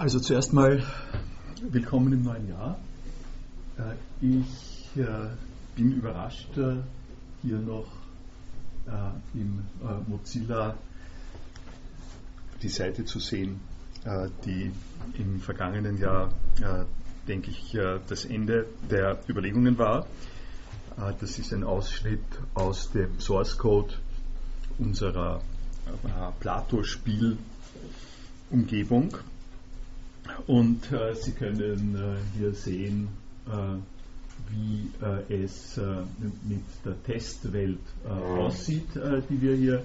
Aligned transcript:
Also 0.00 0.16
zuerst 0.18 0.52
mal 0.54 0.82
willkommen 1.60 2.14
im 2.14 2.22
neuen 2.22 2.48
Jahr. 2.48 2.78
Äh, 3.76 3.96
ich 4.22 4.88
äh, 4.96 5.28
bin 5.76 5.92
überrascht, 5.92 6.56
äh, 6.56 6.76
hier 7.42 7.58
noch 7.58 7.84
im 9.34 9.62
Mozilla 10.08 10.74
die 12.62 12.70
Seite 12.70 13.04
zu 13.04 13.20
sehen, 13.20 13.60
die 14.46 14.72
im 15.18 15.38
vergangenen 15.38 15.98
Jahr, 15.98 16.32
denke 17.28 17.50
ich, 17.50 17.76
das 18.08 18.24
Ende 18.24 18.64
der 18.90 19.20
Überlegungen 19.28 19.76
war. 19.78 20.06
Das 21.20 21.38
ist 21.38 21.52
ein 21.52 21.62
Ausschnitt 21.62 22.24
aus 22.54 22.90
dem 22.90 23.20
Source 23.20 23.58
Code 23.58 23.92
unserer 24.78 25.42
Plato-Spiel-Umgebung. 26.40 29.18
Und 30.46 30.90
äh, 30.92 31.14
Sie 31.14 31.32
können 31.32 31.96
äh, 31.96 32.38
hier 32.38 32.52
sehen, 32.52 33.08
äh, 33.46 33.76
wie 34.48 34.90
äh, 35.02 35.42
es 35.42 35.78
äh, 35.78 36.02
mit 36.44 36.62
der 36.84 37.02
Testwelt 37.04 37.78
äh, 38.04 38.08
aussieht, 38.08 38.88
die 39.28 39.40
wir 39.40 39.54
hier 39.54 39.82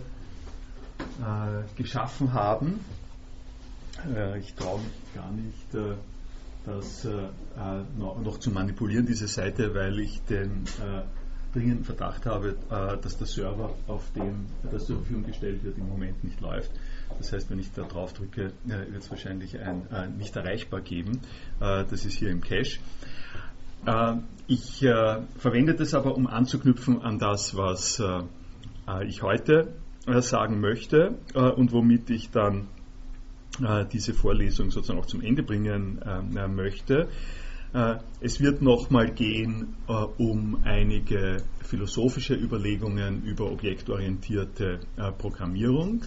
geschaffen 1.76 2.32
haben. 2.32 2.80
ich 4.40 4.54
traue 4.54 4.80
mich 4.80 5.14
gar 5.14 5.30
nicht, 5.32 5.98
das 6.66 7.06
noch, 7.98 8.22
noch, 8.22 8.40
zu 8.40 8.50
manipulieren, 8.52 9.06
diese 9.06 9.28
Seite, 9.28 9.76
weil 9.76 10.00
ich 10.00 10.22
den 10.24 10.64
dringenden 11.54 11.84
Verdacht 11.84 12.26
habe, 12.26 12.56
dass 12.70 13.18
der 13.18 13.28
Server, 13.28 13.76
auf 13.88 14.10
dem 14.14 14.46
das 14.72 14.86
zur 14.86 14.98
Verfügung 15.00 15.26
gestellt 15.26 15.64
wird, 15.66 15.78
im 15.78 15.90
Moment 15.90 16.24
nicht 16.24 16.40
läuft. 16.40 16.72
Das 17.18 17.32
heißt, 17.32 17.50
wenn 17.50 17.60
ich 17.60 17.72
da 17.72 17.84
drauf 17.84 18.14
drücke, 18.14 18.52
wird 18.64 18.98
es 18.98 19.10
wahrscheinlich 19.10 19.60
ein 19.60 19.88
äh, 19.92 20.08
nicht 20.08 20.36
erreichbar 20.36 20.82
geben. 20.82 21.22
Äh, 21.60 21.86
das 21.90 22.06
ist 22.06 22.14
hier 22.14 22.30
im 22.30 22.42
Cache. 22.42 22.80
Äh, 23.86 24.16
ich 24.48 24.84
äh, 24.84 25.22
verwende 25.38 25.76
das 25.76 25.94
aber, 25.94 26.16
um 26.16 26.28
anzuknüpfen 26.28 27.02
an 27.02 27.20
das, 27.20 27.56
was 27.56 28.00
äh, 28.00 28.22
äh, 28.88 29.08
ich 29.08 29.22
heute 29.22 29.74
sagen 30.20 30.60
möchte 30.60 31.16
und 31.34 31.72
womit 31.72 32.12
ich 32.12 32.30
dann 32.30 32.68
diese 33.92 34.14
Vorlesung 34.14 34.70
sozusagen 34.70 35.00
auch 35.00 35.08
zum 35.08 35.22
Ende 35.22 35.42
bringen 35.42 36.00
möchte. 36.56 37.08
Es 38.22 38.40
wird 38.40 38.62
nochmal 38.62 39.10
gehen 39.10 39.76
um 40.20 40.60
einige 40.64 41.38
philosophische 41.62 42.36
Überlegungen 42.36 43.24
über 43.24 43.52
objektorientierte 43.52 44.82
Programmierung. 45.18 46.04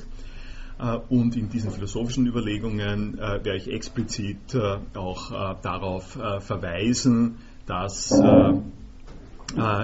Äh, 0.79 0.99
und 1.09 1.37
in 1.37 1.49
diesen 1.49 1.71
philosophischen 1.71 2.27
Überlegungen 2.27 3.19
äh, 3.19 3.45
werde 3.45 3.57
ich 3.57 3.69
explizit 3.69 4.55
äh, 4.55 4.79
auch 4.97 5.59
darauf 5.63 6.19
verweisen, 6.41 7.37
dass 7.67 8.13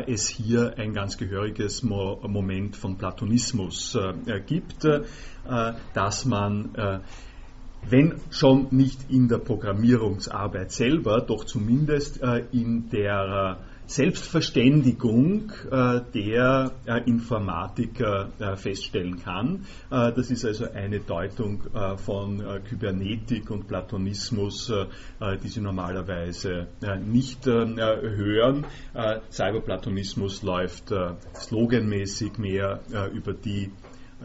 es 0.07 0.29
hier 0.29 0.75
ein 0.79 0.93
ganz 0.93 1.17
gehöriges 1.17 1.83
Moment 1.83 2.77
von 2.77 2.97
Platonismus 2.97 3.99
gibt, 4.47 4.87
dass 5.95 6.25
man 6.25 7.03
wenn 7.89 8.15
schon 8.31 8.69
nicht 8.71 9.11
in 9.11 9.29
der 9.29 9.39
Programmierungsarbeit 9.39 10.73
selber, 10.73 11.21
doch 11.21 11.45
zumindest 11.45 12.21
in 12.53 12.89
der 12.91 13.59
Selbstverständigung 13.87 15.53
äh, 15.71 16.01
der 16.15 16.73
äh, 16.87 17.03
Informatiker 17.07 18.31
äh, 18.39 18.57
feststellen 18.57 19.23
kann. 19.23 19.67
Das 19.91 20.31
ist 20.31 20.45
also 20.45 20.71
eine 20.73 21.01
Deutung 21.01 21.63
von 22.05 22.43
Kybernetik 22.69 23.51
und 23.51 23.69
Platonismus, 23.69 24.73
die 25.43 25.49
Sie 25.49 25.61
normalerweise 25.61 26.67
nicht 27.05 27.47
hören. 27.47 28.67
Cyberplatonismus 29.31 30.43
läuft 30.43 30.93
sloganmäßig 31.35 32.39
mehr 32.39 32.81
über 33.13 33.35
die 33.35 33.71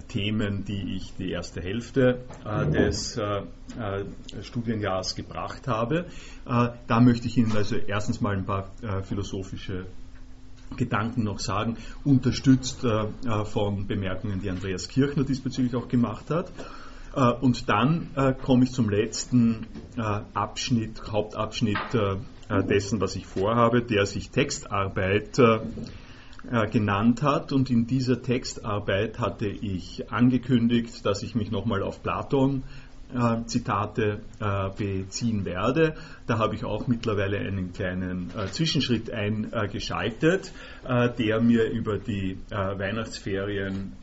Themen, 0.07 0.66
die 0.66 0.95
ich 0.95 1.13
die 1.17 1.31
erste 1.31 1.61
Hälfte 1.61 2.19
äh, 2.45 2.66
des 2.69 3.17
äh, 3.17 3.41
äh 3.79 4.05
Studienjahres 4.44 5.16
gebracht 5.16 5.67
habe. 5.67 6.05
Äh, 6.45 6.69
da 6.88 7.00
möchte 7.00 7.27
ich 7.27 7.38
Ihnen 7.38 7.55
also 7.55 7.75
erstens 7.75 8.22
mal 8.22 8.35
ein 8.35 8.45
paar 8.45 8.72
äh, 8.81 9.01
philosophische 9.03 9.85
Gedanken 10.77 11.23
noch 11.23 11.39
sagen, 11.39 11.77
unterstützt 12.03 12.83
äh, 12.83 13.45
von 13.45 13.88
Bemerkungen, 13.88 14.41
die 14.41 14.50
Andreas 14.50 14.88
Kirchner 14.88 15.23
diesbezüglich 15.23 15.75
auch 15.75 15.88
gemacht 15.88 16.29
hat. 16.29 16.51
und 17.41 17.67
dann 17.67 18.11
komme 18.44 18.66
ich 18.66 18.71
zum 18.71 18.88
letzten 18.88 19.66
Abschnitt, 19.97 21.11
Hauptabschnitt 21.11 21.79
dessen, 22.69 23.01
was 23.01 23.16
ich 23.16 23.25
vorhabe, 23.25 23.81
der 23.81 24.06
sich 24.06 24.29
Textarbeit 24.29 25.39
genannt 26.72 27.22
hat. 27.22 27.51
Und 27.51 27.69
in 27.69 27.85
dieser 27.85 28.22
Textarbeit 28.22 29.19
hatte 29.19 29.47
ich 29.47 30.11
angekündigt, 30.11 31.05
dass 31.05 31.22
ich 31.23 31.35
mich 31.35 31.51
nochmal 31.51 31.83
auf 31.83 32.01
Platon 32.01 32.63
äh, 33.13 33.45
Zitate 33.45 34.22
äh, 34.39 34.69
beziehen 34.77 35.45
werde. 35.45 35.95
Da 36.27 36.38
habe 36.38 36.55
ich 36.55 36.63
auch 36.63 36.88
mittlerweile 36.88 37.39
einen 37.39 37.73
kleinen 37.73 38.31
äh, 38.38 38.47
Zwischenschritt 38.47 39.11
eingeschaltet, 39.11 40.51
äh, 40.88 41.09
der 41.09 41.41
mir 41.41 41.69
über 41.69 41.97
die 41.97 42.38
äh, 42.50 42.56
Weihnachtsferien 42.56 43.94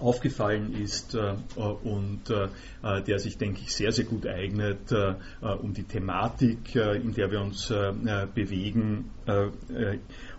aufgefallen 0.00 0.72
ist 0.72 1.14
äh, 1.14 1.34
und 1.56 2.30
äh, 2.30 3.02
der 3.02 3.18
sich, 3.18 3.36
denke 3.36 3.60
ich, 3.60 3.74
sehr, 3.74 3.92
sehr 3.92 4.06
gut 4.06 4.26
eignet, 4.26 4.90
äh, 4.90 5.14
um 5.60 5.74
die 5.74 5.84
Thematik, 5.84 6.74
in 6.74 7.12
der 7.12 7.30
wir 7.30 7.40
uns 7.40 7.72
bewegen, 8.34 9.10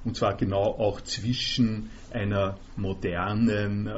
und 0.06 0.16
zwar 0.18 0.36
genau 0.36 0.64
auch 0.64 1.02
zwischen 1.02 1.90
einer 2.12 2.58
modernen, 2.76 3.90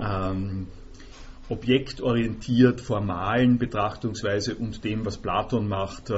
ähm, 0.00 0.66
objektorientiert 1.48 2.80
formalen 2.80 3.58
Betrachtungsweise 3.58 4.54
und 4.54 4.82
dem, 4.84 5.04
was 5.04 5.18
Platon 5.18 5.68
macht, 5.68 6.10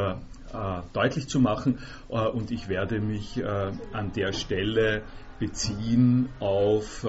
deutlich 0.93 1.27
zu 1.27 1.41
machen. 1.41 1.81
und 2.09 2.53
ich 2.53 2.69
werde 2.69 3.01
mich 3.01 3.45
an 3.45 4.12
der 4.15 4.33
Stelle 4.33 5.03
beziehen 5.41 6.29
auf 6.39 7.05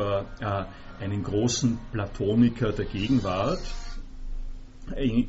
einen 1.00 1.24
großen 1.24 1.78
Platoniker 1.92 2.72
der 2.72 2.86
Gegenwart, 2.86 3.62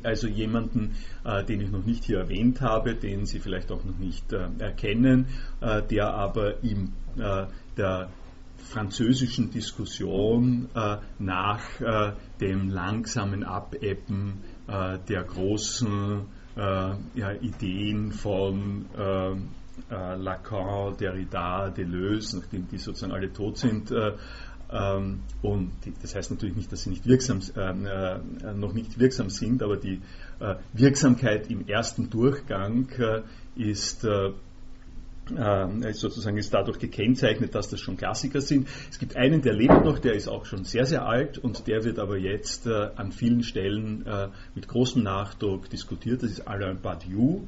also 0.03 0.27
jemanden, 0.27 0.95
äh, 1.23 1.43
den 1.43 1.61
ich 1.61 1.71
noch 1.71 1.85
nicht 1.85 2.03
hier 2.03 2.19
erwähnt 2.19 2.61
habe, 2.61 2.95
den 2.95 3.25
Sie 3.25 3.39
vielleicht 3.39 3.71
auch 3.71 3.83
noch 3.83 3.97
nicht 3.97 4.31
äh, 4.33 4.47
erkennen, 4.59 5.27
äh, 5.61 5.81
der 5.83 6.13
aber 6.13 6.63
in 6.63 6.93
äh, 7.17 7.47
der 7.77 8.09
französischen 8.57 9.51
Diskussion 9.51 10.69
äh, 10.75 10.97
nach 11.17 11.81
äh, 11.81 12.13
dem 12.41 12.69
langsamen 12.69 13.43
Abebben 13.43 14.43
der 14.67 15.23
großen 15.23 16.25
ja, 16.55 17.31
Ideen 17.41 18.11
von 18.11 18.85
Lacan, 19.89 20.95
Derrida, 20.95 21.71
Deleuze, 21.71 22.37
nachdem 22.37 22.67
die 22.67 22.77
sozusagen 22.77 23.11
alle 23.11 23.33
tot 23.33 23.57
sind, 23.57 23.89
ähm, 23.89 24.13
und 25.41 25.71
das 26.01 26.13
heißt 26.13 26.29
natürlich 26.29 26.55
nicht, 26.55 26.71
dass 26.71 26.83
sie 26.83 26.91
nicht 26.91 27.07
wirksam, 27.07 27.39
ähm, 27.57 27.87
äh, 27.87 28.53
noch 28.53 28.73
nicht 28.73 28.99
wirksam 28.99 29.29
sind, 29.29 29.63
aber 29.63 29.77
die 29.77 29.99
äh, 30.39 30.55
Wirksamkeit 30.73 31.49
im 31.49 31.67
ersten 31.67 32.11
Durchgang 32.11 32.87
äh, 32.99 33.21
ist 33.55 34.03
äh, 34.03 34.29
äh, 35.35 35.93
sozusagen 35.93 36.37
ist 36.37 36.53
dadurch 36.53 36.77
gekennzeichnet, 36.77 37.55
dass 37.55 37.69
das 37.69 37.79
schon 37.79 37.97
Klassiker 37.97 38.41
sind. 38.41 38.67
Es 38.91 38.99
gibt 38.99 39.15
einen, 39.17 39.41
der 39.41 39.53
lebt 39.53 39.83
noch, 39.85 39.97
der 39.97 40.13
ist 40.13 40.27
auch 40.27 40.45
schon 40.45 40.65
sehr, 40.65 40.85
sehr 40.85 41.03
alt 41.05 41.39
und 41.39 41.67
der 41.67 41.83
wird 41.83 41.97
aber 41.97 42.17
jetzt 42.17 42.67
äh, 42.67 42.89
an 42.95 43.11
vielen 43.11 43.41
Stellen 43.41 44.05
mit 44.53 44.67
großem 44.67 45.01
Nachdruck 45.01 45.69
diskutiert. 45.69 46.21
Das 46.21 46.29
ist 46.31 46.47
Alain 46.47 46.79
Badiou. 46.79 47.47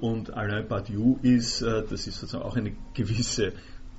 Und 0.00 0.34
Alain 0.34 0.68
Badiou 0.68 1.18
ist, 1.22 1.62
das 1.62 2.06
ist 2.06 2.20
sozusagen 2.20 2.44
auch 2.44 2.56
eine 2.56 2.72
gewisse 2.92 3.54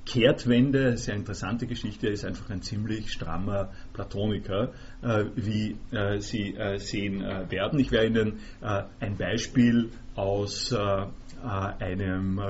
Kehrtwende, 0.06 0.96
sehr 0.96 1.16
interessante 1.16 1.66
Geschichte, 1.66 2.06
ist 2.06 2.24
einfach 2.24 2.48
ein 2.48 2.62
ziemlich 2.62 3.10
strammer 3.10 3.72
Platoniker, 3.92 4.72
äh, 5.02 5.24
wie 5.34 5.76
äh, 5.90 6.20
Sie 6.20 6.54
äh, 6.54 6.78
sehen 6.78 7.22
äh, 7.22 7.50
werden. 7.50 7.80
Ich 7.80 7.90
werde 7.90 8.06
Ihnen 8.06 8.38
äh, 8.62 8.84
ein 9.00 9.16
Beispiel 9.16 9.90
aus 10.14 10.70
äh, 10.72 11.06
einem 11.42 12.40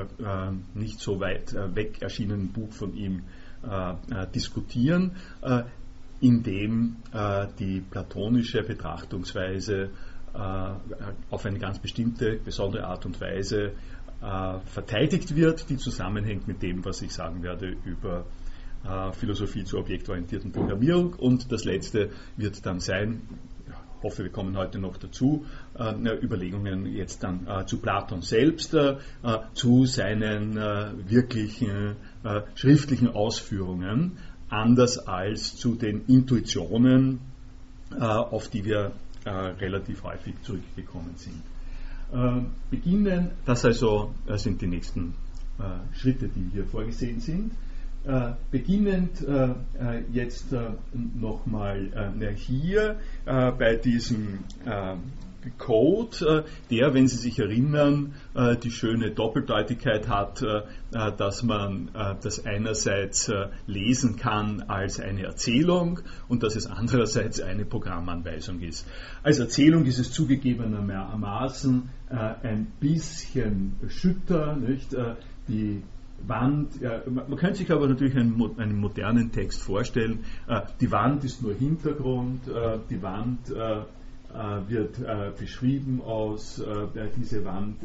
nicht 0.75 1.01
so 1.01 1.19
weit 1.19 1.55
weg 1.75 2.01
erschienenen 2.01 2.53
Buch 2.53 2.73
von 2.73 2.97
ihm 2.97 3.25
diskutieren, 4.33 5.17
in 6.21 6.43
dem 6.45 6.97
die 7.59 7.81
platonische 7.81 8.63
Betrachtungsweise 8.63 9.91
auf 10.33 11.45
eine 11.45 11.59
ganz 11.59 11.81
bestimmte, 11.81 12.39
besondere 12.43 12.87
Art 12.87 13.05
und 13.05 13.21
Weise 13.21 13.73
verteidigt 14.19 15.37
wird, 15.37 15.69
die 15.69 15.77
zusammenhängt 15.77 16.49
mit 16.49 16.63
dem, 16.63 16.85
was 16.85 17.03
ich 17.03 17.13
sagen 17.13 17.43
werde 17.43 17.77
über 17.85 18.25
äh, 18.85 19.13
Philosophie 19.13 19.65
zur 19.65 19.81
objektorientierten 19.81 20.53
Programmierung. 20.53 21.15
Und 21.15 21.51
das 21.53 21.65
letzte 21.65 22.11
wird 22.37 22.65
dann 22.65 22.81
sein, 22.81 23.23
hoffe, 24.03 24.23
wir 24.23 24.31
kommen 24.31 24.57
heute 24.57 24.79
noch 24.79 24.97
dazu, 24.97 25.45
äh, 25.79 25.93
Überlegungen 26.23 26.87
jetzt 26.87 27.25
dann 27.25 27.47
äh, 27.47 27.67
zu 27.67 27.79
Platon 27.79 28.23
selbst, 28.23 28.75
äh, 28.75 28.97
zu 29.55 29.87
seinen 29.87 30.57
wirklichen 30.57 31.97
schriftlichen 32.55 33.09
Ausführungen, 33.09 34.19
anders 34.49 34.99
als 34.99 35.57
zu 35.57 35.75
den 35.75 36.05
Intuitionen, 36.07 37.21
auf 37.99 38.49
die 38.49 38.65
wir 38.65 38.93
relativ 39.25 40.03
häufig 40.05 40.35
zurückgekommen 40.43 41.15
sind. 41.17 41.43
Beginnen, 42.71 43.31
das 43.45 43.65
also 43.65 44.15
sind 44.37 44.61
die 44.63 44.69
nächsten 44.69 45.15
Schritte, 45.93 46.29
die 46.29 46.51
hier 46.53 46.65
vorgesehen 46.65 47.21
sind. 47.21 47.51
Äh, 48.07 48.35
beginnend 48.53 49.21
äh, 49.27 49.47
äh, 49.49 50.05
jetzt 50.13 50.53
äh, 50.53 50.69
nochmal 50.95 52.15
äh, 52.21 52.35
hier 52.37 53.01
äh, 53.25 53.51
bei 53.51 53.75
diesem 53.75 54.45
Code, 55.51 56.45
der, 56.71 56.95
wenn 56.95 57.09
Sie 57.09 57.17
sich 57.17 57.39
erinnern, 57.39 58.15
die 58.63 58.71
schöne 58.71 59.11
Doppeldeutigkeit 59.11 60.09
hat, 60.09 60.45
dass 60.91 61.43
man 61.43 61.91
das 62.23 62.45
einerseits 62.45 63.31
lesen 63.67 64.17
kann 64.17 64.63
als 64.63 65.01
eine 65.01 65.25
Erzählung 65.25 66.01
und 66.29 66.43
dass 66.43 66.57
es 66.57 66.67
andererseits 66.67 67.41
eine 67.41 67.65
Programmanweisung 67.65 68.61
ist. 68.61 68.87
Als 69.23 69.39
Erzählung 69.39 69.85
ist 69.85 69.99
es 69.99 70.13
zugegebenermaßen 70.13 71.89
ein 72.11 72.67
bisschen 72.81 73.77
schütter, 73.89 74.57
nicht? 74.57 74.95
Die 75.49 75.83
Wand, 76.23 76.81
ja, 76.81 77.03
man 77.07 77.37
könnte 77.37 77.59
sich 77.59 77.71
aber 77.71 77.89
natürlich 77.89 78.17
einen, 78.17 78.41
einen 78.59 78.79
modernen 78.79 79.33
Text 79.33 79.63
vorstellen. 79.63 80.25
Äh, 80.49 80.63
die 80.81 80.91
Wand 80.91 81.25
ist 81.25 81.43
nur 81.43 81.55
Hintergrund, 81.55 82.49
äh, 82.49 82.79
die 82.91 83.03
Wand 83.03 83.51
äh, 83.51 83.79
äh 83.79 83.85
wird 84.69 84.99
äh, 84.99 85.31
beschrieben 85.39 86.03
aus, 86.03 86.59
äh, 86.59 87.09
diese 87.17 87.45
Wand 87.45 87.83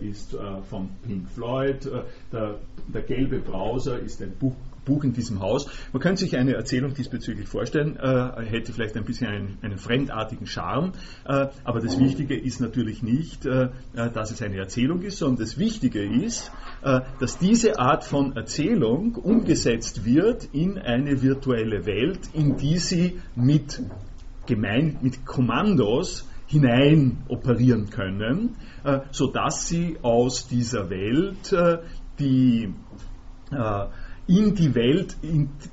ist 0.00 0.36
von 0.68 0.90
Pink 1.06 1.28
Floyd, 1.30 1.88
der, 2.32 2.58
der 2.92 3.02
gelbe 3.02 3.38
Browser 3.38 3.98
ist 3.98 4.20
ein 4.22 4.32
Buch, 4.38 4.54
Buch 4.86 5.04
in 5.04 5.12
diesem 5.12 5.40
Haus. 5.40 5.66
Man 5.92 6.00
könnte 6.00 6.22
sich 6.22 6.36
eine 6.36 6.54
Erzählung 6.54 6.94
diesbezüglich 6.94 7.48
vorstellen, 7.48 7.96
äh, 7.96 8.42
hätte 8.46 8.72
vielleicht 8.72 8.96
ein 8.96 9.04
bisschen 9.04 9.26
einen, 9.26 9.58
einen 9.60 9.76
fremdartigen 9.76 10.46
Charme, 10.46 10.92
äh, 11.26 11.48
aber 11.64 11.80
das 11.80 11.98
Wichtige 11.98 12.38
ist 12.38 12.60
natürlich 12.60 13.02
nicht, 13.02 13.44
äh, 13.44 13.68
äh 13.94 14.10
dass 14.10 14.30
es 14.30 14.40
eine 14.40 14.56
Erzählung 14.56 15.02
ist, 15.02 15.18
sondern 15.18 15.44
das 15.44 15.58
Wichtige 15.58 16.02
ist, 16.02 16.50
äh, 16.82 17.00
dass 17.20 17.38
diese 17.38 17.78
Art 17.78 18.04
von 18.04 18.36
Erzählung 18.36 19.16
umgesetzt 19.16 20.04
wird 20.04 20.48
in 20.52 20.78
eine 20.78 21.20
virtuelle 21.20 21.84
Welt, 21.84 22.20
in 22.32 22.56
die 22.56 22.78
sie 22.78 23.18
mit, 23.34 23.82
gemein, 24.46 24.98
mit 25.02 25.26
Kommandos 25.26 26.28
hinein 26.46 27.18
operieren 27.28 27.90
können, 27.90 28.56
äh, 28.84 29.00
sodass 29.10 29.68
sie 29.68 29.96
aus 30.02 30.46
dieser 30.48 30.90
Welt 30.90 31.54
die 32.18 32.72
in 34.26 34.54
die 34.54 34.74
Welt 34.74 35.16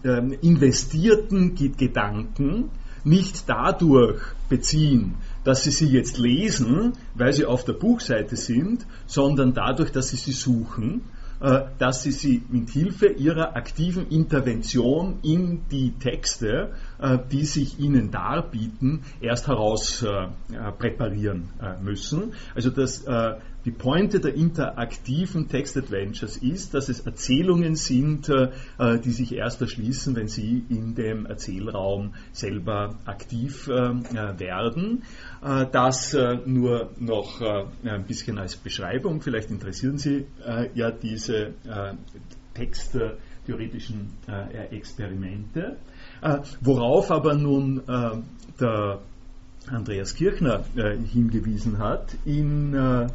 ähm, 0.03 0.37
investierten 0.41 1.55
Gedanken 1.55 2.69
nicht 3.03 3.49
dadurch 3.49 4.21
beziehen, 4.47 5.15
dass 5.43 5.63
sie 5.63 5.71
sie 5.71 5.89
jetzt 5.89 6.17
lesen, 6.17 6.93
weil 7.15 7.33
sie 7.33 7.45
auf 7.45 7.65
der 7.65 7.73
Buchseite 7.73 8.35
sind, 8.35 8.85
sondern 9.07 9.53
dadurch, 9.53 9.91
dass 9.91 10.09
sie 10.09 10.17
sie 10.17 10.31
suchen, 10.31 11.01
äh, 11.01 11.22
dass 11.39 12.03
sie 12.03 12.11
sie 12.11 12.43
mit 12.49 12.69
Hilfe 12.69 13.07
ihrer 13.07 13.55
aktiven 13.55 14.07
Intervention 14.09 15.19
in 15.23 15.67
die 15.69 15.91
Texte, 15.99 16.71
äh, 16.99 17.17
die 17.31 17.45
sich 17.45 17.79
ihnen 17.79 18.11
darbieten, 18.11 19.01
erst 19.19 19.47
heraus 19.47 20.03
äh, 20.03 20.27
präparieren 20.77 21.49
müssen. 21.81 22.33
Also 22.55 22.69
das 22.69 23.05
die 23.65 23.71
Pointe 23.71 24.19
der 24.19 24.33
interaktiven 24.33 25.47
Text-Adventures 25.47 26.37
ist, 26.37 26.73
dass 26.73 26.89
es 26.89 26.99
Erzählungen 27.01 27.75
sind, 27.75 28.27
äh, 28.29 28.49
die 28.99 29.11
sich 29.11 29.33
erst 29.33 29.61
erschließen, 29.61 30.15
wenn 30.15 30.27
sie 30.27 30.65
in 30.69 30.95
dem 30.95 31.25
Erzählraum 31.25 32.13
selber 32.33 32.95
aktiv 33.05 33.67
äh, 33.67 34.39
werden. 34.39 35.03
Äh, 35.43 35.65
das 35.71 36.15
nur 36.45 36.91
noch 36.99 37.41
ein 37.41 38.05
bisschen 38.05 38.37
als 38.37 38.55
Beschreibung. 38.55 39.21
Vielleicht 39.21 39.49
interessieren 39.49 39.97
Sie 39.97 40.25
ja 40.73 40.91
diese 40.91 41.53
texttheoretischen 42.53 44.11
Experimente. 44.71 45.77
Worauf 46.61 47.11
aber 47.11 47.35
nun 47.35 47.81
der 48.59 48.99
Andreas 49.67 50.15
Kirchner 50.15 50.63
hingewiesen 51.11 51.79
hat 51.79 52.15
in 52.25 53.09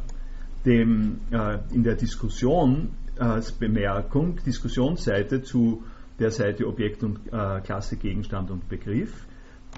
dem, 0.69 1.21
äh, 1.31 1.57
in 1.73 1.83
der 1.83 1.95
Diskussion 1.95 2.91
als 3.17 3.51
Bemerkung, 3.51 4.37
Diskussionsseite 4.45 5.41
zu 5.41 5.83
der 6.19 6.31
Seite 6.31 6.67
Objekt 6.67 7.03
und 7.03 7.19
äh, 7.31 7.59
Klasse, 7.61 7.97
Gegenstand 7.97 8.51
und 8.51 8.69
Begriff. 8.69 9.25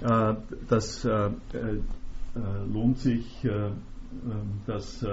Äh, 0.02 0.34
das 0.68 1.04
äh, 1.04 1.10
äh, 1.10 1.30
lohnt 2.72 2.98
sich, 2.98 3.44
äh, 3.44 3.70
das 4.66 5.06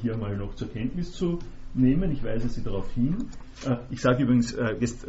hier 0.00 0.16
mal 0.16 0.36
noch 0.36 0.54
zur 0.54 0.68
Kenntnis 0.68 1.10
zu 1.10 1.40
nehmen. 1.74 2.12
Ich 2.12 2.22
weise 2.22 2.48
Sie 2.48 2.62
darauf 2.62 2.88
hin. 2.92 3.16
ich 3.90 4.00
sage 4.00 4.22
übrigens 4.22 4.56
jetzt 4.78 5.04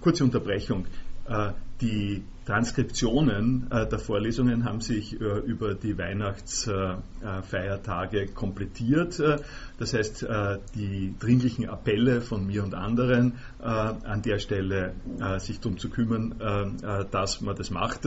kurze 0.00 0.24
Unterbrechung. 0.24 0.86
Die 1.82 2.22
Transkriptionen 2.46 3.70
äh, 3.70 3.86
der 3.88 3.98
Vorlesungen 3.98 4.64
haben 4.64 4.82
sich 4.82 5.18
äh, 5.20 5.38
über 5.40 5.74
die 5.74 5.96
Weihnachtsfeiertage 5.96 8.20
äh, 8.20 8.26
komplettiert. 8.26 9.18
Äh, 9.18 9.38
das 9.78 9.94
heißt, 9.94 10.24
äh, 10.24 10.58
die 10.74 11.14
dringlichen 11.18 11.66
Appelle 11.68 12.20
von 12.20 12.46
mir 12.46 12.62
und 12.62 12.74
anderen 12.74 13.38
äh, 13.60 13.64
an 13.64 14.20
der 14.22 14.38
Stelle 14.38 14.92
sich 15.38 15.60
darum 15.60 15.78
zu 15.78 15.88
kümmern, 15.88 16.34
dass 17.10 17.40
man 17.40 17.56
das 17.56 17.70
macht, 17.70 18.02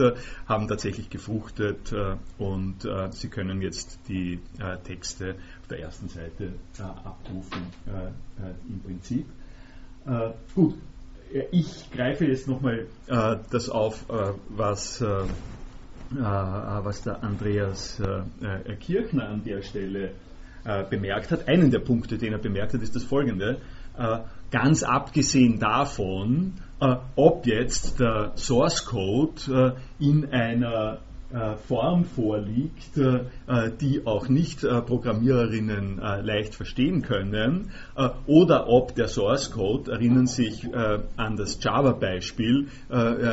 haben 0.46 0.68
tatsächlich 0.68 1.10
gefruchtet 1.10 1.92
und 2.38 2.86
Sie 3.10 3.28
können 3.28 3.60
jetzt 3.62 3.98
die 4.08 4.38
Texte 4.84 5.34
auf 5.60 5.66
der 5.68 5.80
ersten 5.80 6.08
Seite 6.08 6.52
abrufen 6.78 7.66
im 8.68 8.80
Prinzip. 8.80 9.26
gut, 10.54 10.76
ich 11.50 11.90
greife 11.90 12.26
jetzt 12.26 12.48
nochmal 12.48 12.86
äh, 13.06 13.36
das 13.50 13.68
auf, 13.68 14.08
äh, 14.08 14.32
was, 14.48 15.00
äh, 15.00 15.06
äh 15.06 15.24
was 16.14 17.02
der 17.02 17.22
Andreas 17.22 18.00
äh, 18.00 18.72
äh, 18.72 18.76
Kirchner 18.76 19.28
an 19.28 19.44
der 19.44 19.62
Stelle 19.62 20.12
bemerkt 20.90 21.30
hat. 21.30 21.48
Einen 21.48 21.70
der 21.70 21.78
Punkte, 21.78 22.18
den 22.18 22.32
er 22.32 22.40
bemerkt 22.40 22.74
hat, 22.74 22.82
ist 22.82 22.94
das 22.94 23.04
folgende. 23.04 23.58
ganz 24.50 24.82
abgesehen 24.82 25.58
davon, 25.58 26.54
ob 27.16 27.46
jetzt 27.46 28.00
der 28.00 28.32
Source 28.34 28.84
Code 28.84 29.76
in 29.98 30.30
einer 30.30 30.98
Form 31.66 32.04
vorliegt, 32.04 32.96
äh, 32.96 33.24
die 33.78 34.06
auch 34.06 34.30
Nicht-Programmiererinnen 34.30 35.98
äh, 35.98 36.22
leicht 36.22 36.54
verstehen 36.54 37.02
können, 37.02 37.70
oder 38.26 38.68
ob 38.68 38.94
der 38.94 39.08
Source 39.08 39.50
Code, 39.50 39.92
erinnern 39.92 40.26
sich 40.26 40.66
an 41.16 41.36
das 41.36 41.62
Java-Beispiel, 41.62 42.68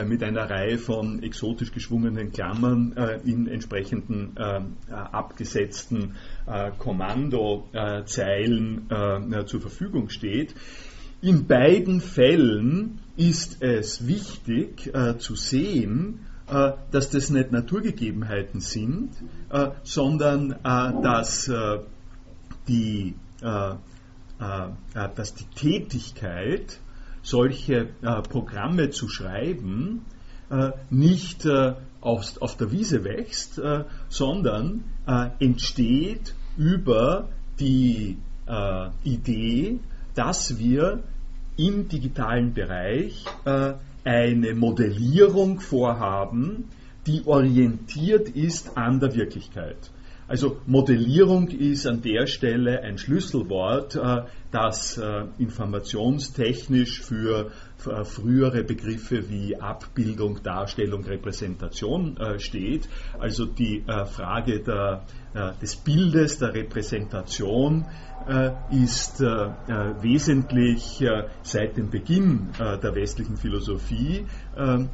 mit 0.07 0.23
einer 0.23 0.49
Reihe 0.49 0.77
von 0.77 1.23
exotisch 1.23 1.71
geschwungenen 1.71 2.31
Klammern 2.31 2.95
in 3.23 3.47
entsprechenden 3.47 4.35
abgesetzten 4.89 6.15
Kommandozeilen 6.79 8.89
zur 9.45 9.61
Verfügung 9.61 10.09
steht. 10.09 10.55
In 11.21 11.47
beiden 11.47 12.01
Fällen 12.01 12.99
ist 13.17 13.61
es 13.61 14.07
wichtig 14.07 14.91
zu 15.19 15.35
sehen, 15.35 16.19
äh, 16.19 16.34
dass 16.47 17.09
das 17.09 17.29
nicht 17.31 17.51
Naturgegebenheiten 17.51 18.59
sind, 18.59 19.09
äh, 19.49 19.69
sondern 19.83 20.51
äh, 20.51 21.01
dass, 21.01 21.51
die, 22.67 23.15
dass 23.41 25.33
die 25.35 25.45
Tätigkeit, 25.55 26.79
solche 27.21 27.89
Programme 28.29 28.89
zu 28.89 29.07
schreiben, 29.07 30.01
nicht 30.89 31.47
auf 32.01 32.57
der 32.57 32.71
Wiese 32.71 33.03
wächst, 33.03 33.61
sondern 34.09 34.83
entsteht 35.39 36.33
über 36.57 37.29
die 37.59 38.17
Idee, 39.03 39.79
dass 40.15 40.57
wir 40.57 41.03
im 41.57 41.87
digitalen 41.87 42.53
Bereich 42.55 43.25
eine 44.05 44.53
Modellierung 44.53 45.59
vorhaben, 45.59 46.69
die 47.07 47.23
orientiert 47.25 48.29
ist 48.29 48.77
an 48.77 48.99
der 48.99 49.13
Wirklichkeit. 49.15 49.91
Also 50.27 50.57
Modellierung 50.65 51.49
ist 51.49 51.85
an 51.85 52.01
der 52.01 52.25
Stelle 52.25 52.81
ein 52.81 52.97
Schlüsselwort, 52.97 53.95
äh, 53.95 54.23
das 54.51 54.99
informationstechnisch 55.37 57.01
für 57.01 57.51
frühere 57.77 58.63
Begriffe 58.63 59.29
wie 59.29 59.57
Abbildung, 59.57 60.41
Darstellung, 60.41 61.03
Repräsentation 61.03 62.17
steht. 62.37 62.87
Also 63.19 63.45
die 63.45 63.83
Frage 63.85 64.61
der, 64.61 65.03
des 65.61 65.75
Bildes, 65.75 66.39
der 66.39 66.53
Repräsentation 66.53 67.85
äh, 68.27 68.53
ist 68.71 69.21
äh, 69.21 69.25
äh, 69.25 70.01
wesentlich 70.01 71.03
seit 71.43 71.77
dem 71.77 71.91
Beginn 71.91 72.49
der 72.57 72.95
westlichen 72.95 73.37
Philosophie. 73.37 74.25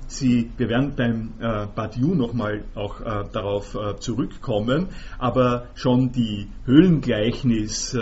Sie, 0.08 0.52
wir 0.58 0.70
werden 0.70 0.94
beim 0.96 1.34
Badiou 1.74 2.14
nochmal 2.14 2.64
auch 2.76 3.02
darauf 3.32 3.78
zurückkommen, 4.00 4.90
aber 5.18 5.68
schon 5.76 6.12
die 6.12 6.48
Höhlengleichnis 6.66 7.96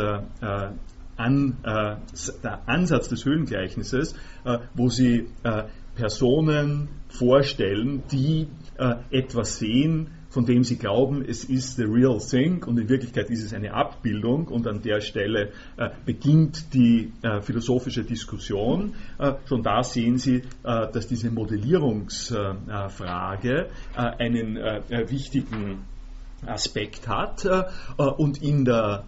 an, 1.17 1.57
der 1.63 2.61
Ansatz 2.65 3.09
des 3.09 3.25
Höhlengleichnisses, 3.25 4.15
wo 4.73 4.89
sie 4.89 5.27
Personen 5.95 6.89
vorstellen, 7.09 8.03
die 8.11 8.47
etwas 9.11 9.59
sehen, 9.59 10.07
von 10.29 10.45
dem 10.45 10.63
sie 10.63 10.77
glauben, 10.77 11.25
es 11.27 11.43
ist 11.43 11.75
the 11.77 11.83
real 11.83 12.19
thing 12.19 12.63
und 12.63 12.77
in 12.77 12.87
Wirklichkeit 12.87 13.31
ist 13.31 13.43
es 13.43 13.53
eine 13.53 13.73
Abbildung 13.73 14.47
und 14.47 14.65
an 14.67 14.81
der 14.81 15.01
Stelle 15.01 15.51
äh, 15.77 15.89
beginnt 16.05 16.73
die 16.73 17.11
äh, 17.21 17.41
philosophische 17.41 18.03
Diskussion. 18.03 18.93
Äh, 19.17 19.33
schon 19.47 19.63
da 19.63 19.83
sehen 19.83 20.19
Sie, 20.19 20.35
äh, 20.35 20.43
dass 20.91 21.07
diese 21.07 21.31
Modellierungsfrage 21.31 23.69
äh, 23.95 23.95
einen 23.95 24.57
äh, 24.57 25.09
wichtigen 25.09 25.85
Aspekt 26.45 27.07
hat 27.07 27.47
und 27.97 28.41
in 28.41 28.63
der 28.63 29.03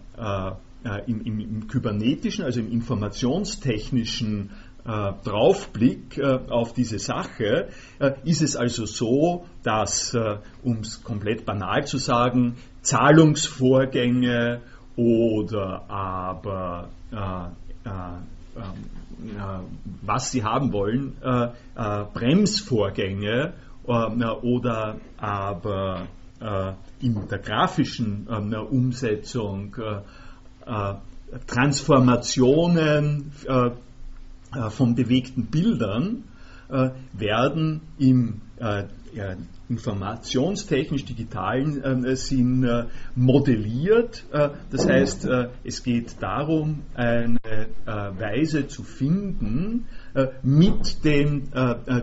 im, 1.06 1.24
im, 1.24 1.40
im, 1.40 1.68
kybernetischen, 1.70 2.44
also 2.44 2.60
im 2.60 2.70
informationstechnischen 2.70 4.50
Draufblick 4.84 6.18
äh, 6.18 6.40
auf 6.50 6.74
diese 6.74 6.98
Sache, 7.00 7.70
äh, 8.00 8.12
ist 8.24 8.42
es 8.42 8.56
also 8.56 8.86
so, 8.86 9.46
dass, 9.64 10.14
äh, 10.14 10.38
um 10.64 10.80
es 10.80 11.04
komplett 11.04 11.46
banal 11.46 11.86
zu 11.86 11.98
sagen, 11.98 12.58
Zahlungsvorgänge 12.82 14.62
oder 14.96 15.84
aber 15.88 16.90
äh, 17.12 17.16
ähm, 17.90 18.28
was 20.02 20.32
Sie 20.32 20.44
haben 20.44 20.74
wollen, 20.74 21.16
Bremsvorgänge 22.14 23.54
oder 23.84 24.98
aber 25.18 26.08
in 27.00 27.28
der 27.28 27.38
grafischen 27.38 28.28
Umsetzung 28.28 29.76
Transformationen 31.48 33.32
äh, 33.48 33.72
von 34.70 34.96
bewegten 34.96 35.46
Bildern 35.46 36.24
äh, 36.70 36.92
werden 37.14 37.82
im 37.98 38.42
äh, 38.58 38.84
informationstechnisch 39.68 41.04
digitalen 41.04 42.16
Sinn 42.16 42.66
modelliert. 43.14 44.24
das 44.32 44.88
heißt, 44.88 45.28
es 45.66 45.84
geht 45.84 46.16
darum, 46.22 46.84
eine 46.94 47.40
Weise 47.86 48.70
zu 48.70 48.84
finden, 48.84 49.86
mit 50.44 51.04
den 51.04 51.52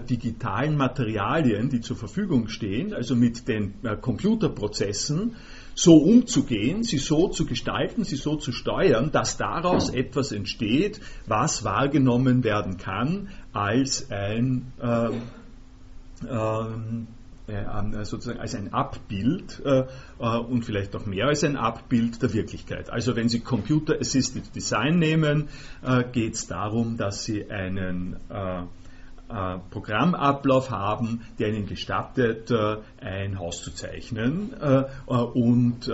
digitalen 0.09 0.77
Materialien, 0.77 1.71
die 1.71 1.81
zur 1.81 1.97
Verfügung 1.97 2.49
stehen, 2.49 2.93
also 2.93 3.17
mit 3.17 3.49
den 3.49 3.73
Computerprozessen, 4.03 5.37
so 5.79 5.97
umzugehen, 5.97 6.83
sie 6.83 6.99
so 6.99 7.29
zu 7.29 7.47
gestalten, 7.47 8.03
sie 8.03 8.17
so 8.17 8.35
zu 8.35 8.51
steuern, 8.51 9.13
dass 9.13 9.37
daraus 9.37 9.91
etwas 9.91 10.33
entsteht, 10.33 11.01
was 11.27 11.63
wahrgenommen 11.63 12.43
werden 12.43 12.79
kann 12.79 13.29
als 13.53 14.11
ein 14.11 14.73
ähm, 14.83 15.23
ähm, 16.29 17.07
äh, 17.47 18.05
sozusagen 18.05 18.41
als 18.41 18.57
ein 18.57 18.73
Abbild 18.73 19.63
äh, 19.65 19.85
äh, 20.19 20.39
und 20.39 20.65
vielleicht 20.65 20.97
auch 20.97 21.07
mehr 21.07 21.29
als 21.29 21.45
ein 21.45 21.57
Abbild 21.57 22.21
der 22.23 22.35
Wirklichkeit. 22.35 22.91
Also 22.91 23.15
wenn 23.15 23.29
Sie 23.29 23.39
Computer 23.39 24.01
Assisted 24.01 24.55
Design 24.57 24.99
nehmen, 24.99 25.49
äh, 25.83 26.03
geht 26.11 26.35
es 26.35 26.49
darum, 26.49 26.97
dass 26.97 27.25
Sie 27.25 27.49
einen 27.49 28.17
äh, 28.31 28.63
äh, 28.63 28.63
Programmablauf 29.29 30.71
haben, 30.71 31.23
der 31.39 31.49
Ihnen 31.49 31.67
gestattet, 31.67 32.51
äh, 32.51 32.77
ein 33.01 33.39
Haus 33.39 33.63
zu 33.63 33.73
zeichnen. 33.73 34.55
Äh, 34.59 34.85
und 35.07 35.91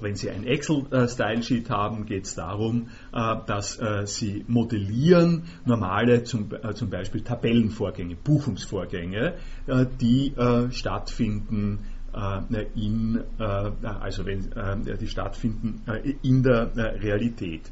wenn 0.00 0.14
Sie 0.14 0.30
ein 0.30 0.44
Excel-Style-Sheet 0.44 1.68
haben, 1.68 2.06
geht 2.06 2.26
es 2.26 2.36
darum, 2.36 2.90
dass 3.10 3.80
Sie 4.04 4.44
modellieren 4.46 5.46
normale, 5.64 6.22
zum, 6.22 6.48
Beispiel 6.48 7.22
Tabellenvorgänge, 7.22 8.14
Buchungsvorgänge, 8.14 9.34
die 10.00 10.32
stattfinden 10.70 11.80
in, 12.76 13.24
also 13.40 14.26
wenn 14.26 14.96
die 15.00 15.08
stattfinden 15.08 15.82
in 16.22 16.44
der 16.44 16.70
Realität. 17.02 17.62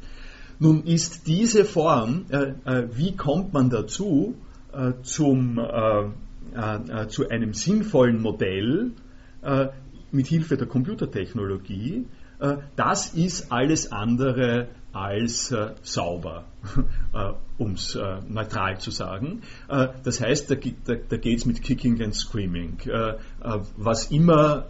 Nun 0.59 0.83
ist 0.83 1.25
diese 1.25 1.63
Form, 1.63 2.25
wie 2.91 3.15
kommt 3.15 3.53
man 3.53 3.69
dazu, 3.69 4.35
äh, 4.35 4.50
zum, 5.03 5.59
äh, 5.59 6.03
äh, 6.55 7.07
zu 7.07 7.29
einem 7.29 7.53
sinnvollen 7.53 8.21
Modell 8.21 8.91
mit 10.11 10.27
Hilfe 10.27 10.57
der 10.57 10.67
Computertechnologie, 10.67 12.05
das 12.75 13.13
ist 13.13 13.51
alles 13.51 13.91
andere 13.91 14.67
als 14.93 15.51
äh, 15.51 15.73
sauber, 15.81 16.45
äh, 17.13 17.31
um 17.57 17.73
es 17.73 17.95
äh, 17.95 18.19
neutral 18.27 18.79
zu 18.79 18.91
sagen. 18.91 19.41
das 19.67 20.21
heißt, 20.21 20.51
da, 20.51 20.55
da, 20.55 20.95
da 20.95 21.17
geht 21.17 21.37
es 21.37 21.45
mit 21.45 21.61
Kicking 21.61 22.01
and 22.01 22.15
Screaming. 22.15 22.77
was 23.77 24.11
immer 24.11 24.65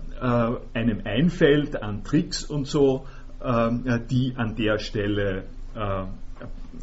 einem 0.73 1.01
einfällt 1.03 1.81
an 1.81 2.03
Tricks 2.03 2.43
und 2.43 2.67
so, 2.67 3.07
die 3.41 4.33
an 4.35 4.55
der 4.55 4.77
Stelle 4.77 5.45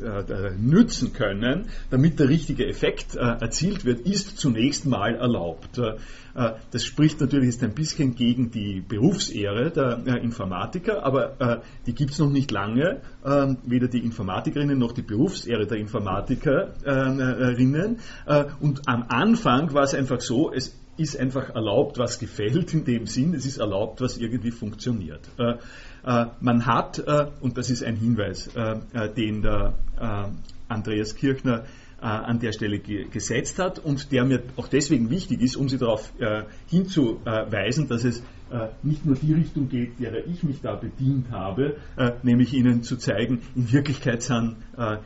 äh, 0.01 0.51
nützen 0.59 1.13
können, 1.13 1.71
damit 1.91 2.21
der 2.21 2.29
richtige 2.29 2.67
Effekt 2.67 3.17
äh, 3.17 3.21
erzielt 3.21 3.85
wird, 3.85 4.01
ist 4.01 4.37
zunächst 4.39 4.87
mal 4.87 5.15
erlaubt. 5.15 5.79
Äh, 5.79 5.95
das 6.71 6.85
spricht 6.85 7.21
natürlich 7.21 7.55
jetzt 7.55 7.65
ein 7.65 7.75
bisschen 7.75 8.15
gegen 8.15 8.51
die 8.51 8.81
Berufsehre 8.81 9.73
der 9.73 10.23
Informatiker, 10.23 11.03
aber 11.03 11.63
die 11.85 11.95
gibt 11.95 12.13
es 12.13 12.21
noch 12.21 12.31
nicht 12.31 12.53
lange. 12.53 13.01
Ähm, 13.29 13.57
weder 13.65 13.89
die 13.89 13.99
Informatikerinnen 13.99 14.79
noch 14.79 14.93
die 14.93 15.03
Berufsehre 15.03 15.67
der 15.67 15.79
Informatikerinnen. 15.79 17.99
Und 18.61 18.89
am 18.89 19.05
Anfang 19.09 19.75
war 19.75 19.83
es 19.83 19.95
einfach 19.95 20.21
so, 20.21 20.53
es 20.53 20.79
ist 20.99 21.17
einfach 21.17 21.55
erlaubt, 21.55 21.99
was 21.99 22.19
gefällt, 22.19 22.75
in 22.75 22.85
dem 22.85 23.07
Sinn, 23.07 23.35
es 23.35 23.47
ist 23.47 23.59
erlaubt, 23.59 24.01
was 24.01 24.19
irgendwie 24.19 24.51
funktioniert. 24.51 25.21
Äh, 25.39 25.55
man 26.41 26.67
hat, 26.67 26.99
äh, 26.99 27.27
und 27.41 27.57
das 27.57 27.71
ist 27.71 27.85
ein 27.85 27.97
Hinweis, 27.97 28.51
äh, 28.55 29.09
den 29.15 29.43
der 29.43 29.75
Andreas 30.69 31.15
Kirchner 31.15 31.65
an 32.01 32.39
der 32.39 32.53
Stelle 32.53 32.79
gesetzt 32.79 33.59
hat 33.59 33.81
und 33.81 34.13
der 34.13 34.25
mir 34.25 34.43
auch 34.57 34.69
deswegen 34.69 35.11
wichtig 35.11 35.43
ist, 35.43 35.57
um 35.57 35.69
Sie 35.69 35.79
darauf 35.79 36.13
hinzuweisen, 36.69 37.89
dass 37.89 38.05
es 38.05 38.23
nicht 38.83 39.05
nur 39.05 39.17
die 39.17 39.33
Richtung 39.33 39.69
geht, 39.69 39.99
derer 40.01 40.27
ich 40.27 40.43
mich 40.43 40.61
da 40.61 40.75
bedient 40.75 41.31
habe, 41.31 41.77
nämlich 42.23 42.55
Ihnen 42.55 42.83
zu 42.83 42.97
zeigen, 42.97 43.43
in 43.55 43.73
Wirklichkeit 43.73 44.23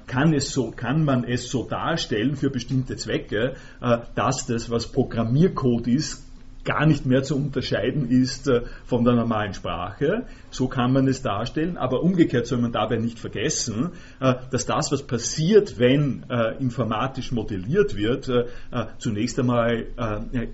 kann, 0.07 0.33
es 0.33 0.53
so, 0.53 0.71
kann 0.71 1.05
man 1.05 1.25
es 1.25 1.51
so 1.51 1.65
darstellen 1.65 2.37
für 2.37 2.51
bestimmte 2.51 2.97
Zwecke, 2.97 3.55
dass 4.15 4.47
das, 4.47 4.71
was 4.71 4.91
Programmiercode 4.91 5.89
ist, 5.89 6.23
gar 6.65 6.87
nicht 6.87 7.07
mehr 7.07 7.23
zu 7.23 7.37
unterscheiden 7.37 8.09
ist 8.09 8.49
äh, 8.49 8.63
von 8.85 9.05
der 9.05 9.15
normalen 9.15 9.55
Sprache. 9.55 10.27
So 10.51 10.69
kann 10.69 10.93
man 10.93 11.09
es 11.09 11.23
darstellen, 11.23 11.77
aber 11.77 12.03
umgekehrt 12.03 12.47
soll 12.47 12.61
man 12.61 12.73
dabei 12.73 12.97
nicht 12.97 13.19
vergessen, 13.19 13.91
äh, 14.21 14.35
dass 14.51 14.67
das, 14.67 14.93
was 14.93 15.03
passiert, 15.07 15.79
wenn 15.79 16.25
äh, 16.29 16.57
informatisch 16.59 17.33
modelliert 17.33 17.97
wird, 17.97 18.31
zunächst 18.99 19.39
einmal 19.39 19.87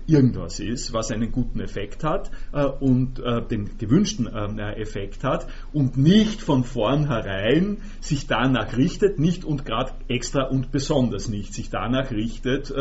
irgendwas 0.07 0.59
ist, 0.59 0.93
was 0.93 1.11
einen 1.11 1.31
guten 1.31 1.59
Effekt 1.59 2.03
hat 2.03 2.31
und 2.79 3.21
den 3.49 3.77
gewünschten 3.77 4.27
Effekt 4.59 5.23
hat 5.23 5.47
und 5.73 5.97
nicht 5.97 6.41
von 6.41 6.63
vornherein 6.63 7.77
sich 8.01 8.27
danach 8.27 8.75
richtet, 8.77 9.19
nicht 9.19 9.45
und 9.45 9.65
gerade 9.65 9.91
extra 10.07 10.43
und 10.43 10.71
besonders 10.71 11.29
nicht 11.29 11.53
sich 11.53 11.69
danach 11.69 12.11
richtet, 12.11 12.73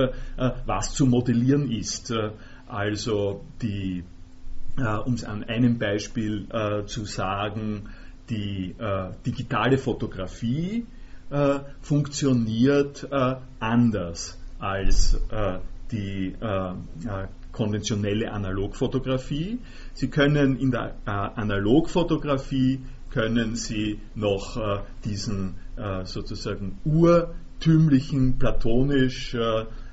was 0.66 0.94
zu 0.94 1.06
modellieren 1.06 1.70
ist. 1.70 2.12
Also 2.68 3.44
die, 3.62 4.04
äh, 4.76 4.96
um 4.96 5.14
es 5.14 5.24
an 5.24 5.44
einem 5.44 5.78
Beispiel 5.78 6.46
äh, 6.50 6.84
zu 6.84 7.04
sagen, 7.04 7.88
die 8.28 8.74
äh, 8.78 9.10
digitale 9.24 9.78
Fotografie 9.78 10.86
äh, 11.30 11.60
funktioniert 11.82 13.06
äh, 13.10 13.36
anders 13.60 14.38
als 14.58 15.20
äh, 15.30 15.58
die 15.92 16.34
konventionelle 17.50 18.30
Analogfotografie. 18.30 19.58
Sie 19.94 20.08
können 20.08 20.58
in 20.58 20.70
der 20.70 20.96
Analogfotografie 21.06 22.80
können 23.08 23.56
Sie 23.56 23.98
noch 24.14 24.84
diesen 25.02 25.54
sozusagen 26.04 26.78
urtümlichen, 26.84 28.38
platonisch 28.38 29.34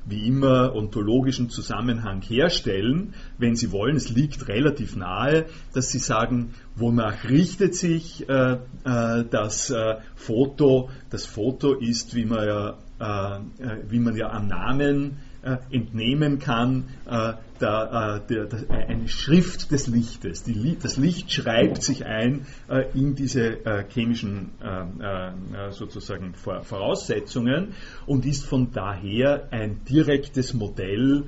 wie 0.06 0.28
immer 0.28 0.76
ontologischen 0.76 1.50
Zusammenhang 1.50 2.22
herstellen, 2.22 3.14
wenn 3.38 3.56
Sie 3.56 3.72
wollen. 3.72 3.96
Es 3.96 4.10
liegt 4.10 4.48
relativ 4.48 4.96
nahe, 4.96 5.46
dass 5.74 5.90
Sie 5.90 6.00
sagen, 6.00 6.54
wonach 6.76 7.28
richtet 7.28 7.76
sich 7.76 8.28
äh, 8.30 8.58
äh, 8.84 9.26
das 9.30 9.72
äh, 9.72 9.96
Foto? 10.16 10.90
Das 11.10 11.26
Foto 11.26 11.74
ist, 11.74 12.16
wie 12.16 12.26
man 12.26 12.48
ja, 12.48 12.78
äh, 13.00 13.64
äh, 13.64 13.78
wie 13.90 14.00
man 14.00 14.16
ja 14.16 14.30
am 14.32 14.48
Namen 14.48 15.18
äh, 15.46 15.58
entnehmen 15.70 16.40
kann, 16.40 16.86
äh, 17.06 17.34
der, 17.62 18.22
äh, 18.25 18.34
der, 18.34 18.46
der, 18.46 18.88
eine 18.90 19.08
Schrift 19.08 19.72
des 19.72 19.88
Lichtes. 19.88 20.44
Die, 20.44 20.78
das 20.82 20.98
Licht 20.98 21.32
schreibt 21.32 21.84
sich 21.84 22.06
ein 22.06 22.48
äh, 22.68 22.86
in 22.94 23.16
diese 23.16 23.64
äh, 23.66 23.86
chemischen 23.88 24.52
äh, 24.60 25.72
sozusagen 25.72 26.34
Voraussetzungen 26.34 27.74
und 28.06 28.25
ist 28.25 28.46
von 28.46 28.72
daher 28.72 29.48
ein 29.52 29.84
direktes 29.86 30.54
Modell 30.54 31.25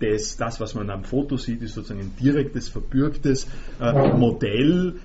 des, 0.00 0.36
das, 0.36 0.58
was 0.58 0.74
man 0.74 0.90
am 0.90 1.04
Foto 1.04 1.36
sieht, 1.36 1.62
ist 1.62 1.74
sozusagen 1.74 2.00
ein 2.00 2.16
direktes, 2.20 2.68
verbürgtes 2.68 3.46
Modell 3.78 4.96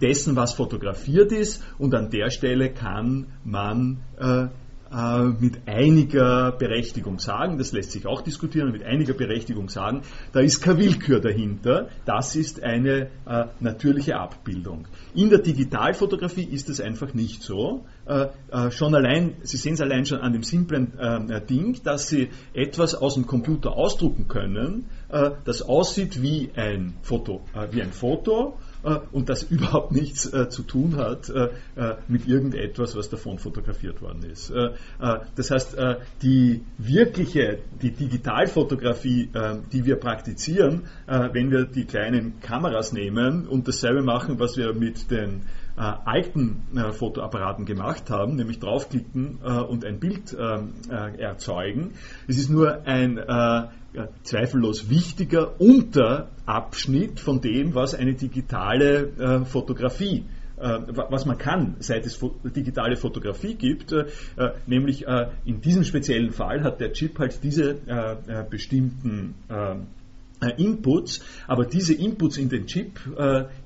dessen, 0.00 0.34
was 0.34 0.54
fotografiert 0.54 1.30
ist 1.30 1.62
und 1.76 1.94
an 1.94 2.08
der 2.08 2.30
Stelle 2.30 2.70
kann 2.70 3.26
man 3.44 3.98
äh, 4.18 4.46
mit 4.90 5.66
einiger 5.66 6.52
Berechtigung 6.52 7.18
sagen, 7.18 7.58
das 7.58 7.72
lässt 7.72 7.92
sich 7.92 8.06
auch 8.06 8.22
diskutieren, 8.22 8.72
mit 8.72 8.82
einiger 8.84 9.12
Berechtigung 9.12 9.68
sagen, 9.68 10.02
da 10.32 10.40
ist 10.40 10.62
keine 10.62 10.78
Willkür 10.78 11.20
dahinter, 11.20 11.88
das 12.04 12.36
ist 12.36 12.62
eine 12.62 13.10
äh, 13.26 13.46
natürliche 13.60 14.16
Abbildung. 14.16 14.86
In 15.14 15.30
der 15.30 15.40
Digitalfotografie 15.40 16.44
ist 16.44 16.68
es 16.68 16.80
einfach 16.80 17.14
nicht 17.14 17.42
so. 17.42 17.84
Äh, 18.06 18.28
äh 18.50 18.70
schon 18.70 18.94
allein, 18.94 19.36
Sie 19.42 19.56
sehen 19.56 19.74
es 19.74 19.80
allein 19.80 20.06
schon 20.06 20.20
an 20.20 20.32
dem 20.32 20.42
simplen 20.42 20.98
äh, 20.98 21.44
Ding, 21.44 21.80
dass 21.82 22.08
Sie 22.08 22.28
etwas 22.54 22.94
aus 22.94 23.14
dem 23.14 23.26
Computer 23.26 23.72
ausdrucken 23.72 24.28
können, 24.28 24.86
äh, 25.08 25.30
das 25.44 25.62
aussieht 25.62 26.22
wie 26.22 26.50
ein 26.54 26.94
Foto, 27.02 27.42
wie 27.70 27.82
ein 27.82 27.92
Foto 27.92 28.58
äh, 28.58 28.67
und 29.12 29.28
das 29.28 29.42
überhaupt 29.50 29.92
nichts 29.92 30.32
äh, 30.32 30.48
zu 30.48 30.62
tun 30.62 30.96
hat 30.96 31.28
äh, 31.28 31.48
mit 32.06 32.26
irgendetwas, 32.26 32.96
was 32.96 33.08
davon 33.08 33.38
fotografiert 33.38 34.00
worden 34.02 34.22
ist. 34.30 34.52
das 35.36 35.50
heißt, 35.50 35.76
die 36.22 36.62
wirkliche, 36.78 37.58
die 37.82 37.92
Digitalfotografie, 37.92 39.30
die 39.72 39.84
wir 39.84 39.96
praktizieren, 39.96 40.84
wenn 41.06 41.50
wir 41.50 41.64
die 41.64 41.84
kleinen 41.84 42.40
Kameras 42.40 42.92
nehmen 42.92 43.46
und 43.46 43.68
dasselbe 43.68 44.02
machen, 44.02 44.38
was 44.38 44.56
wir 44.56 44.72
mit 44.72 45.10
den 45.10 45.42
alten 45.76 46.62
Fotoapparaten 46.92 47.64
gemacht 47.64 48.10
haben, 48.10 48.36
nämlich 48.36 48.58
draufklicken 48.58 49.36
und 49.36 49.84
ein 49.84 50.00
Bild 50.00 50.36
ähm, 50.38 50.72
erzeugen. 50.90 51.92
Es 52.26 52.38
ist 52.38 52.50
nur 52.50 52.86
ein 52.86 53.18
zweifellos 54.22 54.90
wichtiger 54.90 55.60
Unterabschnitt 55.60 57.20
von 57.20 57.40
dem, 57.40 57.74
was 57.74 57.94
eine 57.94 58.14
digitale 58.14 59.08
äh, 59.18 59.44
Fotografie 59.44 60.24
äh, 60.60 60.80
was 61.10 61.24
man 61.24 61.38
kann, 61.38 61.76
seit 61.78 62.04
es 62.04 62.18
digitale 62.44 62.96
Fotografie 62.96 63.54
gibt, 63.54 63.92
äh, 63.92 64.06
nämlich 64.66 65.06
äh, 65.06 65.28
in 65.44 65.60
diesem 65.60 65.84
speziellen 65.84 66.32
Fall 66.32 66.64
hat 66.64 66.80
der 66.80 66.92
Chip 66.92 67.18
halt 67.18 67.44
diese 67.44 67.76
bestimmten 68.50 69.34
Inputs, 70.56 71.20
aber 71.46 71.64
diese 71.64 71.94
Inputs 71.94 72.38
in 72.38 72.48
den 72.48 72.66
Chip, 72.66 72.98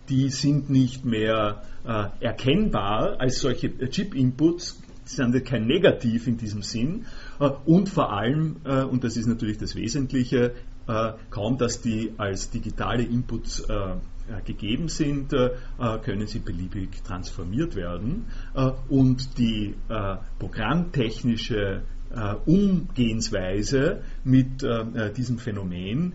die 0.08 0.28
sind 0.28 0.70
nicht 0.70 1.04
mehr 1.04 1.62
erkennbar 2.20 3.20
als 3.20 3.40
solche 3.40 3.70
Chip-Inputs, 3.88 4.80
sind 5.04 5.44
kein 5.44 5.66
Negativ 5.66 6.26
in 6.26 6.36
diesem 6.36 6.62
Sinn, 6.62 7.04
äh, 7.04 7.04
und 7.48 7.88
vor 7.88 8.12
allem, 8.12 8.56
äh, 8.64 8.82
und 8.82 9.04
das 9.04 9.16
ist 9.16 9.26
natürlich 9.26 9.58
das 9.58 9.74
Wesentliche, 9.74 10.54
äh, 10.86 11.12
kaum 11.30 11.58
dass 11.58 11.80
die 11.80 12.12
als 12.18 12.50
digitale 12.50 13.02
Inputs 13.02 13.64
gegeben 14.46 14.88
sind, 14.88 15.34
können 16.04 16.26
sie 16.28 16.38
beliebig 16.38 17.02
transformiert 17.02 17.74
werden. 17.74 18.26
Und 18.88 19.36
die 19.36 19.74
programmtechnische 20.38 21.82
Umgehensweise 22.46 24.02
mit 24.22 24.64
diesem 25.16 25.38
Phänomen 25.38 26.12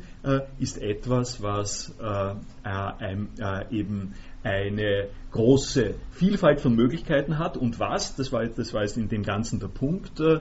ist 0.58 0.82
etwas, 0.82 1.44
was 1.44 1.94
eben 3.72 4.14
eine 4.44 5.10
große 5.32 5.96
Vielfalt 6.12 6.62
von 6.62 6.76
Möglichkeiten 6.76 7.38
hat 7.38 7.58
und 7.58 7.80
was, 7.80 8.16
das 8.16 8.32
war, 8.32 8.46
das 8.48 8.74
war 8.74 8.84
jetzt 8.84 8.98
in 8.98 9.10
dem 9.10 9.24
Ganzen 9.24 9.60
der 9.60 9.68
Punkt, 9.68 10.20
äh, 10.20 10.40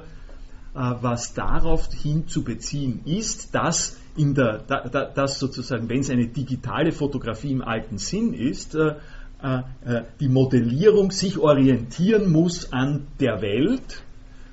was 0.77 1.33
darauf 1.33 1.89
hin 1.93 2.29
zu 2.29 2.45
beziehen 2.45 3.01
ist, 3.07 3.55
dass 3.55 3.99
in 4.15 4.35
der, 4.35 4.59
dass 4.59 5.39
sozusagen, 5.39 5.89
wenn 5.89 6.01
es 6.01 6.11
eine 6.11 6.27
digitale 6.27 6.93
Fotografie 6.93 7.53
im 7.53 7.63
alten 7.63 7.99
Sinn 7.99 8.35
ist, 8.35 8.75
äh, 8.75 8.95
äh, 9.43 10.03
die 10.21 10.29
Modellierung 10.29 11.11
sich 11.11 11.39
orientieren 11.39 12.31
muss 12.31 12.73
an 12.73 13.07
der 13.21 13.41
Welt, 13.43 14.03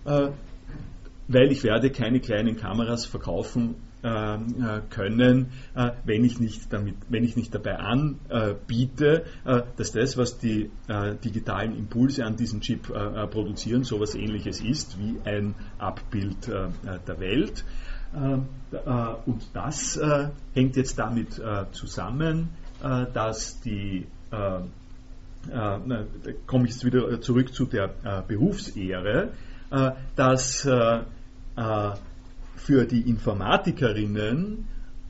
weil 0.05 1.51
ich 1.51 1.63
werde 1.63 1.89
keine 1.89 2.19
kleinen 2.19 2.57
Kameras 2.57 3.05
verkaufen 3.05 3.75
äh, 3.75 3.92
können, 4.03 5.51
äh, 5.75 5.91
wenn, 6.03 6.25
ich 6.25 6.39
nicht 6.39 6.73
damit, 6.73 6.95
wenn 7.07 7.23
ich 7.23 7.37
nicht 7.37 7.55
dabei 7.55 7.77
anbiete, 7.77 9.23
äh, 9.45 9.61
dass 9.77 9.93
das, 9.93 10.17
was 10.17 10.37
die 10.37 10.69
digitalen 11.23 11.77
Impulse 11.77 12.25
an 12.25 12.35
diesem 12.35 12.61
Chip 12.61 12.87
produzieren, 12.87 13.83
so 13.83 13.95
etwas 13.95 14.15
ähnliches 14.15 14.61
ist 14.61 14.99
wie 14.99 15.17
ein 15.23 15.55
Abbild 15.77 16.47
der 16.47 17.19
Welt. 17.19 17.63
Und 18.13 19.49
das 19.53 19.99
hängt 20.53 20.75
jetzt 20.75 20.99
damit 20.99 21.41
zusammen, 21.71 22.49
dass 22.81 23.61
die 23.61 24.05
da 24.29 24.61
komme 26.45 26.65
ich 26.65 26.71
jetzt 26.71 26.85
wieder 26.85 27.21
zurück 27.21 27.53
zu 27.53 27.65
der 27.65 28.23
Berufsehre, 28.27 29.29
dass 30.15 30.67
für 32.55 32.85
die 32.85 33.01
Informatikerinnen 33.01 34.67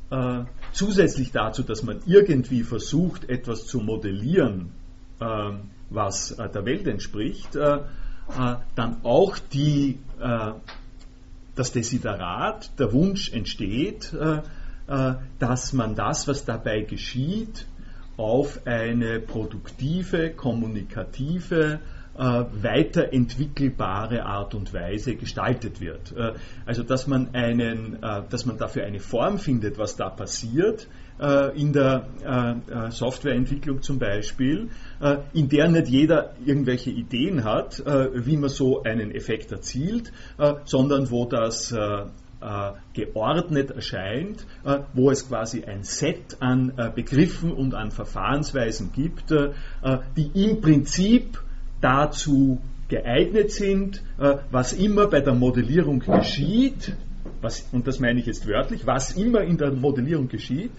äh, 0.10 0.44
zusätzlich 0.72 1.32
dazu, 1.32 1.64
dass 1.64 1.84
man 1.84 2.02
irgendwie 2.06 2.64
versucht, 2.64 3.30
etwas 3.30 3.66
zu 3.66 3.80
modellieren, 3.80 4.72
äh, 5.20 5.52
was 5.90 6.32
äh, 6.32 6.50
der 6.50 6.66
Welt 6.66 6.88
entspricht, 6.88 7.56
äh, 7.56 7.78
äh, 7.78 7.82
dann 8.76 8.98
auch 9.04 9.38
die, 9.38 10.00
äh, 10.20 10.52
das 11.56 11.72
Desiderat, 11.72 12.80
der 12.80 12.92
Wunsch 12.94 13.32
entsteht, 13.32 14.12
dass 15.38 15.74
man 15.74 15.94
das, 15.94 16.28
was 16.28 16.46
dabei 16.46 16.82
geschieht, 16.82 17.68
auf 18.18 18.66
eine 18.66 19.20
produktive, 19.20 20.32
kommunikative, 20.32 21.80
weiterentwickelbare 22.16 24.26
Art 24.26 24.54
und 24.54 24.74
Weise 24.74 25.16
gestaltet 25.16 25.80
wird. 25.82 26.14
Äh, 26.16 26.34
also 26.66 26.84
dass 26.84 27.08
man, 27.08 27.34
einen, 27.34 28.04
äh, 28.04 28.22
dass 28.30 28.46
man 28.46 28.58
dafür 28.58 28.86
eine 28.86 29.00
Form 29.00 29.40
findet, 29.40 29.78
was 29.78 29.96
da 29.96 30.10
passiert, 30.10 30.88
in 31.56 31.74
der 31.74 32.08
Softwareentwicklung 32.90 33.84
zum 33.84 34.00
Beispiel, 34.00 34.70
in 35.32 35.48
der 35.48 35.70
nicht 35.70 35.88
jeder 35.88 36.34
irgendwelche 36.44 36.90
Ideen 36.90 37.44
hat, 37.44 37.78
wie 37.78 38.36
man 38.36 38.50
so 38.50 38.82
einen 38.82 39.12
Effekt 39.12 39.52
erzielt, 39.52 40.12
sondern 40.66 41.12
wo 41.12 41.26
das 41.26 41.74
geordnet 42.94 43.72
erscheint, 43.72 44.48
wo 44.94 45.12
es 45.12 45.30
quasi 45.30 45.64
ein 45.64 45.84
Set 45.84 46.38
an 46.40 46.74
Begriffen 46.96 47.52
und 47.52 47.76
an 47.76 47.92
Verfahrensweisen 47.92 48.92
gibt, 48.92 49.32
die 50.18 50.32
im 50.34 50.62
Prinzip 50.62 51.38
dazu 51.84 52.62
geeignet 52.88 53.52
sind, 53.52 54.02
äh, 54.18 54.38
was 54.52 54.74
immer 54.74 55.08
bei 55.08 55.20
der 55.20 55.34
Modellierung 55.34 56.00
geschieht, 56.00 56.96
was, 57.42 57.68
und 57.72 57.88
das 57.88 58.00
meine 58.00 58.20
ich 58.20 58.26
jetzt 58.26 58.48
wörtlich, 58.48 58.86
was 58.86 59.18
immer 59.18 59.42
in 59.42 59.58
der 59.58 59.72
Modellierung 59.72 60.30
geschieht, 60.30 60.72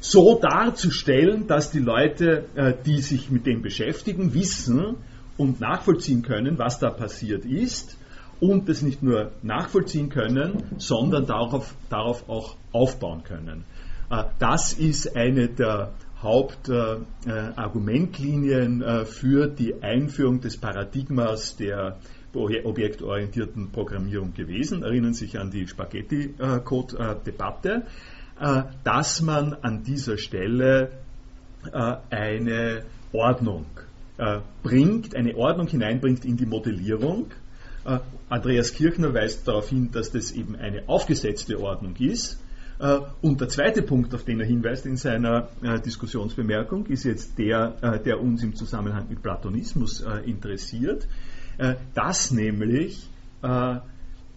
so 0.00 0.40
darzustellen, 0.40 1.46
dass 1.46 1.70
die 1.70 1.78
Leute, 1.78 2.46
äh, 2.54 2.72
die 2.84 3.00
sich 3.00 3.30
mit 3.30 3.46
dem 3.46 3.62
beschäftigen, 3.62 4.34
wissen 4.34 4.96
und 5.36 5.60
nachvollziehen 5.60 6.22
können, 6.22 6.58
was 6.58 6.78
da 6.78 6.90
passiert 6.90 7.44
ist 7.44 7.96
und 8.40 8.68
das 8.68 8.82
nicht 8.82 9.02
nur 9.02 9.32
nachvollziehen 9.42 10.08
können, 10.08 10.64
sondern 10.78 11.26
darauf, 11.26 11.74
darauf 11.90 12.28
auch 12.28 12.56
aufbauen 12.72 13.22
können. 13.22 13.64
Äh, 14.10 14.24
das 14.38 14.72
ist 14.72 15.16
eine 15.16 15.48
der 15.48 15.92
Hauptargumentlinien 16.22 18.82
äh, 18.82 19.04
für 19.04 19.48
die 19.48 19.82
Einführung 19.82 20.40
des 20.40 20.56
Paradigmas 20.56 21.56
der 21.56 21.98
objektorientierten 22.32 23.72
Programmierung 23.72 24.32
gewesen. 24.34 24.84
Erinnern 24.84 25.14
sich 25.14 25.36
an 25.36 25.50
die 25.50 25.66
Spaghetti-Code-Debatte. 25.66 27.86
dass 28.84 29.20
man 29.20 29.54
an 29.54 29.82
dieser 29.82 30.16
Stelle 30.16 30.92
eine 31.72 32.84
Ordnung 33.12 33.66
bringt, 34.62 35.16
eine 35.16 35.34
Ordnung 35.34 35.66
hineinbringt 35.66 36.24
in 36.24 36.36
die 36.36 36.46
Modellierung. 36.46 37.32
Andreas 38.28 38.74
Kirchner 38.74 39.12
weist 39.12 39.48
darauf 39.48 39.68
hin, 39.68 39.90
dass 39.90 40.12
das 40.12 40.30
eben 40.30 40.54
eine 40.54 40.88
aufgesetzte 40.88 41.60
Ordnung 41.60 41.96
ist 41.96 42.34
äh, 42.34 42.36
und 43.20 43.40
der 43.40 43.48
zweite 43.48 43.82
Punkt, 43.82 44.14
auf 44.14 44.24
den 44.24 44.40
er 44.40 44.46
hinweist 44.46 44.86
in 44.86 44.96
seiner 44.96 45.48
äh, 45.62 45.78
Diskussionsbemerkung, 45.80 46.86
ist 46.86 47.04
jetzt 47.04 47.38
der, 47.38 47.76
äh, 47.82 48.02
der 48.02 48.18
uns 48.20 48.42
im 48.42 48.54
Zusammenhang 48.54 49.06
mit 49.08 49.22
Platonismus 49.22 50.04
interessiert, 50.24 51.06
dass 51.94 52.30
nämlich 52.30 53.06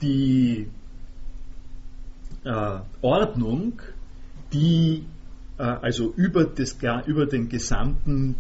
die 0.02 0.68
Ordnung, 3.02 3.82
die 4.52 5.06
also 5.58 6.14
über, 6.18 6.44
das, 6.44 6.78
über 7.06 7.26
den 7.26 7.48
gesamten 7.48 8.36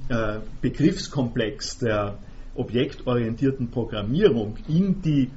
Begriffskomplex 0.62 1.78
der 1.78 2.18
objektorientierten 2.56 3.72
Programmierung 3.72 4.58
in 4.68 5.02
die 5.02 5.32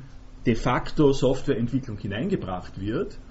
de 0.44 0.55
facto 0.57 1.12
Softwareentwicklung 1.12 1.98
hineingebracht 1.98 2.81
wird, 2.81 3.14
äh, 3.14 3.26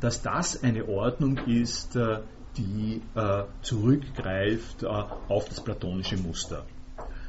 dass 0.00 0.22
das 0.22 0.62
eine 0.62 0.88
Ordnung 0.88 1.38
ist, 1.46 1.96
äh, 1.96 2.20
die 2.56 3.02
äh, 3.14 3.44
zurückgreift 3.62 4.84
auf 4.84 5.48
das 5.48 5.62
platonische 5.62 6.16
Muster. 6.16 6.64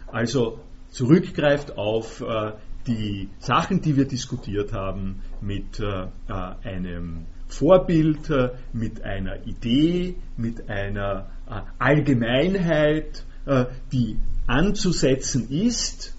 Also 0.07 0.59
zurückgreift 0.89 1.77
auf 1.77 2.23
die 2.87 3.29
Sachen, 3.39 3.81
die 3.81 3.97
wir 3.97 4.07
diskutiert 4.07 4.71
haben, 4.71 5.21
mit 5.41 5.83
einem 6.29 7.25
Vorbild, 7.49 8.31
mit 8.71 9.03
einer 9.03 9.45
Idee, 9.45 10.15
mit 10.37 10.69
einer 10.69 11.29
Allgemeinheit, 11.77 13.25
die 13.91 14.17
anzusetzen 14.47 15.49
ist 15.49 16.17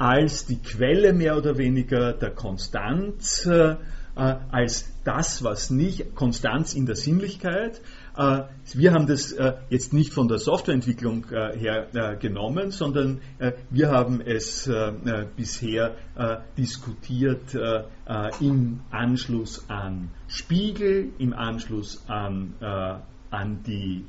als 0.00 0.46
die 0.46 0.60
Quelle 0.62 1.12
mehr 1.12 1.36
oder 1.36 1.58
weniger 1.58 2.14
der 2.14 2.30
Konstanz 2.30 3.44
äh, 3.44 3.76
als 4.14 4.92
das, 5.04 5.42
was 5.44 5.70
nicht, 5.70 6.14
Konstanz 6.14 6.74
in 6.74 6.86
der 6.86 6.96
Sinnlichkeit. 6.96 7.80
Äh, 8.16 8.42
wir 8.74 8.92
haben 8.92 9.06
das 9.06 9.32
äh, 9.32 9.54
jetzt 9.70 9.92
nicht 9.92 10.12
von 10.12 10.28
der 10.28 10.38
Softwareentwicklung 10.38 11.26
her 11.30 12.16
genommen, 12.20 12.70
sondern 12.70 13.20
wir 13.70 13.90
haben 13.90 14.20
es 14.20 14.70
bisher 15.36 15.96
diskutiert 16.56 17.56
im 18.40 18.80
Anschluss 18.90 19.68
an 19.68 20.10
Spiegel, 20.28 21.10
im 21.18 21.32
Anschluss 21.32 22.04
an, 22.08 22.54
an 23.30 23.62
die 23.66 24.04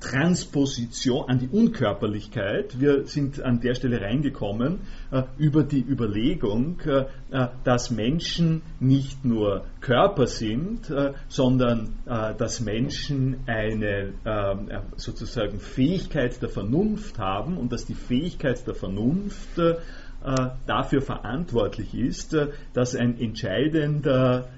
Transposition, 0.00 1.28
an 1.28 1.40
die 1.40 1.48
Unkörperlichkeit. 1.48 2.78
Wir 2.78 3.06
sind 3.06 3.42
an 3.42 3.60
der 3.60 3.74
Stelle 3.74 4.00
reingekommen 4.00 4.80
äh, 5.10 5.22
über 5.38 5.64
die 5.64 5.80
Überlegung, 5.80 6.80
äh, 6.86 7.06
äh 7.30 7.48
dass 7.64 7.90
Menschen 7.90 8.62
nicht 8.78 9.24
nur 9.24 9.64
Körper 9.80 10.28
sind, 10.28 10.88
äh, 10.90 11.14
sondern 11.28 11.94
äh, 12.06 12.34
dass 12.34 12.60
Menschen 12.60 13.38
eine 13.46 14.12
äh, 14.24 14.80
sozusagen 14.96 15.58
Fähigkeit 15.58 16.40
der 16.40 16.48
Vernunft 16.48 17.18
haben 17.18 17.56
und 17.56 17.72
dass 17.72 17.84
die 17.84 17.94
Fähigkeit 17.94 18.66
der 18.66 18.74
Vernunft 18.74 19.58
dafür 20.66 21.00
verantwortlich 21.00 21.94
ist, 21.94 22.36
dass 22.72 22.96
ein 22.96 23.20
entscheidender 23.20 24.48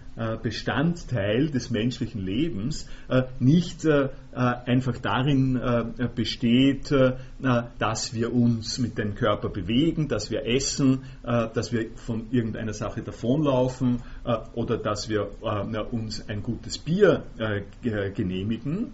Bestandteil 0.43 1.49
des 1.49 1.71
menschlichen 1.71 2.21
Lebens 2.21 2.87
äh, 3.09 3.23
nicht 3.39 3.85
äh, 3.85 4.09
einfach 4.33 4.99
darin 4.99 5.61
besteht, 6.15 6.95
dass 7.81 8.15
wir 8.15 8.33
uns 8.33 8.79
mit 8.79 8.97
dem 8.97 9.17
Körper 9.17 9.49
bewegen, 9.49 10.07
dass 10.07 10.31
wir 10.31 10.47
essen, 10.47 11.01
dass 11.25 11.73
wir 11.73 11.91
von 11.97 12.29
irgendeiner 12.31 12.73
Sache 12.73 13.03
davonlaufen 13.03 14.03
oder 14.55 14.79
dass 14.79 15.09
wir 15.09 15.31
uns 15.91 16.29
ein 16.29 16.45
gutes 16.45 16.79
Bier 16.79 17.25
genehmigen, 17.83 18.93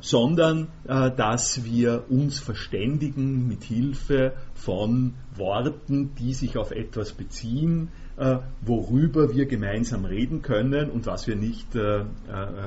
sondern 0.00 0.68
dass 0.86 1.62
wir 1.62 2.04
uns 2.08 2.40
verständigen 2.40 3.46
mit 3.46 3.64
Hilfe 3.64 4.32
von 4.54 5.12
Worten, 5.36 6.14
die 6.14 6.32
sich 6.32 6.56
auf 6.56 6.70
etwas 6.70 7.12
beziehen, 7.12 7.88
äh, 7.88 8.09
worüber 8.60 9.34
wir 9.34 9.46
gemeinsam 9.46 10.04
reden 10.04 10.42
können 10.42 10.90
und 10.90 11.06
was 11.06 11.26
wir 11.26 11.36
nicht, 11.36 11.74
äh, 11.74 12.00
äh, 12.00 12.04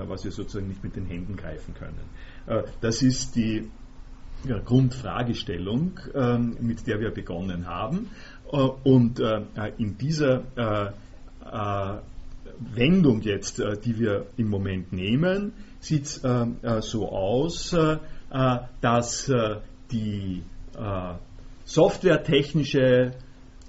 was 0.08 0.24
wir 0.24 0.32
sozusagen 0.32 0.68
nicht 0.68 0.84
mit 0.84 0.96
den 0.96 1.06
Händen 1.06 1.36
greifen 1.36 1.74
können. 1.76 2.64
das 2.82 3.02
ist 3.02 3.36
die 3.36 3.70
Grundfragestellung, 4.66 6.00
ähm, 6.14 6.58
mit 6.60 6.88
der 6.88 7.00
wir 7.00 7.12
begonnen 7.12 7.68
haben. 7.68 8.10
Und 8.84 9.22
in 9.78 9.98
dieser 9.98 10.44
Wendung 12.60 13.22
jetzt, 13.22 13.64
die 13.86 13.98
wir 13.98 14.28
im 14.38 14.50
Moment 14.50 14.94
nehmen, 14.94 15.54
sieht 15.80 16.06
es 16.06 16.22
so 16.82 17.10
aus, 17.10 17.76
dass 18.82 19.32
die 19.92 20.44
softwaretechnische 21.66 23.14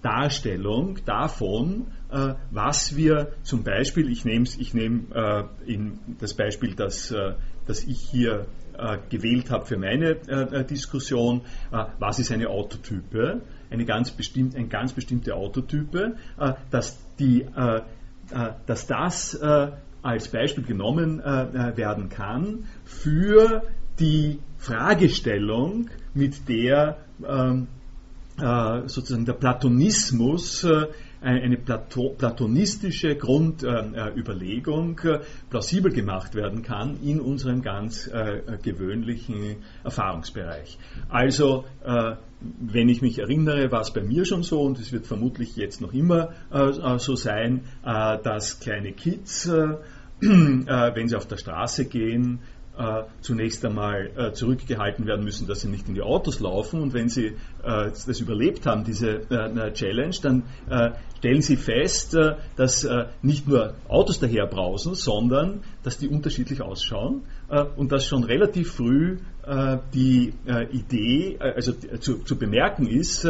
Darstellung 0.04 0.98
davon, 1.06 1.86
äh, 2.10 2.34
was 2.50 2.94
wir 2.94 3.32
zum 3.42 3.64
Beispiel, 3.64 4.10
ich 4.10 4.26
nehme 4.26 4.44
ich 4.44 4.74
nehm, 4.74 5.06
äh, 5.14 5.44
das 6.20 6.34
Beispiel, 6.34 6.74
das, 6.74 7.10
äh, 7.10 7.32
das 7.66 7.84
ich 7.84 8.00
hier 8.10 8.46
äh, 8.76 8.98
gewählt 9.08 9.50
habe 9.50 9.64
für 9.64 9.78
meine 9.78 10.10
äh, 10.28 10.64
Diskussion, 10.64 11.40
äh, 11.72 11.84
was 11.98 12.18
ist 12.18 12.30
eine 12.32 12.48
Autotype, 12.50 13.40
eine 13.70 13.84
ganz, 13.86 14.10
bestimmt, 14.10 14.54
eine 14.54 14.68
ganz 14.68 14.92
bestimmte 14.92 15.34
Autotype, 15.34 16.16
dass, 16.70 16.98
die, 17.18 17.44
dass 18.66 18.86
das 18.86 19.40
als 20.02 20.28
Beispiel 20.28 20.62
genommen 20.62 21.18
werden 21.18 22.08
kann 22.08 22.66
für 22.84 23.62
die 23.98 24.38
Fragestellung, 24.58 25.90
mit 26.14 26.48
der 26.48 26.98
ähm, 27.26 27.62
äh, 27.62 27.83
sozusagen 28.36 29.24
der 29.24 29.34
Platonismus 29.34 30.64
äh, 30.64 30.86
eine 31.20 31.56
Plato 31.56 32.10
platonistische 32.10 33.16
Grundüberlegung 33.16 34.98
äh, 35.04 35.20
plausibel 35.48 35.92
gemacht 35.92 36.34
werden 36.34 36.62
kann 36.62 36.98
in 37.02 37.20
unserem 37.20 37.62
ganz 37.62 38.10
gewöhnlichen 38.62 39.56
Erfahrungsbereich. 39.84 40.78
Also, 41.08 41.64
wenn 41.80 42.88
ich 42.88 43.00
mich 43.00 43.18
erinnere, 43.18 43.72
war 43.72 43.80
es 43.80 43.92
bei 43.92 44.02
mir 44.02 44.26
schon 44.26 44.42
so 44.42 44.60
und 44.62 44.78
es 44.78 44.92
wird 44.92 45.06
vermutlich 45.06 45.56
jetzt 45.56 45.80
noch 45.80 45.94
immer 45.94 46.30
so 46.98 47.16
sein, 47.16 47.62
dass 47.82 48.60
kleine 48.60 48.92
Kids, 48.92 49.48
wenn 50.20 51.08
sie 51.08 51.16
auf 51.16 51.26
der 51.26 51.38
Straße 51.38 51.86
gehen, 51.86 52.40
äh, 52.76 53.04
zunächst 53.20 53.64
einmal 53.64 54.10
äh, 54.16 54.32
zurückgehalten 54.32 55.06
werden 55.06 55.24
müssen, 55.24 55.46
dass 55.46 55.60
sie 55.60 55.68
nicht 55.68 55.86
in 55.86 55.94
die 55.94 56.02
Autos 56.02 56.40
laufen. 56.40 56.82
Und 56.82 56.92
wenn 56.92 57.08
sie 57.08 57.26
äh, 57.26 57.32
das 57.62 58.18
überlebt 58.18 58.66
haben, 58.66 58.82
diese 58.82 59.20
Challenge, 59.74 60.14
dann 60.22 60.42
stellen 61.18 61.40
sie 61.40 61.56
fest, 61.56 62.16
dass 62.56 62.88
nicht 63.22 63.46
nur 63.46 63.74
Autos 63.88 64.18
daherbrausen, 64.18 64.94
sondern 64.94 65.62
dass 65.82 65.98
die 65.98 66.08
unterschiedlich 66.08 66.60
ausschauen 66.62 67.22
und 67.76 67.92
dass 67.92 68.06
schon 68.06 68.24
relativ 68.24 68.72
früh 68.72 69.18
die 69.92 70.32
Idee, 70.72 71.38
also 71.38 71.72
zu, 71.72 72.18
zu 72.24 72.36
bemerken 72.36 72.86
ist, 72.86 73.24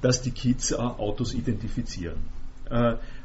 dass 0.00 0.22
die 0.22 0.30
Kids 0.30 0.72
Autos 0.74 1.34
identifizieren. 1.34 2.18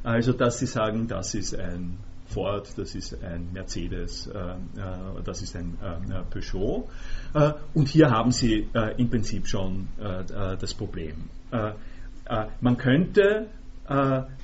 also 0.03 0.33
dass 0.33 0.59
sie 0.59 0.67
sagen, 0.67 1.07
das 1.07 1.33
ist 1.35 1.57
ein 1.57 1.97
Ford, 2.29 2.77
das 2.77 2.95
ist 2.95 3.23
ein 3.23 3.49
Mercedes, 3.53 4.27
äh, 4.27 4.39
äh, 4.39 5.23
das 5.23 5.41
ist 5.41 5.55
ein 5.55 5.77
äh, 5.81 6.21
Peugeot. 6.29 6.87
und 7.73 7.87
hier 7.87 8.09
haben 8.11 8.31
Sie 8.31 8.67
im 8.97 9.09
Prinzip 9.09 9.47
schon 9.47 9.87
das 9.97 10.73
Problem. 10.73 11.29
man 12.61 12.77
könnte 12.77 13.47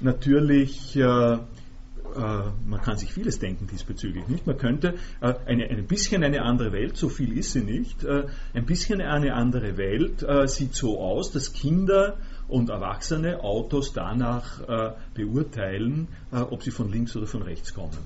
natürlich 0.02 0.96
man 0.96 2.82
kann 2.82 2.98
sich 2.98 3.12
vieles 3.12 3.40
denken 3.40 3.68
diesbezüglich 3.68 4.28
nicht. 4.28 4.48
Man 4.48 4.58
könnte 4.58 4.96
eine, 5.20 5.66
ein 5.66 5.88
bisschen 5.88 6.24
eine 6.24 6.44
andere 6.44 6.72
Welt, 6.72 6.96
so 6.96 7.10
viel 7.10 7.38
ist 7.38 7.52
sie 7.52 7.62
nicht, 7.62 8.06
ein 8.06 8.66
bisschen 8.66 9.02
eine 9.02 9.34
andere 9.34 9.78
Welt 9.78 10.26
sieht 10.50 10.76
so 10.76 11.02
aus, 11.02 11.32
dass 11.32 11.54
Kinder 11.54 12.18
und 12.48 12.70
Erwachsene 12.70 13.44
Autos 13.44 13.94
danach 13.94 14.62
äh, 14.62 14.92
beurteilen, 15.14 16.08
äh, 16.32 16.38
ob 16.38 16.64
sie 16.64 16.72
von 16.72 16.92
links 16.92 17.16
oder 17.16 17.28
von 17.28 17.42
rechts 17.42 17.74
kommen. 17.74 17.98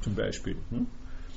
Zum 0.00 0.14
Beispiel. 0.14 0.56
Hm? 0.70 0.86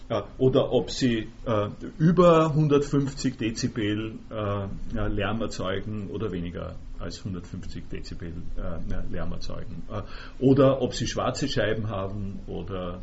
Ja, 0.07 0.27
oder 0.37 0.71
ob 0.71 0.91
sie 0.91 1.29
äh, 1.45 1.69
über 1.97 2.49
150 2.49 3.37
Dezibel 3.37 4.19
äh, 4.29 5.07
Lärm 5.07 5.41
erzeugen 5.41 6.09
oder 6.11 6.31
weniger 6.31 6.75
als 6.99 7.19
150 7.19 7.87
Dezibel 7.89 8.33
äh, 8.55 9.11
Lärm 9.11 9.31
erzeugen. 9.31 9.81
Äh, 9.89 10.03
oder 10.43 10.81
ob 10.81 10.93
sie 10.93 11.07
schwarze 11.07 11.47
Scheiben 11.47 11.89
haben 11.89 12.39
oder 12.47 13.01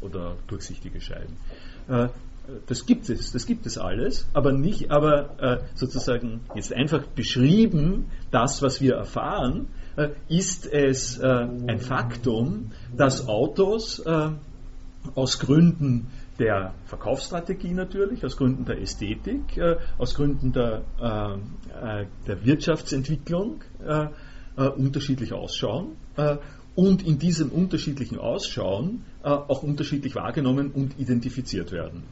oder 0.00 0.36
durchsichtige 0.48 1.00
Scheiben. 1.00 1.36
Das 2.66 2.86
gibt 2.86 3.08
es, 3.08 3.32
das 3.32 3.46
gibt 3.46 3.66
es 3.66 3.78
alles, 3.78 4.26
aber 4.32 4.52
nicht, 4.52 4.90
aber 4.90 5.60
sozusagen 5.74 6.40
jetzt 6.54 6.72
einfach 6.72 7.06
beschrieben, 7.06 8.06
das, 8.30 8.62
was 8.62 8.80
wir 8.80 8.94
erfahren, 8.94 9.68
ist 10.28 10.66
es 10.66 11.20
ein 11.20 11.78
Faktum, 11.78 12.72
dass 12.96 13.28
Autos 13.28 14.02
aus 15.14 15.38
Gründen 15.38 16.08
der 16.40 16.74
Verkaufsstrategie 16.86 17.72
natürlich, 17.74 18.24
aus 18.24 18.36
Gründen 18.36 18.64
der 18.64 18.80
Ästhetik, 18.80 19.56
äh, 19.56 19.76
aus 19.98 20.14
Gründen 20.14 20.52
der, 20.52 20.82
äh, 20.98 22.00
äh 22.00 22.06
der 22.26 22.44
Wirtschaftsentwicklung 22.44 23.62
äh, 23.84 24.06
äh, 24.56 24.68
unterschiedlich 24.68 25.32
ausschauen 25.32 25.96
äh, 26.16 26.38
und 26.80 27.06
in 27.06 27.18
diesem 27.18 27.50
unterschiedlichen 27.50 28.18
Ausschauen 28.18 29.04
auch 29.22 29.62
unterschiedlich 29.62 30.14
wahrgenommen 30.14 30.70
und 30.70 30.98
identifiziert 30.98 31.72
werden. 31.72 32.04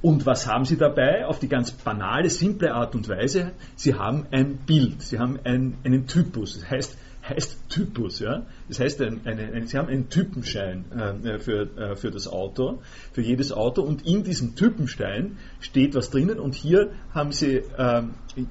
Und 0.00 0.24
was 0.24 0.46
haben 0.46 0.64
Sie 0.64 0.78
dabei? 0.78 1.26
Auf 1.26 1.38
die 1.38 1.48
ganz 1.48 1.70
banale, 1.70 2.30
simple 2.30 2.72
Art 2.72 2.94
und 2.94 3.10
Weise, 3.10 3.52
Sie 3.74 3.92
haben 3.92 4.24
ein 4.30 4.56
Bild, 4.64 5.02
Sie 5.02 5.18
haben 5.18 5.38
ein, 5.44 5.74
einen 5.84 6.06
Typus. 6.06 6.54
Das 6.54 6.70
heißt, 6.70 6.96
heißt 7.28 7.68
Typus. 7.68 8.20
Ja? 8.20 8.46
Das 8.68 8.80
heißt, 8.80 9.02
ein, 9.02 9.20
eine, 9.26 9.52
ein, 9.52 9.66
Sie 9.66 9.76
haben 9.76 9.88
einen 9.88 10.08
Typenschein 10.08 10.84
äh, 10.92 11.38
für, 11.38 11.76
äh, 11.76 11.96
für 11.96 12.10
das 12.10 12.26
Auto, 12.26 12.80
für 13.12 13.20
jedes 13.20 13.52
Auto 13.52 13.82
und 13.82 14.06
in 14.06 14.24
diesem 14.24 14.54
Typenstein 14.54 15.36
steht 15.60 15.94
was 15.94 16.08
drinnen 16.10 16.38
und 16.38 16.54
hier 16.54 16.92
haben 17.12 17.32
Sie 17.32 17.56
äh, 17.56 18.02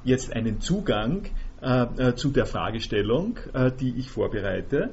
jetzt 0.04 0.32
einen 0.32 0.62
Zugang 0.62 1.23
äh, 1.62 2.10
äh, 2.10 2.15
zu 2.15 2.30
der 2.30 2.45
Fragestellung, 2.45 3.39
äh, 3.54 3.71
die 3.71 3.95
ich 3.97 4.10
vorbereite. 4.12 4.91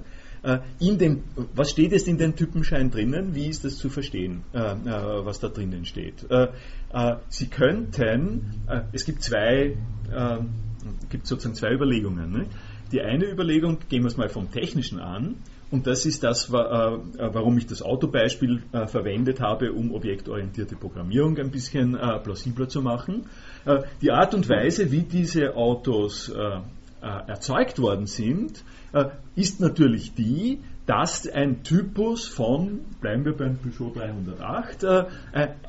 In 0.81 0.98
dem, 0.98 1.22
was 1.55 1.70
steht 1.70 1.92
jetzt 1.92 2.09
in 2.09 2.18
dem 2.18 2.35
Typenschein 2.35 2.90
drinnen? 2.90 3.35
Wie 3.35 3.46
ist 3.46 3.64
das 3.64 3.76
zu 3.76 3.88
verstehen, 3.88 4.42
was 4.52 5.38
da 5.38 5.48
drinnen 5.48 5.85
steht? 5.85 6.26
Sie 7.28 7.46
könnten, 7.46 8.64
es 8.92 9.05
gibt 9.05 9.22
zwei, 9.22 9.76
gibt 11.11 11.26
sozusagen 11.26 11.55
zwei 11.55 11.72
Überlegungen. 11.72 12.33
Ne? 12.33 12.46
Die 12.90 13.00
eine 13.00 13.31
Überlegung, 13.31 13.78
gehen 13.88 14.02
wir 14.02 14.09
es 14.09 14.16
mal 14.16 14.28
vom 14.28 14.50
Technischen 14.50 14.98
an, 14.98 15.37
und 15.72 15.87
das 15.87 16.05
ist 16.05 16.22
das, 16.22 16.50
äh, 16.50 16.52
warum 16.52 17.57
ich 17.57 17.66
das 17.66 17.81
Autobeispiel 17.81 18.62
äh, 18.72 18.87
verwendet 18.87 19.40
habe, 19.40 19.72
um 19.72 19.94
objektorientierte 19.94 20.76
Programmierung 20.76 21.38
ein 21.38 21.50
bisschen 21.50 21.96
äh, 21.96 22.18
plausibler 22.18 22.68
zu 22.68 22.83
machen. 22.83 23.24
Die 24.02 24.11
Art 24.11 24.35
und 24.35 24.48
Weise, 24.48 24.90
wie 24.90 25.02
diese 25.02 25.55
Autos 25.55 26.28
erzeugt 27.00 27.78
worden 27.78 28.07
sind, 28.07 28.64
ist 29.35 29.61
natürlich 29.61 30.14
die, 30.14 30.61
dass 30.87 31.28
ein 31.28 31.62
Typus 31.62 32.26
von, 32.26 32.81
bleiben 33.00 33.24
wir 33.24 33.37
beim 33.37 33.57
Peugeot 33.57 33.94
308, 33.94 34.85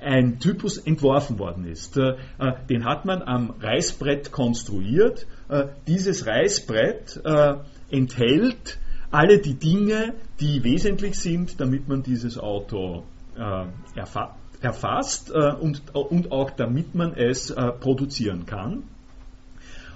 ein 0.02 0.40
Typus 0.40 0.78
entworfen 0.78 1.40
worden 1.40 1.66
ist. 1.66 1.96
Den 1.96 2.84
hat 2.84 3.06
man 3.06 3.22
am 3.22 3.52
Reißbrett 3.62 4.32
konstruiert 4.32 5.28
äh, 5.54 5.68
dieses 5.88 6.26
Reißbrett 6.26 7.22
äh, 7.24 7.56
enthält 7.92 8.80
alle 9.12 9.40
die 9.40 9.54
Dinge, 9.54 10.14
die 10.40 10.64
wesentlich 10.64 11.20
sind, 11.20 11.60
damit 11.60 11.88
man 11.88 12.02
dieses 12.02 12.40
Auto 12.40 13.04
äh, 13.38 13.66
erfa 13.96 14.36
erfasst 14.62 15.30
äh, 15.30 15.54
und, 15.54 15.94
und 15.94 16.32
auch 16.32 16.50
damit 16.52 16.96
man 16.96 17.14
es 17.14 17.50
äh, 17.50 17.72
produzieren 17.74 18.46
kann. 18.46 18.84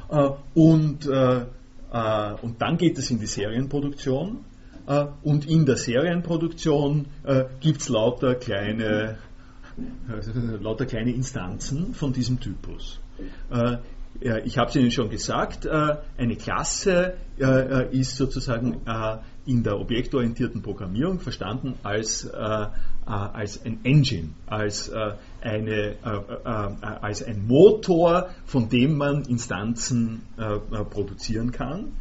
Äh, 0.10 0.30
und, 0.54 1.10
und 1.90 2.62
dann 2.62 2.78
geht 2.78 2.98
es 2.98 3.12
in 3.12 3.20
die 3.20 3.28
Serienproduktion. 3.28 4.44
und 5.24 5.46
in 5.48 5.66
der 5.66 5.78
Serienproduktion 5.78 7.06
gibt 7.60 7.82
es 7.82 7.90
lauter 7.90 8.36
kleine, 8.36 9.18
lauter 10.62 10.86
kleine 10.86 11.12
Instanzen 11.12 11.94
von 11.94 12.12
diesem 12.12 12.40
Typus. 12.40 13.00
Ich 14.44 14.58
habe 14.58 14.70
es 14.70 14.76
Ihnen 14.76 14.92
schon 14.92 15.10
gesagt, 15.10 15.66
äh, 15.66 15.98
eine 16.18 16.36
Klasse 16.36 17.18
äh, 17.40 17.44
äh, 17.44 17.98
ist 17.98 18.16
sozusagen 18.16 18.82
in 19.46 19.64
der 19.64 19.80
objektorientierten 19.80 20.62
Programmierung 20.62 21.20
verstanden 21.20 21.76
als, 21.84 22.30
als 23.08 23.64
ein 23.66 23.80
Engine, 23.84 24.30
als, 24.48 24.92
eine, 25.42 25.96
als 27.02 27.24
ein 27.24 27.48
Motor, 27.48 28.30
von 28.46 28.70
dem 28.70 28.98
man 28.98 29.24
Instanzen 29.24 30.24
produzieren 30.90 31.52
kann. 31.52 31.94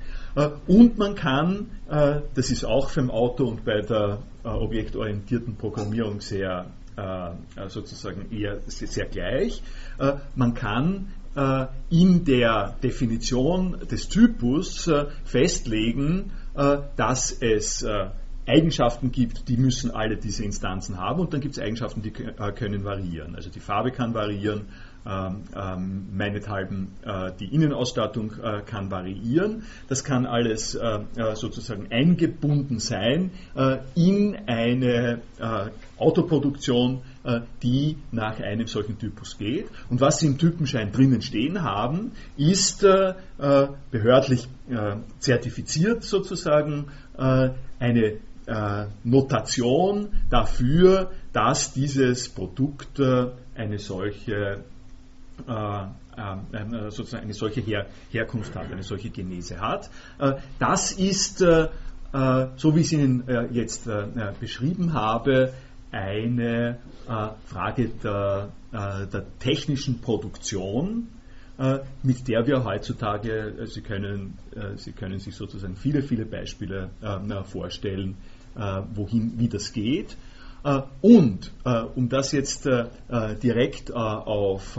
Und 0.66 0.99
man 0.99 1.14
kann, 1.14 1.71
das 1.88 2.51
ist 2.51 2.64
auch 2.64 2.92
beim 2.92 3.11
Auto 3.11 3.45
und 3.47 3.64
bei 3.64 3.83
der 3.83 4.19
objektorientierten 4.42 5.57
Programmierung 5.57 6.21
sehr 6.21 6.66
sozusagen 7.69 8.33
eher 8.33 8.61
sehr 8.66 9.07
gleich, 9.07 9.62
man 10.35 10.55
kann 10.55 11.09
äh, 11.37 11.66
in 11.90 12.25
der 12.25 12.77
Definition 12.83 13.77
des 13.90 14.09
Typus 14.09 14.88
äh, 14.88 15.05
festlegen, 15.25 16.33
äh, 16.55 16.79
dass 16.97 17.31
es 17.31 17.85
Eigenschaften 18.47 19.13
gibt, 19.13 19.49
die 19.49 19.57
müssen 19.57 19.91
alle 19.91 20.17
diese 20.17 20.45
Instanzen 20.45 20.99
haben 20.99 21.21
und 21.21 21.33
dann 21.33 21.41
gibt 21.41 21.57
es 21.57 21.63
Eigenschaften, 21.63 22.03
die 22.03 22.11
können 22.11 22.85
variieren. 22.85 23.35
Also 23.35 23.51
die 23.51 23.61
Farbe 23.61 23.91
kann 23.91 24.15
variieren, 24.15 24.67
ähm, 25.05 25.43
ähm, 25.55 26.17
meinethalben 26.17 26.89
die 27.39 27.55
Innenausstattung 27.55 28.33
kann 28.67 28.91
variieren. 28.91 29.63
Das 29.89 30.03
kann 30.03 30.27
alles 30.27 30.79
sozusagen 31.35 31.89
eingebunden 31.91 32.81
sein 32.81 33.31
in 33.95 34.37
eine 34.47 35.21
Autoproduktion, 35.99 37.03
äh, 37.27 37.41
die 37.63 37.97
nach 38.13 38.39
einem 38.39 38.69
solchen 38.69 38.99
Typus 38.99 39.37
geht. 39.37 39.67
Und 39.91 40.01
was 40.01 40.21
Sie 40.21 40.27
im 40.27 40.39
Typenschein 40.39 40.93
drinnen 40.93 41.23
stehen 41.23 41.63
haben, 41.63 42.13
ist 42.37 42.85
äh, 42.85 43.15
äh, 43.39 43.69
behördlich 43.91 44.49
zertifiziert 45.21 46.03
sozusagen 46.03 46.87
eine 47.79 48.17
Notation 49.03 50.09
dafür, 50.31 51.11
dass 51.33 51.73
dieses 51.73 52.29
Produkt 52.29 53.01
eine 53.55 53.79
solche 53.79 54.63
sozusagen 56.89 57.25
eine 57.25 57.35
solche 57.35 57.61
Her 57.61 57.87
Herkunft 58.11 58.55
hat, 58.55 58.71
eine 58.71 58.83
solche 58.83 59.11
Genese 59.11 59.61
hat. 59.61 59.91
Das 60.59 60.93
ist, 60.93 61.39
so 61.39 61.69
wie 62.13 62.81
ich 62.81 62.87
es 62.87 62.93
Ihnen 62.93 63.25
jetzt 63.53 63.89
beschrieben 64.41 64.93
habe, 64.95 65.53
eine 65.97 66.79
äh, 67.09 67.29
Frage 67.47 67.89
der, 67.89 68.51
äh, 68.73 69.07
der, 69.07 69.25
technischen 69.39 70.01
Produktion, 70.01 71.09
äh, 71.59 71.79
mit 72.03 72.29
der 72.29 72.47
wir 72.47 72.65
heutzutage, 72.65 73.55
äh, 73.59 73.67
Sie 73.67 73.81
können, 73.81 74.39
äh, 74.55 74.77
Sie 74.77 74.93
können 74.93 75.19
sich 75.19 75.35
sozusagen 75.35 75.77
viele, 75.77 76.03
viele 76.03 76.27
Beispiele 76.27 76.91
äh, 77.01 77.45
vorstellen, 77.45 78.17
wohin, 78.95 79.35
wie 79.37 79.49
das 79.49 79.73
geht. 79.73 80.16
Und 81.01 81.53
um 81.95 82.09
das 82.09 82.33
jetzt 82.33 82.66
direkt 83.42 83.95
auf 83.95 84.79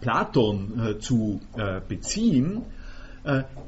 Platon 0.00 0.96
zu 1.00 1.40
beziehen, 1.88 2.62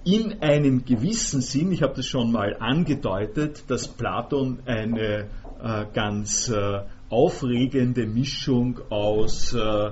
in 0.05 0.41
einem 0.41 0.85
gewissen 0.85 1.43
Sinn, 1.43 1.73
ich 1.73 1.83
habe 1.83 1.95
das 1.97 2.07
schon 2.07 2.33
mal 2.33 2.57
angedeutet, 2.59 3.65
dass 3.69 3.89
Platon 3.89 4.61
eine 4.65 5.27
äh, 5.63 5.85
ganz 5.93 6.49
äh, 6.49 6.81
aufregende 7.11 8.07
Mischung 8.07 8.81
aus 8.89 9.53
äh, 9.53 9.91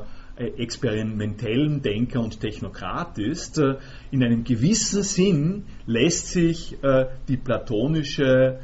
experimentellem 0.56 1.82
Denker 1.82 2.20
und 2.20 2.40
Technokrat 2.40 3.18
ist. 3.18 3.60
In 4.12 4.22
einem 4.22 4.44
gewissen 4.44 5.02
Sinn 5.02 5.64
lässt 5.84 6.28
sich 6.28 6.76
die 7.26 7.36
platonische 7.36 8.60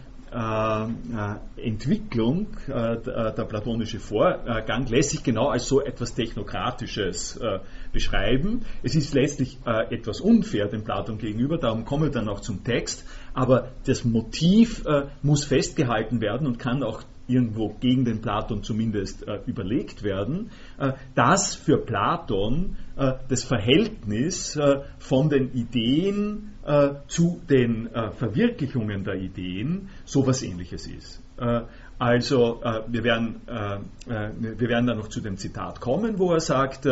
Entwicklung, 1.57 2.49
der 2.67 3.47
platonische 3.49 4.01
Vorgang 4.01 4.87
lässt 4.87 5.11
sich 5.11 5.23
genau 5.23 5.49
als 5.49 5.67
so 5.67 5.81
etwas 5.81 6.15
Technokratisches 6.15 7.41
beschreiben. 7.93 8.63
Es 8.83 8.95
ist 8.97 9.15
letztlich 9.15 9.59
etwas 9.65 10.21
unfair 10.21 10.67
dem 10.67 10.83
Platon 10.85 11.19
gegenüber, 11.19 11.59
darum 11.59 11.85
kommen 11.85 12.05
wir 12.05 12.11
dann 12.11 12.29
auch 12.29 12.41
zum 12.41 12.65
Text, 12.65 13.05
aber 13.35 13.69
das 13.87 14.05
Motiv 14.05 14.85
äh, 14.87 15.07
muss 15.23 15.45
festgehalten 15.45 16.21
werden 16.21 16.47
und 16.47 16.59
kann 16.59 16.83
auch 16.83 17.03
irgendwo 17.27 17.75
gegen 17.81 18.05
den 18.05 18.21
Platon 18.21 18.63
zumindest 18.63 19.27
äh, 19.27 19.41
überlegt 19.47 20.03
werden, 20.03 20.51
äh, 20.79 20.93
dass 21.15 21.55
für 21.55 21.79
Platon 21.79 22.77
äh, 22.97 23.15
das 23.29 23.43
Verhältnis 23.45 24.57
äh, 24.57 24.83
von 24.99 25.29
den 25.29 25.53
Ideen 25.53 26.53
äh, 26.65 26.91
zu 27.09 27.41
den 27.49 27.89
Verwirklichungen 28.17 29.05
der 29.05 29.17
Ideen 29.17 29.89
so 30.05 30.23
etwas 30.23 30.43
ähnliches 30.43 30.87
ist. 30.87 31.23
Also 31.99 32.61
wir, 32.89 33.05
werden, 33.05 33.41
wir 34.07 34.69
werden 34.69 34.87
dann 34.87 34.97
noch 34.99 35.09
zu 35.09 35.21
dem 35.21 35.37
Zitat 35.37 35.81
kommen, 35.81 36.19
wo 36.19 36.33
er 36.33 36.41
sagt, 36.41 36.87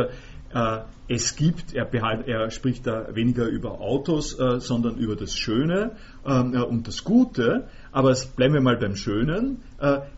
es 1.09 1.37
gibt, 1.37 1.75
er, 1.75 1.85
behalt, 1.85 2.27
er, 2.27 2.51
spricht 2.51 2.87
da 2.87 3.15
weniger 3.15 3.47
über 3.47 3.81
Autos, 3.81 4.37
sondern 4.59 4.97
über 4.97 5.17
das 5.17 5.37
Schöne 5.37 5.93
und 6.25 6.89
das 6.89 7.05
Gute. 7.05 7.69
Aber 7.93 8.17
bleiben 8.37 8.55
wir 8.55 8.61
mal 8.61 8.77
beim 8.77 8.97
Schönen. 8.97 9.63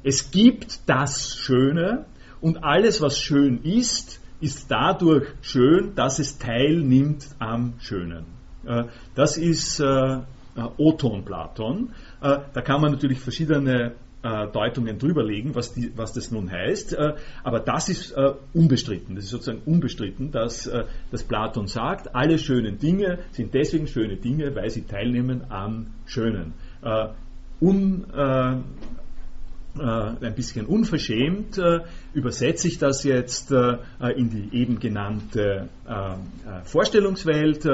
es 0.03 0.31
gibt 0.31 0.81
das 0.87 1.37
Schöne 1.37 2.07
und 2.41 2.63
alles, 2.63 3.01
was 3.01 3.19
schön 3.19 3.63
ist, 3.63 4.21
ist 4.41 4.71
dadurch 4.71 5.29
schön, 5.41 5.95
dass 5.95 6.19
es 6.19 6.39
teilnimmt 6.39 7.27
am 7.39 7.75
Schönen. 7.79 8.27
Äh, 8.67 8.85
das 9.15 9.39
ist 9.39 9.81
äh, 9.81 9.87
äh, 9.87 10.21
Oton 10.77 11.25
Platon. 11.25 11.91
Da 12.21 12.63
kann 12.63 12.81
man 12.81 12.93
natürlich 12.93 13.21
verschiedene 13.21 13.93
Deutungen 14.23 14.99
drüberlegen, 14.99 15.55
was, 15.55 15.75
die, 15.75 15.93
was 15.95 16.15
das 16.15 16.31
nun 16.31 16.51
heißt. 16.51 16.97
Aber 17.43 17.61
das 17.61 17.91
ist 17.91 18.15
unbestritten. 18.55 19.15
Das 19.15 19.25
ist 19.25 19.31
sozusagen 19.31 19.61
unbestritten, 19.67 20.31
dass, 20.31 20.71
dass 21.11 21.25
Platon 21.25 21.67
sagt, 21.67 22.15
alle 22.15 22.39
schönen 22.39 22.79
Dinge 22.79 23.19
sind 23.33 23.53
deswegen 23.53 23.87
schöne 23.87 24.17
Dinge, 24.17 24.57
weil 24.57 24.71
sie 24.71 24.85
teilnehmen 24.85 25.43
am 25.51 25.89
Schönen. 26.07 26.55
Un, 27.64 28.05
äh, 29.77 30.24
ein 30.24 30.37
bisschen 30.37 30.66
unverschämt, 30.66 31.59
äh, 31.59 31.81
übersetze 32.12 32.68
ich 32.68 32.79
das 32.79 33.03
jetzt 33.03 33.50
äh, 33.50 33.79
in 34.14 34.31
die 34.31 34.57
eben 34.57 34.79
genannte 34.79 35.68
Vorstellungswelt. 36.64 37.68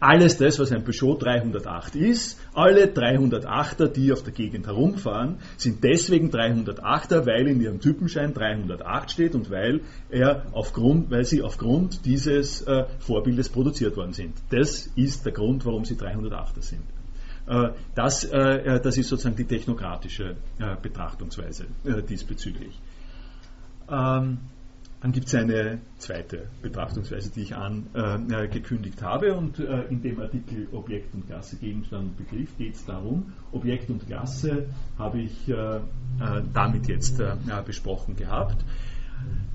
Alles 0.00 0.38
das, 0.38 0.58
was 0.60 0.70
ein 0.70 0.84
Peugeot 0.84 1.16
308 1.16 1.96
ist, 1.96 2.40
alle 2.54 2.86
308er, 2.86 3.88
die 3.88 4.12
auf 4.12 4.22
der 4.22 4.32
Gegend 4.32 4.66
herumfahren, 4.66 5.38
sind 5.56 5.82
deswegen 5.82 6.30
308er, 6.30 7.26
weil 7.26 7.48
in 7.48 7.60
ihrem 7.60 7.80
Typenschein 7.80 8.32
308 8.32 9.10
steht 9.10 9.34
und 9.34 9.50
weil, 9.50 9.80
er 10.08 10.46
aufgrund, 10.52 11.10
weil 11.10 11.24
sie 11.24 11.42
aufgrund 11.42 12.06
dieses 12.06 12.64
Vorbildes 13.00 13.48
produziert 13.50 13.96
worden 13.96 14.12
sind. 14.12 14.34
Das 14.50 14.86
ist 14.94 15.26
der 15.26 15.32
Grund, 15.32 15.66
warum 15.66 15.84
sie 15.84 15.96
308er 15.96 16.62
sind. 16.62 16.97
Äh, 17.48 17.70
das, 17.94 18.24
äh, 18.24 18.38
äh, 18.38 18.80
das 18.80 18.98
ist 18.98 19.08
sozusagen 19.08 19.36
die 19.36 19.44
technokratische 19.44 20.36
Betrachtungsweise 20.82 21.66
diesbezüglich. 22.08 22.78
Ähm, 23.90 24.38
dann 25.00 25.12
gibt 25.12 25.28
es 25.28 25.34
eine 25.36 25.78
zweite 25.98 26.48
Betrachtungsweise, 26.60 27.30
die 27.30 27.42
ich 27.42 27.54
angekündigt 27.54 29.00
habe. 29.00 29.32
Und 29.36 29.60
in 29.60 30.02
dem 30.02 30.20
Artikel 30.20 30.66
Objekt 30.72 31.14
und 31.14 31.28
Klasse, 31.28 31.54
Gegenstand 31.54 32.08
und 32.08 32.16
Begriff 32.16 32.58
geht 32.58 32.74
es 32.74 32.84
darum, 32.84 33.32
Objekt 33.52 33.90
und 33.90 34.04
Klasse 34.04 34.66
habe 34.98 35.20
ich 35.20 35.54
damit 36.52 36.88
jetzt 36.88 37.22
besprochen 37.64 38.16
gehabt. 38.16 38.56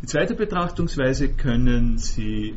Die 0.01 0.05
zweite 0.05 0.33
Betrachtungsweise 0.33 1.27
können 1.27 1.97
Sie, 1.97 2.55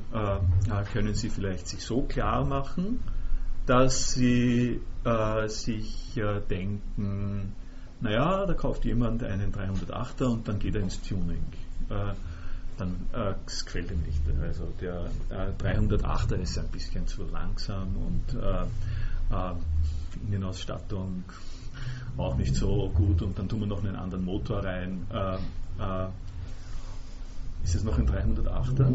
können 0.92 1.14
Sie 1.14 1.28
vielleicht 1.28 1.66
sich 1.66 1.82
so 1.82 2.02
klar 2.02 2.44
machen, 2.44 3.00
dass 3.66 4.12
Sie 4.12 4.80
äh, 5.06 5.48
sich 5.48 6.16
äh, 6.16 6.40
denken, 6.40 7.52
naja, 8.00 8.44
da 8.44 8.54
kauft 8.54 8.84
jemand 8.84 9.22
einen 9.22 9.52
308er 9.52 10.24
und 10.24 10.48
dann 10.48 10.58
geht 10.58 10.74
er 10.74 10.82
ins 10.82 11.00
Tuning. 11.00 11.44
Äh, 11.88 12.12
dann 12.76 12.94
äh, 13.12 13.34
gefällt 13.46 13.90
ihm 13.90 14.02
nicht. 14.02 14.20
Also 14.42 14.66
der 14.80 15.08
308er 15.58 16.34
äh, 16.34 16.42
ist 16.42 16.58
ein 16.58 16.68
bisschen 16.68 17.06
zu 17.06 17.24
langsam 17.24 17.88
und 17.96 18.34
äh, 18.34 18.64
äh, 19.34 19.54
Innenausstattung 20.26 21.24
auch 22.18 22.36
nicht 22.36 22.54
so 22.54 22.90
gut 22.90 23.22
und 23.22 23.38
dann 23.38 23.48
tun 23.48 23.60
wir 23.60 23.66
noch 23.66 23.84
einen 23.84 23.96
anderen 23.96 24.24
Motor 24.24 24.64
rein. 24.64 25.06
ist 27.62 27.74
es 27.74 27.84
noch 27.84 27.98
ein 27.98 28.08
308er? 28.08 28.86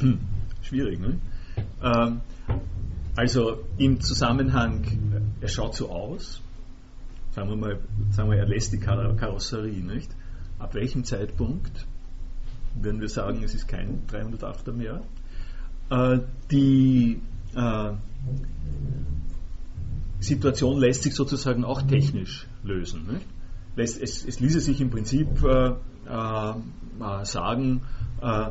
Hm, 0.00 0.18
schwierig, 0.62 0.98
ne? 0.98 1.18
Also 3.14 3.64
im 3.76 4.00
Zusammenhang, 4.00 4.84
er 5.40 5.48
schaut 5.48 5.74
so 5.74 5.90
aus, 5.90 6.40
sagen 7.32 7.50
wir 7.50 7.56
mal, 7.56 7.78
sagen 8.10 8.30
wir, 8.30 8.38
er 8.38 8.46
lässt 8.46 8.72
die 8.72 8.78
Karosserie, 8.78 9.82
nicht? 9.82 10.10
Ab 10.58 10.74
welchem 10.74 11.04
Zeitpunkt 11.04 11.86
würden 12.80 13.00
wir 13.00 13.08
sagen, 13.08 13.42
es 13.42 13.54
ist 13.54 13.68
kein 13.68 14.06
308er 14.06 14.72
mehr? 14.72 15.02
Äh, 15.90 16.20
die 16.50 17.20
äh, 17.54 17.92
Situation 20.20 20.78
lässt 20.78 21.02
sich 21.02 21.14
sozusagen 21.14 21.64
auch 21.64 21.82
technisch 21.82 22.46
lösen. 22.62 23.06
Nicht? 23.12 23.26
Es, 23.76 24.24
es, 24.24 24.40
ließe 24.40 24.60
sich 24.60 24.80
im 24.80 24.90
Prinzip 24.90 25.42
äh, 25.42 25.70
äh 25.70 26.54
sagen, 27.24 27.82
äh, 28.20 28.50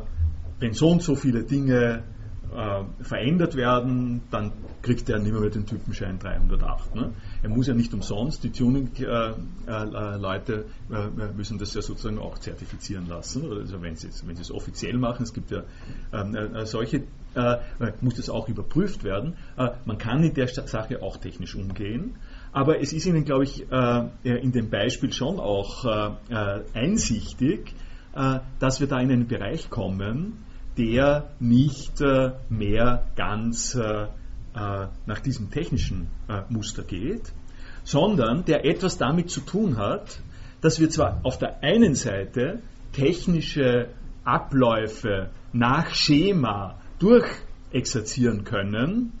wenn 0.58 0.72
so 0.74 0.90
und 0.90 1.02
so 1.02 1.14
viele 1.14 1.44
Dinge 1.44 2.02
äh, 2.54 2.84
verändert 3.02 3.56
werden, 3.56 4.22
dann 4.30 4.52
kriegt 4.82 5.08
er 5.08 5.18
nicht 5.18 5.32
mehr 5.32 5.50
den 5.50 5.66
Typenschein 5.66 6.18
308. 6.18 6.94
Ne? 6.94 7.12
Er 7.42 7.48
muss 7.48 7.66
ja 7.66 7.74
nicht 7.74 7.92
umsonst, 7.94 8.44
die 8.44 8.50
Tuning-Leute 8.50 10.66
äh, 10.90 10.94
äh, 10.94 11.32
müssen 11.34 11.58
das 11.58 11.74
ja 11.74 11.82
sozusagen 11.82 12.18
auch 12.18 12.38
zertifizieren 12.38 13.08
lassen, 13.08 13.50
also 13.50 13.82
wenn 13.82 13.96
sie, 13.96 14.08
es, 14.08 14.50
offiziell 14.50 14.98
machen, 14.98 15.22
es 15.22 15.32
gibt 15.32 15.50
ja 15.50 15.62
ähm, 16.12 16.34
äh, 16.34 16.66
solche, 16.66 17.04
äh, 17.34 17.58
muss 18.00 18.14
das 18.14 18.28
auch 18.28 18.48
überprüft 18.48 19.04
werden. 19.04 19.36
Äh, 19.56 19.70
man 19.84 19.98
kann 19.98 20.22
in 20.22 20.34
der 20.34 20.48
Sache 20.48 21.02
auch 21.02 21.16
technisch 21.16 21.54
umgehen. 21.54 22.16
Aber 22.52 22.80
es 22.80 22.92
ist 22.92 23.06
Ihnen, 23.06 23.24
glaube 23.24 23.44
ich, 23.44 23.64
in 24.24 24.52
dem 24.52 24.68
Beispiel 24.68 25.10
schon 25.10 25.40
auch 25.40 25.86
einsichtig, 26.74 27.74
dass 28.58 28.78
wir 28.78 28.88
da 28.88 29.00
in 29.00 29.10
einen 29.10 29.26
Bereich 29.26 29.70
kommen, 29.70 30.44
der 30.76 31.30
nicht 31.38 32.00
äh, 32.00 32.32
mehr 32.48 33.04
ganz 33.16 33.74
äh, 33.74 34.04
äh, 34.04 34.08
nach 35.06 35.20
diesem 35.20 35.50
technischen 35.50 36.08
Muster 36.48 36.82
geht, 36.82 37.32
sondern 37.84 38.44
der 38.44 38.64
etwas 38.64 38.98
damit 38.98 39.30
zu 39.30 39.40
tun 39.40 39.76
hat, 39.76 40.20
dass 40.60 40.78
wir 40.78 40.90
zwar 40.90 41.20
auf 41.24 41.38
der 41.38 41.62
einen 41.62 41.94
Seite 41.94 42.60
technische 42.92 43.88
Abläufe 44.24 45.30
nach 45.52 45.94
Schema 45.94 46.78
durchexerzieren 46.98 48.44
können, 48.44 49.12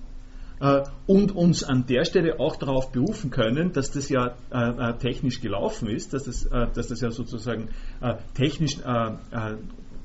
und 1.08 1.34
uns 1.34 1.64
an 1.64 1.86
der 1.86 2.04
Stelle 2.04 2.38
auch 2.38 2.54
darauf 2.54 2.92
berufen 2.92 3.32
können, 3.32 3.72
dass 3.72 3.90
das 3.90 4.08
ja 4.08 4.36
äh, 4.50 4.96
technisch 4.98 5.40
gelaufen 5.40 5.88
ist, 5.88 6.14
dass 6.14 6.22
das, 6.22 6.46
äh, 6.46 6.68
dass 6.72 6.86
das 6.86 7.00
ja 7.00 7.10
sozusagen 7.10 7.70
technisch 8.34 8.76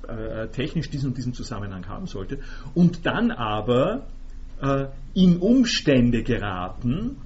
äh, 0.07 0.47
technisch 0.49 0.89
diesen 0.89 1.09
und 1.09 1.17
diesen 1.17 1.33
Zusammenhang 1.33 1.87
haben 1.87 2.07
sollte, 2.07 2.39
und 2.73 3.05
dann 3.05 3.31
aber 3.31 4.07
äh, 4.61 4.87
in 5.13 5.37
Umstände 5.37 6.23
geraten, 6.23 7.17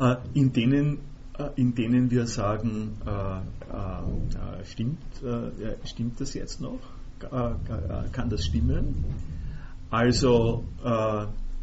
äh, 0.00 0.16
in, 0.34 0.52
denen, 0.52 0.98
äh, 1.38 1.50
in 1.56 1.74
denen 1.74 2.10
wir 2.10 2.26
sagen, 2.26 2.96
äh, 3.06 4.64
stimmt, 4.64 4.98
stimmt 5.84 6.20
das 6.20 6.34
jetzt 6.34 6.60
noch? 6.60 6.80
kann 7.20 8.30
das 8.30 8.46
stimmen? 8.46 9.04
Also, 9.90 10.64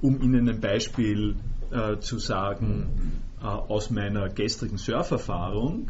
um 0.01 0.21
Ihnen 0.21 0.47
ein 0.47 0.61
Beispiel 0.61 1.35
zu 1.99 2.19
sagen 2.19 3.21
aus 3.41 3.89
meiner 3.89 4.29
gestrigen 4.29 4.77
Surferfahrung, 4.77 5.89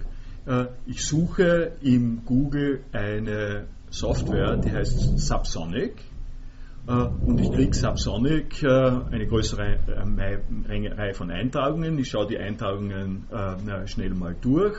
ich 0.85 1.05
suche 1.05 1.73
im 1.81 2.23
Google 2.25 2.79
eine 2.93 3.67
Software, 3.89 4.57
die 4.57 4.71
heißt 4.71 5.19
Subsonic. 5.19 6.03
Äh, 6.87 7.07
und 7.25 7.39
ich 7.39 7.51
kriege 7.51 7.75
Subsonic, 7.75 8.63
äh, 8.63 8.67
eine 8.67 9.27
größere 9.27 9.79
äh, 9.87 10.91
Reihe 10.91 11.13
von 11.13 11.31
Eintragungen. 11.31 11.99
Ich 11.99 12.09
schaue 12.09 12.27
die 12.27 12.37
Eintragungen 12.37 13.25
schnell 13.85 14.13
mal 14.13 14.35
durch. 14.39 14.77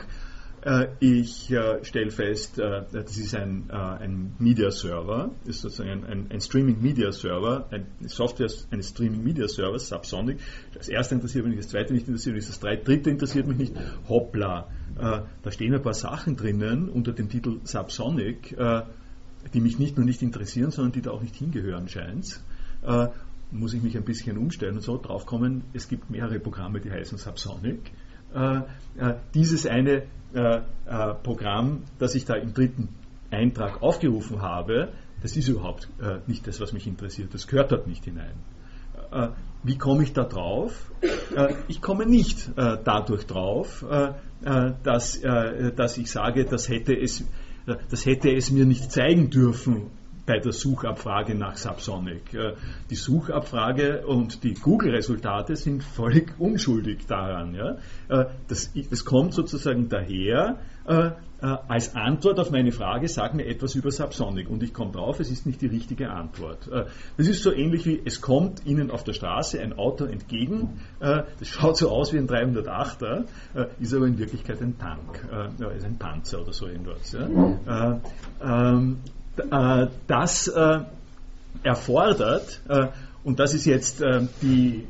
Ich 0.99 1.53
stelle 1.83 2.11
fest, 2.11 2.57
das 2.57 3.17
ist 3.17 3.35
ein, 3.35 3.69
ein 3.71 4.35
Media 4.39 4.71
Server, 4.71 5.31
ist 5.45 5.61
sozusagen 5.61 6.05
ein, 6.05 6.27
ein 6.29 6.41
Streaming 6.41 6.81
Media 6.81 7.11
Server, 7.11 7.67
eine 7.71 7.85
Software 8.07 8.49
eines 8.71 8.89
Streaming 8.89 9.23
Media 9.23 9.47
Servers, 9.47 9.87
Subsonic. 9.87 10.37
Das 10.73 10.89
erste 10.89 11.15
interessiert 11.15 11.45
mich 11.45 11.55
nicht, 11.55 11.63
das 11.65 11.71
zweite 11.71 11.93
nicht 11.93 12.07
interessiert 12.07 12.35
mich, 12.35 12.45
das 12.45 12.59
dritte 12.59 13.09
interessiert 13.09 13.47
mich 13.47 13.57
nicht. 13.57 13.73
Hoppla, 14.07 14.67
da 14.95 15.51
stehen 15.51 15.73
ein 15.73 15.81
paar 15.81 15.93
Sachen 15.93 16.35
drinnen 16.35 16.89
unter 16.89 17.13
dem 17.13 17.29
Titel 17.29 17.59
Subsonic 17.63 18.55
die 19.53 19.61
mich 19.61 19.79
nicht 19.79 19.95
nur 19.97 20.05
nicht 20.05 20.21
interessieren, 20.21 20.71
sondern 20.71 20.91
die 20.91 21.01
da 21.01 21.11
auch 21.11 21.21
nicht 21.21 21.35
hingehören, 21.35 21.87
scheint 21.87 22.41
äh, 22.81 23.07
muss 23.51 23.73
ich 23.73 23.81
mich 23.81 23.97
ein 23.97 24.03
bisschen 24.03 24.37
umstellen 24.37 24.75
und 24.75 24.81
so 24.81 24.97
drauf 24.97 25.25
kommen, 25.25 25.63
es 25.73 25.87
gibt 25.87 26.09
mehrere 26.09 26.39
Programme, 26.39 26.79
die 26.79 26.91
heißen 26.91 27.17
Subsonic. 27.17 27.91
Äh, 28.33 28.57
äh, 28.97 29.15
dieses 29.33 29.65
eine 29.65 30.03
äh, 30.33 30.61
Programm, 31.23 31.83
das 31.97 32.15
ich 32.15 32.25
da 32.25 32.35
im 32.35 32.53
dritten 32.53 32.89
Eintrag 33.31 33.81
aufgerufen 33.81 34.41
habe, 34.41 34.89
das 35.21 35.35
ist 35.35 35.47
überhaupt 35.49 35.89
nicht 36.27 36.47
das, 36.47 36.61
was 36.61 36.71
mich 36.71 36.87
interessiert. 36.87 37.33
Das 37.33 37.45
gehört 37.45 37.73
dort 37.73 37.87
nicht 37.87 38.05
hinein. 38.05 38.35
wie 39.63 39.77
komme 39.77 40.03
ich 40.03 40.13
da 40.13 40.23
drauf? 40.23 40.89
ich 41.67 41.81
komme 41.81 42.05
nicht 42.05 42.49
dadurch 42.55 43.27
drauf, 43.27 43.85
dass, 44.81 45.19
dass 45.75 45.97
ich 45.97 46.09
sage, 46.09 46.45
das 46.45 46.69
hätte, 46.69 46.97
es, 46.97 47.25
das 47.65 48.05
hätte 48.05 48.31
es 48.33 48.49
mir 48.49 48.65
nicht 48.65 48.93
zeigen 48.93 49.29
dürfen, 49.29 49.91
bei 50.29 50.37
der 50.37 50.51
Suchabfrage 50.51 51.33
nach 51.33 51.57
Subsonic. 51.57 52.35
Äh, 52.35 52.53
die 52.91 52.95
Suchabfrage 52.95 54.05
und 54.05 54.43
die 54.43 54.53
Google-Resultate 54.53 55.55
sind 55.55 55.83
völlig 55.83 56.35
unschuldig 56.37 57.07
daran. 57.07 57.55
Äh, 57.55 58.25
das, 58.47 58.71
das 58.91 59.05
kommt 59.05 59.33
sozusagen 59.33 59.89
daher, 59.89 60.59
äh, 60.85 61.09
als 61.41 61.95
Antwort 61.95 62.39
auf 62.39 62.51
meine 62.51 62.71
Frage, 62.71 63.07
sag 63.07 63.33
mir 63.33 63.47
etwas 63.47 63.73
über 63.73 63.89
Subsonic. 63.89 64.51
Und 64.51 64.61
ich 64.61 64.71
komme 64.71 64.91
drauf, 64.91 65.19
es 65.19 65.31
ist 65.31 65.47
nicht 65.47 65.61
die 65.61 65.67
richtige 65.67 66.11
Antwort. 66.11 66.69
Das 67.15 67.27
ist 67.27 67.41
so 67.41 67.53
ähnlich 67.53 67.85
wie, 67.85 68.01
es 68.03 68.19
kommt 68.19 68.65
Ihnen 68.65 68.91
auf 68.91 69.05
der 69.05 69.13
Straße 69.13 69.61
ein 69.61 69.71
Auto 69.71 70.03
entgegen, 70.03 70.81
das 70.99 71.23
schaut 71.47 71.77
so 71.77 71.91
aus 71.91 72.11
wie 72.11 72.17
ein 72.17 72.27
308er, 72.27 73.23
ist 73.79 73.93
aber 73.93 74.07
in 74.07 74.17
Wirklichkeit 74.17 74.61
ein 74.61 74.77
Tank, 74.77 75.25
ist 75.77 75.85
ein 75.85 75.97
Panzer 75.97 76.41
oder 76.41 76.51
so 76.51 76.67
irgendwas. 76.67 77.15
Äh, 79.39 79.87
das 80.07 80.47
äh, 80.47 80.79
erfordert, 81.63 82.61
äh, 82.67 82.87
und 83.23 83.39
das 83.39 83.53
ist 83.53 83.65
jetzt 83.65 84.03
die 84.41 84.87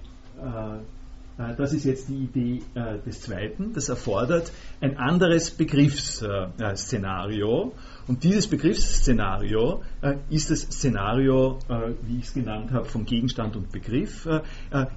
das 1.58 1.74
ist 1.74 1.84
jetzt 1.86 2.10
die 2.10 2.24
Idee 2.24 2.62
des 3.06 3.22
Zweiten. 3.22 3.74
Das 3.74 3.90
erfordert 3.90 4.52
ein 4.82 4.98
anderes 4.98 5.52
Begriffsszenario. 5.52 7.74
Und 8.08 8.24
dieses 8.24 8.48
Begriffsszenario 8.48 9.84
äh, 10.02 10.16
ist 10.30 10.50
das 10.50 10.62
Szenario, 10.62 11.60
äh, 11.70 11.94
wie 12.04 12.18
ich 12.18 12.26
es 12.26 12.34
genannt 12.34 12.72
habe, 12.72 12.86
von 12.86 13.06
Gegenstand 13.06 13.56
und 13.56 13.72
Begriff, 13.72 14.26
äh, 14.26 14.42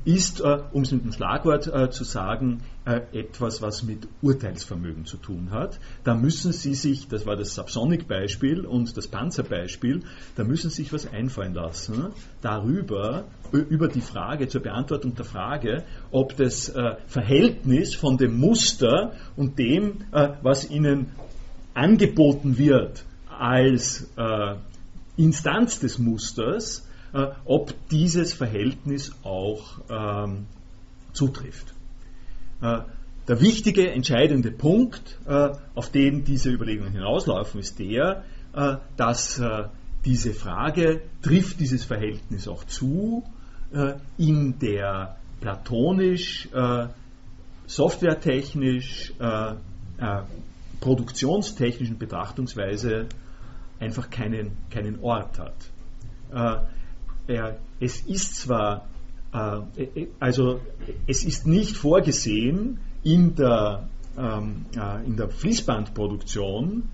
ist, 0.05 0.41
um 0.41 0.83
es 0.83 0.93
mit 0.93 1.03
einem 1.03 1.13
Schlagwort 1.13 1.93
zu 1.93 2.05
sagen, 2.05 2.63
etwas, 2.85 3.63
was 3.63 3.85
mit 3.85 4.09
Urteilsvermögen 4.23 5.05
zu 5.05 5.17
tun 5.17 5.51
hat. 5.53 5.79
Da 6.03 6.15
müssen 6.15 6.53
Sie 6.53 6.75
sich, 6.75 7.07
das 7.07 7.27
war 7.27 7.37
das 7.37 7.55
Subsonic-Beispiel 7.55 8.67
und 8.67 8.97
das 8.97 9.07
Panzer-Beispiel, 9.07 10.03
da 10.35 10.43
müssen 10.43 10.71
Sie 10.71 10.83
sich 10.83 10.93
was 10.93 11.07
einfallen 11.07 11.55
lassen 11.55 12.07
darüber, 12.41 13.27
über 13.53 13.87
die 13.87 14.01
Frage, 14.01 14.49
zur 14.49 14.63
Beantwortung 14.63 15.15
der 15.15 15.25
Frage, 15.25 15.85
ob 16.11 16.37
das 16.37 16.73
Verhältnis 17.07 17.95
von 17.95 18.17
dem 18.17 18.39
Muster 18.39 19.13
und 19.37 19.59
dem, 19.61 20.05
was 20.43 20.69
Ihnen 20.69 21.13
angeboten 21.75 22.59
wird 22.59 23.05
als 23.29 24.09
äh, 24.17 24.55
Instanz 25.17 25.79
des 25.81 25.99
Musters, 25.99 26.87
äh, 27.13 27.27
ob 27.45 27.75
dieses 27.91 28.33
Verhältnis 28.33 29.13
auch 29.23 29.81
ähm, 29.91 30.47
zutrifft. 31.13 31.75
Äh, 32.61 32.81
der 33.29 33.41
wichtige, 33.41 33.91
entscheidende 33.91 34.51
Punkt, 34.51 35.19
äh, 35.27 35.51
auf 35.75 35.91
den 35.91 36.25
diese 36.25 36.51
Überlegungen 36.51 36.93
hinauslaufen, 36.93 37.61
ist 37.61 37.79
der, 37.79 38.25
äh, 38.53 38.77
dass 38.97 39.39
äh, 39.39 39.65
diese 40.05 40.33
Frage, 40.33 41.03
trifft 41.23 41.61
dieses 41.61 41.85
Verhältnis 41.85 42.49
auch 42.49 42.65
zu, 42.65 43.23
in 44.19 44.59
der 44.59 45.17
platonisch, 45.41 46.49
softwaretechnisch, 47.67 49.15
produktionstechnischen 50.83 51.97
Betrachtungsweise 51.97 53.07
einfach 53.81 54.11
keinen, 54.11 54.59
keinen 54.69 55.01
Ort 55.01 55.39
hat. 55.39 55.55
Äh, 56.33 57.33
er, 57.33 57.59
es 57.81 58.01
ist 58.01 58.37
zwar, 58.37 58.89
äh, 59.33 59.83
äh, 59.83 60.09
also 60.21 60.61
es 61.07 61.25
ist 61.25 61.47
nicht 61.47 61.77
vorgesehen 61.77 62.81
in 63.03 63.35
der, 63.35 63.89
ähm, 64.19 64.67
äh, 64.77 65.07
in 65.07 65.17
der 65.17 65.31
Fließbandproduktion, 65.31 66.89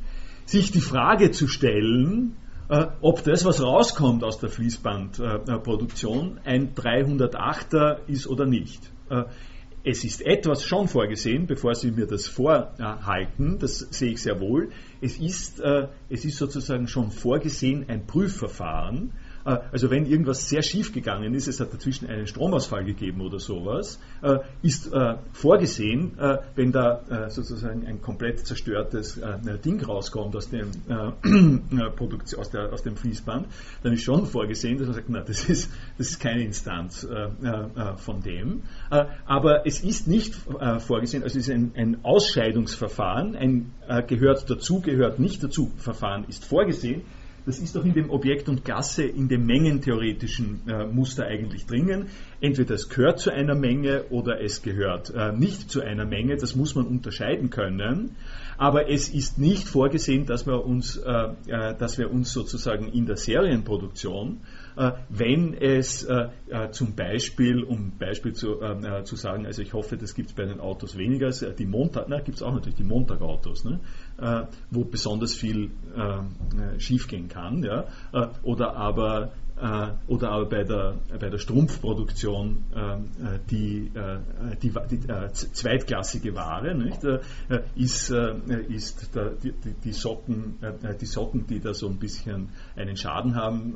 sich 0.44 0.70
die 0.70 0.80
Frage 0.80 1.30
zu 1.30 1.48
stellen, 1.48 2.36
äh, 2.68 2.86
ob 3.00 3.24
das, 3.24 3.44
was 3.44 3.62
rauskommt 3.62 4.22
aus 4.22 4.38
der 4.38 4.50
Fließbandproduktion, 4.50 6.40
ein 6.44 6.74
308er 6.74 8.06
ist 8.06 8.26
oder 8.26 8.46
nicht. 8.46 8.80
Es 9.90 10.04
ist 10.04 10.20
etwas 10.20 10.64
schon 10.64 10.86
vorgesehen, 10.86 11.46
bevor 11.46 11.74
Sie 11.74 11.90
mir 11.90 12.06
das 12.06 12.26
vorhalten, 12.26 13.58
das 13.58 13.78
sehe 13.78 14.10
ich 14.12 14.20
sehr 14.20 14.38
wohl. 14.38 14.68
Es 15.00 15.18
ist, 15.18 15.60
äh, 15.60 15.88
es 16.10 16.26
ist 16.26 16.36
sozusagen 16.36 16.88
schon 16.88 17.10
vorgesehen 17.10 17.86
ein 17.88 18.06
Prüfverfahren, 18.06 19.14
also 19.48 19.90
wenn 19.90 20.04
irgendwas 20.06 20.48
sehr 20.48 20.62
schief 20.62 20.92
gegangen 20.92 21.34
ist, 21.34 21.48
es 21.48 21.60
hat 21.60 21.72
dazwischen 21.72 22.08
einen 22.08 22.26
Stromausfall 22.26 22.84
gegeben 22.84 23.20
oder 23.22 23.38
sowas, 23.38 23.98
äh, 24.22 24.38
ist 24.62 24.92
äh, 24.92 25.16
vorgesehen, 25.32 26.12
wenn 26.54 26.72
da 26.72 27.28
sozusagen 27.28 27.86
ein 27.86 28.00
komplett 28.02 28.46
zerstörtes 28.46 29.20
Ding 29.64 29.82
rauskommt 29.82 30.34
aus 30.36 30.50
dem, 30.50 30.70
Produktion, 31.96 32.40
aus, 32.40 32.50
der, 32.50 32.72
aus 32.72 32.82
dem 32.82 32.96
Fließband, 32.96 33.46
dann 33.82 33.92
ist 33.92 34.02
schon 34.02 34.26
vorgesehen, 34.26 34.78
dass 34.78 34.86
man 34.86 34.94
sagt, 34.94 35.08
na, 35.08 35.20
das 35.20 35.48
ist, 35.48 35.70
das 35.96 36.10
ist 36.10 36.20
keine 36.20 36.42
Instanz 36.42 37.06
von 37.96 38.22
dem. 38.22 38.62
Aber 38.90 39.66
es 39.66 39.80
ist 39.80 40.08
nicht 40.08 40.34
vorgesehen, 40.78 41.22
also 41.22 41.38
es 41.38 41.48
ist 41.48 41.54
ein, 41.54 41.72
ein 41.76 42.04
Ausscheidungsverfahren, 42.04 43.36
ein 43.36 43.72
gehört 44.06 44.48
dazu, 44.50 44.80
gehört 44.80 45.18
nicht 45.18 45.42
dazu 45.42 45.70
Verfahren 45.76 46.24
ist 46.28 46.44
vorgesehen, 46.44 47.02
das 47.48 47.60
ist 47.60 47.74
doch 47.74 47.84
in 47.86 47.94
dem 47.94 48.10
Objekt 48.10 48.50
und 48.50 48.62
Klasse, 48.62 49.04
in 49.04 49.28
dem 49.28 49.46
mengentheoretischen 49.46 50.68
äh, 50.68 50.84
Muster 50.84 51.24
eigentlich 51.24 51.64
drinnen. 51.64 52.08
Entweder 52.42 52.74
es 52.74 52.90
gehört 52.90 53.20
zu 53.20 53.32
einer 53.32 53.54
Menge 53.54 54.04
oder 54.10 54.42
es 54.42 54.60
gehört 54.60 55.08
äh, 55.14 55.32
nicht 55.32 55.70
zu 55.70 55.80
einer 55.80 56.04
Menge. 56.04 56.36
Das 56.36 56.54
muss 56.54 56.74
man 56.74 56.86
unterscheiden 56.86 57.48
können. 57.48 58.16
Aber 58.58 58.90
es 58.90 59.08
ist 59.08 59.38
nicht 59.38 59.66
vorgesehen, 59.66 60.26
dass 60.26 60.46
wir 60.46 60.62
uns, 60.62 60.98
äh, 60.98 61.10
äh 61.46 61.74
dass 61.74 61.96
wir 61.96 62.10
uns 62.10 62.32
sozusagen 62.32 62.88
in 62.88 63.06
der 63.06 63.16
Serienproduktion 63.16 64.40
äh, 64.78 64.92
wenn 65.08 65.54
es 65.54 66.04
äh, 66.04 66.28
äh, 66.50 66.70
zum 66.70 66.94
Beispiel, 66.94 67.64
um 67.64 67.98
Beispiel 67.98 68.32
zu, 68.32 68.60
zu 69.02 69.16
sagen, 69.16 69.44
also 69.44 69.60
ich 69.60 69.72
hoffe, 69.72 69.96
das 69.96 70.14
gibt 70.14 70.28
es 70.28 70.34
bei 70.36 70.44
den 70.44 70.60
Autos 70.60 70.96
weniger, 70.96 71.30
die 71.30 71.66
Montag, 71.66 72.06
na, 72.08 72.20
gibt 72.20 72.36
es 72.36 72.42
auch 72.42 72.52
natürlich 72.52 72.76
die 72.76 72.84
Montagautos, 72.84 73.64
ne, 73.64 73.80
wo 74.70 74.84
besonders 74.84 75.34
viel 75.34 75.70
schiefgehen 76.78 77.28
kann, 77.28 77.62
ja, 77.62 77.86
oder 78.42 78.74
aber 78.74 79.32
äh, 79.60 79.88
oder 80.06 80.30
aber 80.30 80.46
bei 80.46 80.64
der, 80.64 80.94
bei 81.18 81.30
der 81.30 81.38
Strumpfproduktion 81.38 82.64
äh, 82.74 83.38
die, 83.50 83.90
äh, 83.94 84.56
die, 84.62 84.72
die 84.90 85.08
äh, 85.08 85.32
zweitklassige 85.32 86.34
Ware 86.34 86.74
nicht, 86.76 87.02
äh, 87.04 87.20
ist, 87.74 88.10
äh, 88.10 88.34
ist 88.68 89.14
der, 89.14 89.30
die, 89.30 89.52
die, 89.84 89.92
Socken, 89.92 90.58
die 91.00 91.06
Socken, 91.06 91.46
die 91.46 91.60
da 91.60 91.74
so 91.74 91.88
ein 91.88 91.98
bisschen 91.98 92.50
einen 92.76 92.96
Schaden 92.96 93.34
haben, 93.34 93.74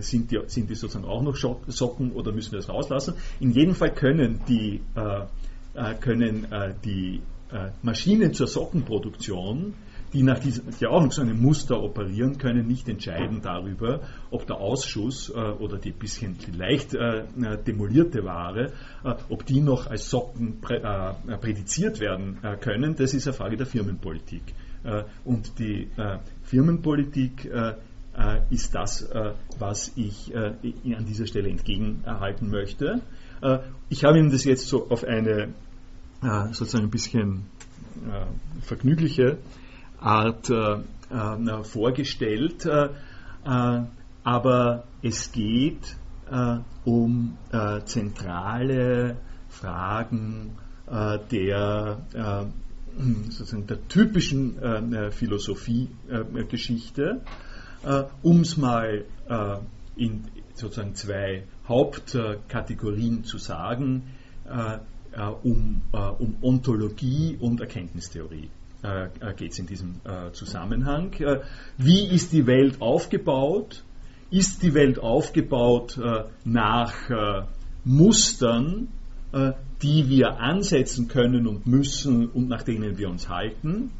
sind, 0.00 0.30
die, 0.30 0.40
sind 0.46 0.70
die 0.70 0.74
sozusagen 0.74 1.06
auch 1.06 1.22
noch 1.22 1.36
Socken 1.36 2.12
oder 2.12 2.32
müssen 2.32 2.52
wir 2.52 2.58
das 2.58 2.68
rauslassen? 2.68 3.14
In 3.40 3.52
jedem 3.52 3.74
Fall 3.74 3.92
können 3.92 4.40
die, 4.48 4.82
können 6.00 6.46
die 6.84 7.22
Maschinen 7.82 8.32
zur 8.32 8.46
Sockenproduktion 8.46 9.74
die 10.12 10.22
nach 10.22 10.38
diesem, 10.38 10.64
die 10.80 10.86
auch 10.86 11.02
noch 11.02 11.12
so 11.12 11.22
einem 11.22 11.40
Muster 11.40 11.80
operieren 11.80 12.38
können, 12.38 12.66
nicht 12.66 12.88
entscheiden 12.88 13.40
darüber, 13.42 14.00
ob 14.30 14.46
der 14.46 14.56
Ausschuss 14.56 15.30
äh, 15.30 15.38
oder 15.38 15.78
die 15.78 15.92
bisschen 15.92 16.36
leicht 16.56 16.94
äh, 16.94 17.24
demolierte 17.66 18.24
Ware, 18.24 18.72
äh, 19.04 19.14
ob 19.28 19.46
die 19.46 19.60
noch 19.60 19.86
als 19.86 20.10
Socken 20.10 20.60
prä, 20.60 20.76
äh, 20.76 21.36
prädiziert 21.38 22.00
werden 22.00 22.38
äh, 22.42 22.56
können. 22.56 22.96
Das 22.96 23.14
ist 23.14 23.26
eine 23.26 23.34
Frage 23.34 23.56
der 23.56 23.66
Firmenpolitik. 23.66 24.42
Äh, 24.82 25.04
und 25.24 25.58
die 25.58 25.88
Firmenpolitik 26.42 27.48
ist 28.50 28.74
das, 28.74 29.08
was 29.58 29.92
ich 29.96 30.34
an 30.34 31.06
dieser 31.06 31.26
Stelle 31.26 31.48
entgegenhalten 31.48 32.50
möchte. 32.50 33.00
ich 33.88 34.04
habe 34.04 34.18
Ihnen 34.18 34.30
das 34.30 34.44
jetzt 34.44 34.66
so 34.66 34.90
auf 34.90 35.04
eine 35.04 35.54
sozusagen 36.22 36.84
ein 36.84 36.90
bisschen 36.90 37.46
vergnügliche 38.62 39.38
Art 40.00 40.50
äh, 40.50 40.78
äh, 41.10 41.64
vorgestellt, 41.64 42.64
äh, 42.66 42.90
äh, 43.44 43.82
aber 44.22 44.84
es 45.02 45.32
geht 45.32 45.96
äh, 46.30 46.58
um 46.84 47.38
zentrale 47.84 49.16
Fragen 49.48 50.52
der, 51.30 51.98
sozusagen 53.28 53.66
der 53.66 53.88
typischen 53.88 55.10
Philosophiegeschichte, 55.12 57.20
um 58.22 58.40
es 58.40 58.56
mal 58.56 59.04
in 59.96 60.24
sozusagen 60.54 60.94
zwei 60.94 61.44
Hauptkategorien 61.68 63.24
zu 63.24 63.36
sagen, 63.38 64.04
um, 65.42 65.82
um 66.18 66.36
Ontologie 66.42 67.36
und 67.40 67.60
Erkenntnistheorie. 67.60 68.48
Äh, 68.82 69.06
äh, 69.20 69.34
geht 69.36 69.52
es 69.52 69.58
in 69.58 69.66
diesem 69.66 70.00
äh, 70.04 70.32
Zusammenhang. 70.32 71.14
wie 71.76 72.06
ist 72.06 72.32
die 72.32 72.46
Welt 72.46 72.80
aufgebaut? 72.80 73.84
Ist 74.30 74.62
die 74.62 74.74
Welt 74.74 75.00
aufgebaut 75.00 75.98
nach 76.44 76.94
Mustern, 77.84 78.88
äh, 79.32 79.52
die 79.82 80.08
wir 80.08 80.40
ansetzen 80.40 81.08
können 81.08 81.46
und 81.46 81.66
müssen 81.66 82.28
und 82.28 82.48
nach 82.48 82.62
denen 82.62 82.98
wir 82.98 83.08
uns 83.08 83.28
halten. 83.28 83.90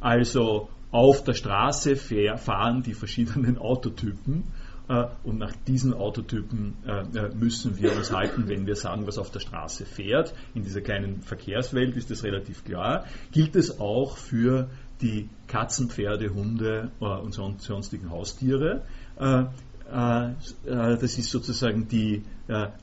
Also 0.00 0.68
auf 0.90 1.24
der 1.24 1.34
Straße 1.34 1.96
fahren 1.96 2.82
die 2.82 2.94
verschiedenen 2.94 3.56
Autotypen 3.58 4.42
äh, 4.42 4.63
und 4.86 5.38
nach 5.38 5.52
diesen 5.66 5.94
Autotypen 5.94 6.74
äh, 6.86 7.18
äh, 7.18 7.34
müssen 7.34 7.78
wir 7.78 7.96
uns 7.96 8.12
halten, 8.12 8.48
wenn 8.48 8.66
wir 8.66 8.76
sagen, 8.76 9.06
was 9.06 9.16
auf 9.16 9.30
der 9.30 9.40
Straße 9.40 9.86
fährt. 9.86 10.34
In 10.54 10.62
dieser 10.62 10.82
kleinen 10.82 11.22
Verkehrswelt 11.22 11.96
ist 11.96 12.10
das 12.10 12.22
relativ 12.22 12.64
klar. 12.64 13.06
Gilt 13.32 13.56
es 13.56 13.80
auch 13.80 14.18
für 14.18 14.68
die 15.00 15.30
Katzen, 15.46 15.88
Pferde, 15.88 16.34
Hunde 16.34 16.90
und 17.00 17.32
sonstigen 17.32 18.10
Haustiere. 18.10 18.82
Das 19.16 21.18
ist 21.18 21.30
sozusagen 21.30 21.88
die 21.88 22.22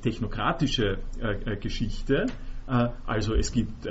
technokratische 0.02 0.98
Geschichte. 1.62 2.26
Also 2.68 3.34
es 3.34 3.54
gibt, 3.54 3.88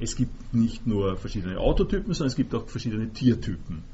es 0.00 0.16
gibt 0.16 0.52
nicht 0.52 0.86
nur 0.86 1.16
verschiedene 1.16 1.58
Autotypen, 1.58 2.12
sondern 2.12 2.30
es 2.30 2.36
gibt 2.36 2.54
auch 2.54 2.68
verschiedene 2.68 3.10
Tiertypen. 3.10 3.84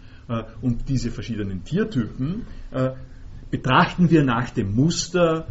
Und 0.63 0.89
diese 0.89 1.11
verschiedenen 1.11 1.63
Tiertypen 1.63 2.47
betrachten 3.51 4.11
wir 4.11 4.25
nach 4.25 4.51
dem 4.51 4.75
Muster 4.75 5.47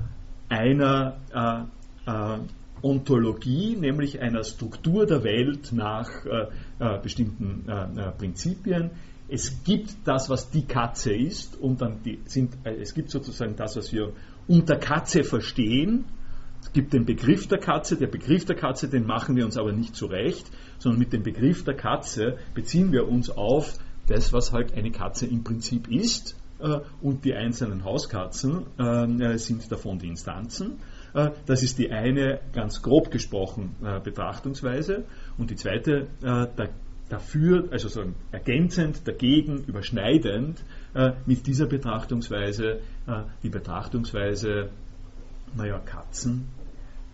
einer 0.49 1.17
äh, 1.33 2.09
äh, 2.09 2.39
Ontologie, 2.81 3.75
nämlich 3.75 4.21
einer 4.21 4.43
Struktur 4.43 5.05
der 5.05 5.23
Welt 5.23 5.71
nach 5.71 6.09
äh, 6.25 6.47
äh 6.79 7.01
bestimmten 7.01 7.65
äh, 7.67 8.09
äh, 8.09 8.11
Prinzipien. 8.11 8.91
Es 9.27 9.63
gibt 9.63 9.95
das, 10.05 10.29
was 10.29 10.51
die 10.51 10.65
Katze 10.65 11.15
ist, 11.15 11.59
und 11.59 11.81
dann 11.81 12.03
die, 12.03 12.19
sind, 12.25 12.57
es 12.63 12.93
gibt 12.93 13.09
sozusagen 13.09 13.55
das, 13.55 13.75
was 13.75 13.91
wir 13.91 14.13
unter 14.47 14.75
Katze 14.75 15.23
verstehen. 15.23 16.05
Es 16.61 16.71
gibt 16.73 16.93
den 16.93 17.05
Begriff 17.05 17.47
der 17.47 17.57
Katze. 17.57 17.97
Der 17.97 18.07
Begriff 18.07 18.45
der 18.45 18.55
Katze, 18.55 18.87
den 18.87 19.07
machen 19.07 19.35
wir 19.35 19.45
uns 19.45 19.57
aber 19.57 19.71
nicht 19.71 19.95
zurecht, 19.95 20.45
sondern 20.77 20.99
mit 20.99 21.11
dem 21.11 21.23
Begriff 21.23 21.63
der 21.63 21.75
Katze 21.75 22.37
beziehen 22.53 22.91
wir 22.91 23.07
uns 23.07 23.31
auf 23.31 23.73
das, 24.07 24.31
was 24.31 24.51
halt 24.51 24.73
eine 24.73 24.91
Katze 24.91 25.25
im 25.25 25.43
Prinzip 25.43 25.87
ist 25.87 26.35
und 27.01 27.26
die 27.26 27.34
einzelnen 27.34 27.84
Hauskatzen 27.84 28.66
äh, 28.78 29.38
sind 29.38 29.70
davon 29.72 29.99
die 29.99 30.08
Instanzen. 30.08 30.80
Äh, 31.14 31.32
das 31.45 31.64
ist 31.64 31.78
die 31.80 31.91
eine 31.91 32.39
ganz 32.53 32.82
grob 32.82 33.12
gesprochen 33.12 33.76
Betrachtungsweise. 34.03 35.06
Und 35.38 35.51
die 35.51 35.56
zweite 35.56 36.08
dafür, 37.10 37.68
also 37.72 37.88
so 37.88 38.03
ergänzend, 38.32 39.08
dagegen, 39.08 39.64
überschneidend 39.66 40.64
mit 41.26 41.45
dieser 41.45 41.68
Betrachtungsweise 41.68 42.80
die 43.43 43.49
Betrachtungsweise, 43.49 44.70
naja, 45.56 45.80
Katzen 45.80 46.47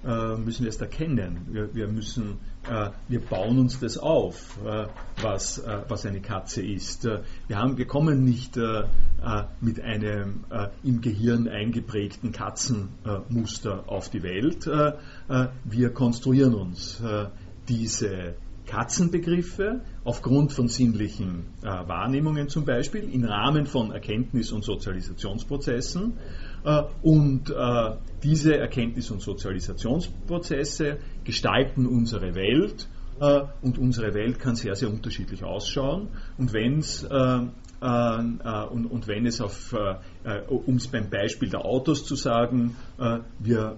äh, 0.05 0.35
müssen 0.37 0.63
wir 0.63 0.69
es 0.69 0.77
erkennen. 0.77 1.47
Wir, 1.51 1.73
wir 1.75 1.87
müssen, 1.87 2.39
äh, 2.69 2.89
wir 3.07 3.19
bauen 3.19 3.59
uns 3.59 3.79
das 3.79 3.97
auf, 3.97 4.57
äh, 4.65 4.87
was, 5.21 5.59
äh, 5.59 5.81
was 5.87 6.05
eine 6.05 6.21
Katze 6.21 6.63
ist. 6.63 7.05
Äh, 7.05 7.21
wir, 7.47 7.59
haben, 7.59 7.77
wir 7.77 7.85
kommen 7.85 8.23
nicht 8.23 8.57
äh, 8.57 8.83
mit 9.59 9.79
einem 9.79 10.45
im 10.83 11.01
Gehirn 11.01 11.47
eingeprägten 11.47 12.31
Katzenmuster 12.31 13.83
auf 13.87 14.09
die 14.09 14.23
Welt. 14.23 14.67
wir 15.63 15.89
konstruieren 15.91 16.55
uns 16.55 16.99
diese 17.69 18.33
Katzenbegriffe 18.65 19.81
aufgrund 20.03 20.53
von 20.53 20.67
sinnlichen 20.67 21.45
Wahrnehmungen 21.61 22.49
zum 22.49 22.65
Beispiel 22.65 23.13
im 23.13 23.25
Rahmen 23.25 23.67
von 23.67 23.91
Erkenntnis- 23.91 24.51
und 24.51 24.63
Sozialisationsprozessen 24.63 26.13
und 27.01 27.49
äh, 27.49 27.95
diese 28.23 28.57
Erkenntnis- 28.57 29.11
und 29.11 29.21
Sozialisationsprozesse 29.21 30.97
gestalten 31.23 31.87
unsere 31.87 32.35
Welt 32.35 32.87
äh, 33.19 33.41
und 33.61 33.77
unsere 33.77 34.13
Welt 34.13 34.39
kann 34.39 34.55
sehr, 34.55 34.75
sehr 34.75 34.89
unterschiedlich 34.89 35.43
ausschauen. 35.43 36.09
Und, 36.37 36.53
wenn's, 36.53 37.03
und, 37.03 38.85
und 38.85 39.07
wenn 39.07 39.25
es 39.25 39.41
auf, 39.41 39.75
um 40.47 40.75
es 40.75 40.87
beim 40.87 41.09
Beispiel 41.09 41.49
der 41.49 41.65
Autos 41.65 42.05
zu 42.05 42.13
sagen, 42.15 42.75
wir 43.39 43.77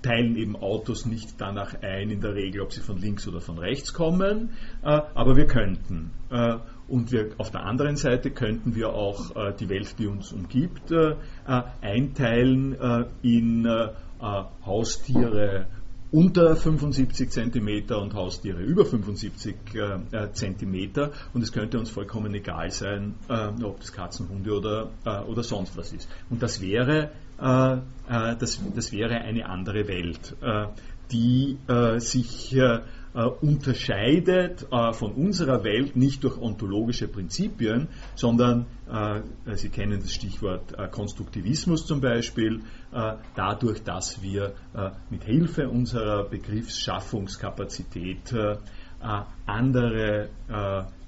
teilen 0.00 0.36
eben 0.36 0.56
Autos 0.56 1.04
nicht 1.04 1.38
danach 1.38 1.74
ein, 1.82 2.08
in 2.08 2.22
der 2.22 2.34
Regel, 2.34 2.62
ob 2.62 2.72
sie 2.72 2.80
von 2.80 2.96
links 2.96 3.28
oder 3.28 3.42
von 3.42 3.58
rechts 3.58 3.92
kommen, 3.92 4.52
aber 4.80 5.36
wir 5.36 5.46
könnten. 5.46 6.12
Und 6.90 7.12
wir, 7.12 7.30
auf 7.38 7.52
der 7.52 7.64
anderen 7.64 7.94
Seite 7.94 8.32
könnten 8.32 8.74
wir 8.74 8.92
auch 8.92 9.36
äh, 9.36 9.54
die 9.54 9.68
Welt, 9.68 9.94
die 9.98 10.08
uns 10.08 10.32
umgibt, 10.32 10.90
äh, 10.90 11.12
äh 11.46 11.62
einteilen 11.80 12.74
äh, 12.74 13.04
in 13.22 13.64
äh, 13.64 13.88
Haustiere 14.66 15.66
unter 16.10 16.56
75 16.56 17.30
cm 17.30 17.92
und 17.94 18.14
Haustiere 18.14 18.60
über 18.60 18.84
75 18.84 19.54
cm. 20.32 20.90
Und 21.32 21.42
es 21.42 21.52
könnte 21.52 21.78
uns 21.78 21.88
vollkommen 21.88 22.34
egal 22.34 22.70
sein, 22.72 23.14
ob 23.62 23.78
das 23.78 23.92
Katzen, 23.92 24.28
Hunde 24.28 24.52
oder, 24.52 24.90
oder 25.28 25.44
sonst 25.44 25.76
was 25.76 25.92
ist. 25.92 26.08
Und 26.28 26.42
das 26.42 26.60
wäre, 26.60 27.12
das, 27.38 28.60
das 28.74 28.92
wäre 28.92 29.20
eine 29.20 29.48
andere 29.48 29.86
Welt, 29.86 30.34
die 31.12 31.56
sich 31.98 32.56
äh, 33.12 33.24
unterscheidet 33.24 34.68
äh, 34.70 34.92
von 34.92 35.14
unserer 35.14 35.64
Welt 35.64 35.96
nicht 35.96 36.22
durch 36.22 36.38
ontologische 36.38 37.08
Prinzipien, 37.08 37.88
sondern, 38.14 38.66
äh, 38.88 39.22
Sie 39.56 39.68
kennen 39.68 39.98
das 40.00 40.12
Stichwort 40.12 40.78
äh, 40.78 40.86
Konstruktivismus 40.86 41.86
zum 41.86 42.00
Beispiel, 42.00 42.60
äh, 42.92 43.14
dadurch, 43.34 43.82
dass 43.82 44.22
wir 44.22 44.54
äh, 44.74 44.90
mit 45.10 45.24
Hilfe 45.24 45.68
unserer 45.68 46.22
Begriffsschaffungskapazität 46.28 48.32
andere 49.46 50.28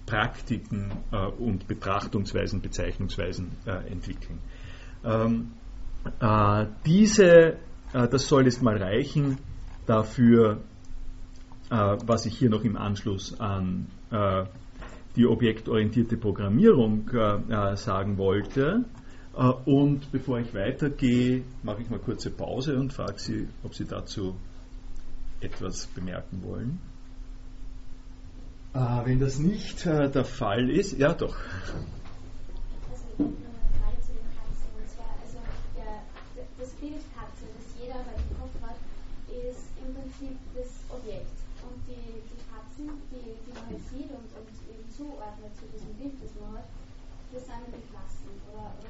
Praktiken 0.06 0.92
und 1.38 1.68
Betrachtungsweisen, 1.68 2.62
Bezeichnungsweisen 2.62 3.50
entwickeln. 3.66 4.38
Ähm, 5.04 5.50
diese, 6.86 7.58
das 7.92 8.28
soll 8.28 8.46
jetzt 8.46 8.62
mal 8.62 8.82
reichen, 8.82 9.36
dafür 9.84 10.62
was 11.72 12.26
ich 12.26 12.36
hier 12.36 12.50
noch 12.50 12.64
im 12.64 12.76
Anschluss 12.76 13.40
an 13.40 13.86
äh, 14.10 14.44
die 15.16 15.26
objektorientierte 15.26 16.16
Programmierung 16.16 17.08
äh, 17.10 17.76
sagen 17.76 18.18
wollte. 18.18 18.84
und 19.64 20.12
bevor 20.12 20.40
ich 20.40 20.52
weitergehe, 20.54 21.42
mache 21.62 21.82
ich 21.82 21.88
mal 21.88 21.98
kurze 21.98 22.30
Pause 22.30 22.78
und 22.78 22.92
frage 22.92 23.18
Sie, 23.18 23.48
ob 23.62 23.74
Sie 23.74 23.86
dazu 23.86 24.36
etwas 25.40 25.86
bemerken 25.86 26.42
wollen. 26.42 26.78
wenn 28.74 29.20
das 29.20 29.38
nicht 29.38 29.86
der 29.86 30.24
Fall 30.24 30.70
ist, 30.70 30.98
ja 30.98 31.14
doch. 31.14 31.36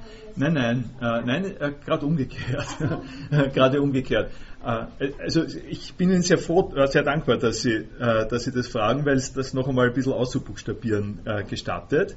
Also, 0.04 0.40
Nein, 0.40 0.54
nein, 0.54 0.90
äh, 1.00 1.26
nein, 1.26 1.44
äh, 1.44 1.72
gerade 1.84 2.06
umgekehrt. 2.06 2.66
gerade 3.54 3.82
umgekehrt. 3.82 4.30
Äh, 4.64 5.12
also 5.20 5.44
ich 5.68 5.94
bin 5.94 6.10
Ihnen 6.10 6.22
sehr 6.22 6.38
froh, 6.38 6.72
äh, 6.74 6.86
sehr 6.86 7.02
dankbar, 7.02 7.36
dass 7.36 7.62
Sie, 7.62 7.74
äh, 7.74 8.26
dass 8.28 8.44
Sie 8.44 8.52
das 8.52 8.68
fragen, 8.68 9.04
weil 9.04 9.16
es 9.16 9.32
das 9.32 9.54
noch 9.54 9.68
einmal 9.68 9.88
ein 9.88 9.94
bisschen 9.94 10.12
auszubuchstabieren 10.12 11.20
äh, 11.24 11.44
gestattet. 11.44 12.16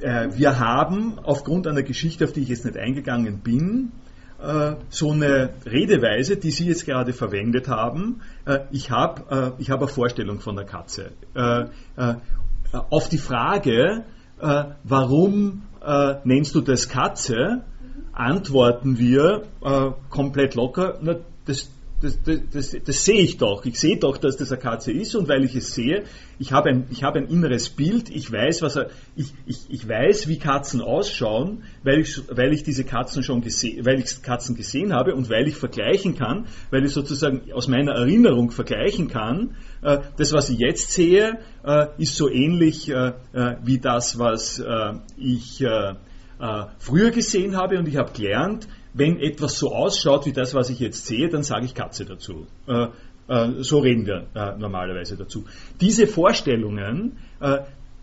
wir 0.00 0.58
haben 0.58 1.18
aufgrund 1.20 1.66
einer 1.66 1.82
Geschichte, 1.82 2.24
auf 2.24 2.32
die 2.32 2.40
ich 2.42 2.50
jetzt 2.50 2.66
nicht 2.66 2.76
eingegangen 2.76 3.38
bin, 3.38 3.92
so 4.88 5.12
eine 5.12 5.50
Redeweise, 5.66 6.36
die 6.36 6.50
Sie 6.50 6.66
jetzt 6.66 6.86
gerade 6.86 7.12
verwendet 7.12 7.68
haben. 7.68 8.22
ich 8.70 8.90
habe 8.90 9.54
ich 9.58 9.70
hab 9.70 9.80
eine 9.80 9.88
Vorstellung 9.88 10.40
von 10.40 10.56
der 10.56 10.64
Katze. 10.64 11.10
auf 12.72 13.08
die 13.08 13.18
Frage, 13.18 14.04
äh, 14.40 14.64
warum 14.84 15.62
äh, 15.84 16.14
nennst 16.24 16.54
du 16.54 16.60
das 16.60 16.88
Katze, 16.88 17.62
antworten 18.12 18.98
wir 18.98 19.44
äh, 19.62 19.90
komplett 20.08 20.54
locker, 20.54 20.98
na, 21.02 21.16
das, 21.44 21.70
das, 22.00 22.18
das, 22.52 22.76
das, 22.84 23.04
sehe 23.04 23.20
ich 23.20 23.36
doch. 23.36 23.64
Ich 23.64 23.78
sehe 23.78 23.98
doch, 23.98 24.16
dass 24.16 24.36
das 24.36 24.50
eine 24.50 24.60
Katze 24.60 24.92
ist 24.92 25.14
und 25.14 25.28
weil 25.28 25.44
ich 25.44 25.54
es 25.54 25.74
sehe, 25.74 26.04
ich 26.38 26.52
habe 26.52 26.70
ein, 26.70 26.86
ich 26.90 27.02
habe 27.02 27.18
ein 27.18 27.28
inneres 27.28 27.68
Bild, 27.68 28.08
ich 28.10 28.32
weiß, 28.32 28.62
was 28.62 28.76
er, 28.76 28.90
ich, 29.16 29.34
ich, 29.46 29.66
ich 29.68 29.88
weiß, 29.88 30.26
wie 30.28 30.38
Katzen 30.38 30.80
ausschauen, 30.80 31.64
weil 31.82 32.00
ich, 32.00 32.20
weil 32.30 32.52
ich 32.52 32.62
diese 32.62 32.84
Katzen 32.84 33.22
schon 33.22 33.42
gesehen, 33.42 33.84
weil 33.84 33.98
ich 33.98 34.22
Katzen 34.22 34.56
gesehen 34.56 34.94
habe 34.94 35.14
und 35.14 35.28
weil 35.28 35.46
ich 35.46 35.56
vergleichen 35.56 36.16
kann, 36.16 36.46
weil 36.70 36.84
ich 36.84 36.92
sozusagen 36.92 37.52
aus 37.52 37.68
meiner 37.68 37.92
Erinnerung 37.92 38.50
vergleichen 38.50 39.08
kann. 39.08 39.56
Äh, 39.82 39.98
das, 40.16 40.32
was 40.32 40.48
ich 40.48 40.58
jetzt 40.58 40.92
sehe, 40.92 41.38
äh, 41.64 41.86
ist 41.98 42.16
so 42.16 42.30
ähnlich 42.30 42.88
äh, 42.88 43.12
wie 43.62 43.78
das, 43.78 44.18
was 44.18 44.62
ich 45.16 45.62
äh, 45.62 45.94
früher 46.78 47.10
gesehen 47.10 47.56
habe 47.56 47.78
und 47.78 47.86
ich 47.86 47.96
habe 47.96 48.12
gelernt, 48.12 48.66
wenn 48.92 49.20
etwas 49.20 49.58
so 49.58 49.72
ausschaut 49.72 50.26
wie 50.26 50.32
das, 50.32 50.54
was 50.54 50.70
ich 50.70 50.80
jetzt 50.80 51.06
sehe, 51.06 51.28
dann 51.28 51.42
sage 51.42 51.64
ich 51.64 51.74
Katze 51.74 52.04
dazu. 52.04 52.46
Äh, 52.66 52.88
äh, 53.30 53.62
so 53.62 53.78
reden 53.78 54.06
wir 54.06 54.26
äh, 54.34 54.58
normalerweise 54.58 55.16
dazu. 55.16 55.44
Diese 55.80 56.08
Vorstellungen, 56.08 57.18
äh, 57.40 57.60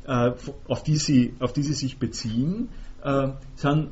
äh, 0.07 0.31
auf, 0.67 0.83
die 0.83 0.95
sie, 0.95 1.33
auf 1.39 1.51
die 1.51 1.63
sie 1.63 1.73
sich 1.73 1.99
beziehen, 1.99 2.69
sind, 3.55 3.89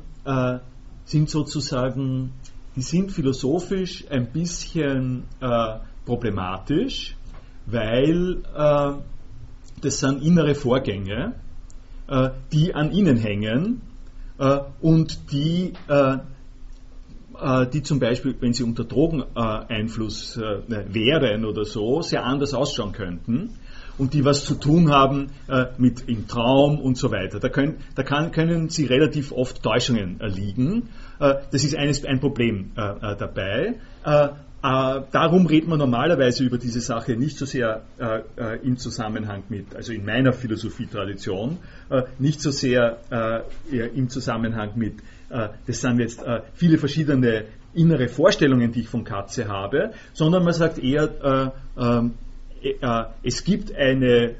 sind 1.04 1.30
sozusagen, 1.30 2.32
die 2.74 2.82
sind 2.82 3.12
philosophisch 3.12 4.04
ein 4.10 4.30
bisschen 4.30 5.22
problematisch, 6.04 7.16
weil 7.64 8.42
das 9.80 10.00
sind 10.00 10.22
innere 10.22 10.54
Vorgänge, 10.54 11.34
die 12.52 12.74
an 12.74 12.90
ihnen 12.92 13.16
hängen 13.16 13.80
und 14.82 15.32
die 15.32 15.72
äh, 15.88 16.18
die 17.72 17.82
zum 17.82 17.98
Beispiel, 17.98 18.34
wenn 18.40 18.52
sie 18.52 18.62
unter 18.62 18.84
Drogeneinfluss 18.84 20.36
äh, 20.36 20.94
wären 20.94 21.44
oder 21.44 21.64
so, 21.64 22.02
sehr 22.02 22.24
anders 22.24 22.54
ausschauen 22.54 22.92
könnten 22.92 23.58
und 23.98 24.14
die 24.14 24.24
was 24.24 24.44
zu 24.44 24.54
tun 24.54 24.90
haben 24.90 25.28
äh, 25.48 25.66
mit 25.78 26.08
im 26.08 26.26
Traum 26.28 26.78
und 26.78 26.96
so 26.96 27.10
weiter. 27.10 27.40
Da, 27.40 27.48
können, 27.48 27.76
da 27.94 28.02
kann, 28.02 28.30
können 28.30 28.68
sie 28.68 28.86
relativ 28.86 29.32
oft 29.32 29.62
Täuschungen 29.62 30.20
erliegen. 30.20 30.90
das 31.18 31.64
ist 31.64 31.74
eines, 31.74 32.04
ein 32.04 32.20
Problem 32.20 32.72
dabei. 32.74 33.76
Darum 35.12 35.46
redet 35.46 35.68
man 35.68 35.78
normalerweise 35.78 36.42
über 36.44 36.58
diese 36.58 36.80
Sache 36.80 37.16
nicht 37.16 37.38
so 37.38 37.46
sehr 37.46 37.82
im 38.62 38.78
Zusammenhang 38.78 39.44
mit, 39.48 39.76
also 39.76 39.92
in 39.92 40.04
meiner 40.04 40.32
Philosophietradition, 40.32 41.58
nicht 42.18 42.40
so 42.40 42.50
sehr 42.50 42.98
im 43.70 44.08
Zusammenhang 44.08 44.72
mit 44.76 44.94
äh, 45.28 45.48
das 45.66 45.80
sind 45.80 45.98
jetzt 45.98 46.22
äh, 46.22 46.40
viele 46.54 46.78
verschiedene 46.78 47.44
innere 47.74 48.08
Vorstellungen, 48.08 48.72
die 48.72 48.80
ich 48.80 48.88
von 48.88 49.04
Katze 49.04 49.48
habe, 49.48 49.92
sondern 50.12 50.44
man 50.44 50.54
sagt 50.54 50.78
eher, 50.78 51.52
äh, 51.76 51.80
ähm, 51.80 52.14
es 53.22 53.44
gibt 53.44 53.74
eine 53.76 54.34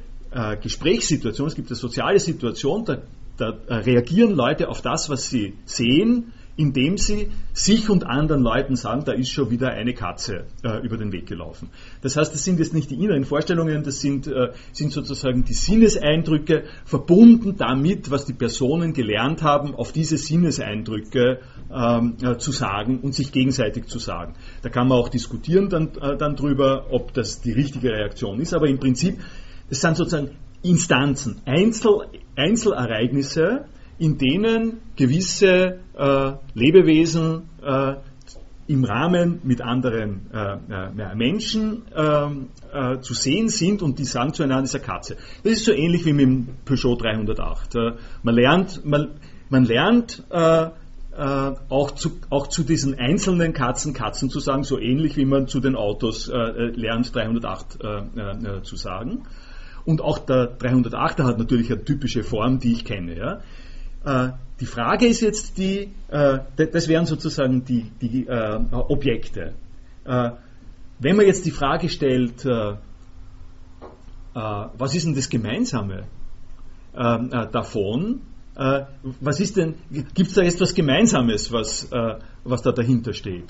Gesprächssituation, 0.60 1.46
es 1.46 1.54
gibt 1.54 1.68
eine 1.68 1.76
soziale 1.76 2.18
Situation, 2.18 2.84
da, 2.84 2.98
da 3.36 3.56
reagieren 3.68 4.34
Leute 4.34 4.68
auf 4.68 4.82
das, 4.82 5.08
was 5.08 5.30
sie 5.30 5.54
sehen, 5.64 6.32
indem 6.56 6.96
sie 6.96 7.30
sich 7.52 7.90
und 7.90 8.06
anderen 8.06 8.42
Leuten 8.42 8.76
sagen, 8.76 9.04
da 9.04 9.12
ist 9.12 9.30
schon 9.30 9.50
wieder 9.50 9.70
eine 9.70 9.92
Katze 9.92 10.46
äh, 10.62 10.84
über 10.84 10.96
den 10.96 11.12
Weg 11.12 11.26
gelaufen. 11.26 11.68
Das 12.00 12.16
heißt, 12.16 12.32
das 12.32 12.44
sind 12.44 12.58
jetzt 12.58 12.72
nicht 12.72 12.90
die 12.90 12.96
inneren 12.96 13.24
Vorstellungen, 13.24 13.82
das 13.82 14.00
sind, 14.00 14.26
äh, 14.26 14.52
sind 14.72 14.92
sozusagen 14.92 15.44
die 15.44 15.54
Sinneseindrücke 15.54 16.64
verbunden 16.84 17.56
damit, 17.56 18.10
was 18.10 18.24
die 18.24 18.32
Personen 18.32 18.94
gelernt 18.94 19.42
haben, 19.42 19.74
auf 19.74 19.92
diese 19.92 20.16
Sinneseindrücke 20.16 21.40
ähm, 21.70 22.16
äh, 22.22 22.38
zu 22.38 22.52
sagen 22.52 23.00
und 23.00 23.14
sich 23.14 23.32
gegenseitig 23.32 23.86
zu 23.86 23.98
sagen. 23.98 24.34
Da 24.62 24.70
kann 24.70 24.88
man 24.88 24.98
auch 24.98 25.08
diskutieren 25.08 25.68
dann, 25.68 25.88
äh, 26.00 26.16
dann 26.16 26.36
drüber, 26.36 26.86
ob 26.90 27.12
das 27.12 27.42
die 27.42 27.52
richtige 27.52 27.90
Reaktion 27.90 28.40
ist, 28.40 28.54
aber 28.54 28.66
im 28.66 28.78
Prinzip, 28.78 29.20
das 29.68 29.80
sind 29.82 29.96
sozusagen 29.96 30.30
Instanzen, 30.62 31.42
Einzel, 31.44 32.06
Einzelereignisse, 32.34 33.66
in 33.98 34.18
denen 34.18 34.80
gewisse 34.96 35.78
äh, 35.96 36.32
Lebewesen 36.54 37.48
äh, 37.62 37.94
im 38.68 38.84
Rahmen 38.84 39.40
mit 39.44 39.60
anderen 39.60 40.30
äh, 40.32 40.54
äh 40.68 41.14
Menschen 41.14 41.82
ähm, 41.94 42.48
äh, 42.72 42.98
zu 43.00 43.14
sehen 43.14 43.48
sind 43.48 43.80
und 43.82 43.98
die 43.98 44.04
sagen 44.04 44.32
zueinander, 44.32 44.62
das 44.62 44.74
ist 44.74 44.82
eine 44.82 44.92
Katze. 44.92 45.16
Das 45.44 45.52
ist 45.52 45.64
so 45.64 45.72
ähnlich 45.72 46.04
wie 46.04 46.12
mit 46.12 46.26
dem 46.26 46.48
Peugeot 46.64 46.96
308. 46.96 47.74
Äh, 47.74 47.92
man 48.22 48.34
lernt, 48.34 48.84
man, 48.84 49.08
man 49.48 49.64
lernt 49.64 50.24
auch 50.28 51.92
zu, 51.92 52.10
auch 52.28 52.48
zu 52.48 52.62
diesen 52.62 52.94
einzelnen 52.98 53.54
Katzen 53.54 53.94
Katzen 53.94 54.28
zu 54.28 54.38
sagen, 54.38 54.64
so 54.64 54.78
ähnlich 54.78 55.16
wie 55.16 55.24
man 55.24 55.46
zu 55.48 55.60
den 55.60 55.74
Autos 55.74 56.28
lernt 56.28 57.14
308 57.14 57.78
zu 58.62 58.76
sagen. 58.76 59.22
Und 59.86 60.02
auch 60.02 60.18
der 60.18 60.58
308er 60.58 61.24
hat 61.24 61.38
natürlich 61.38 61.72
eine 61.72 61.82
typische 61.82 62.22
Form, 62.22 62.58
die 62.58 62.72
ich 62.72 62.84
kenne. 62.84 63.16
Ja? 63.16 63.40
Äh, 64.06 64.30
die 64.60 64.66
Frage 64.66 65.06
ist 65.06 65.20
jetzt 65.20 65.58
die, 65.58 65.90
äh, 66.08 66.38
das 66.56 66.88
wären 66.88 67.04
sozusagen 67.04 67.64
die, 67.64 67.90
die 68.00 68.26
äh, 68.26 68.58
Objekte. 68.72 69.52
Wenn 70.98 71.16
man 71.16 71.26
jetzt 71.26 71.44
die 71.44 71.50
Frage 71.50 71.88
stellt, 71.88 72.44
was 72.44 72.78
ist 74.94 75.04
denn 75.04 75.16
das 75.16 75.28
Gemeinsame 75.28 76.04
davon? 76.94 78.20
Was 78.54 79.40
ist 79.40 79.56
denn, 79.56 79.74
gibt 79.90 80.28
es 80.28 80.34
da 80.34 80.42
jetzt 80.42 80.60
was 80.60 80.74
Gemeinsames, 80.74 81.50
was, 81.50 81.90
was 82.44 82.62
da 82.62 82.70
dahinter 82.70 83.14
steht? 83.14 83.48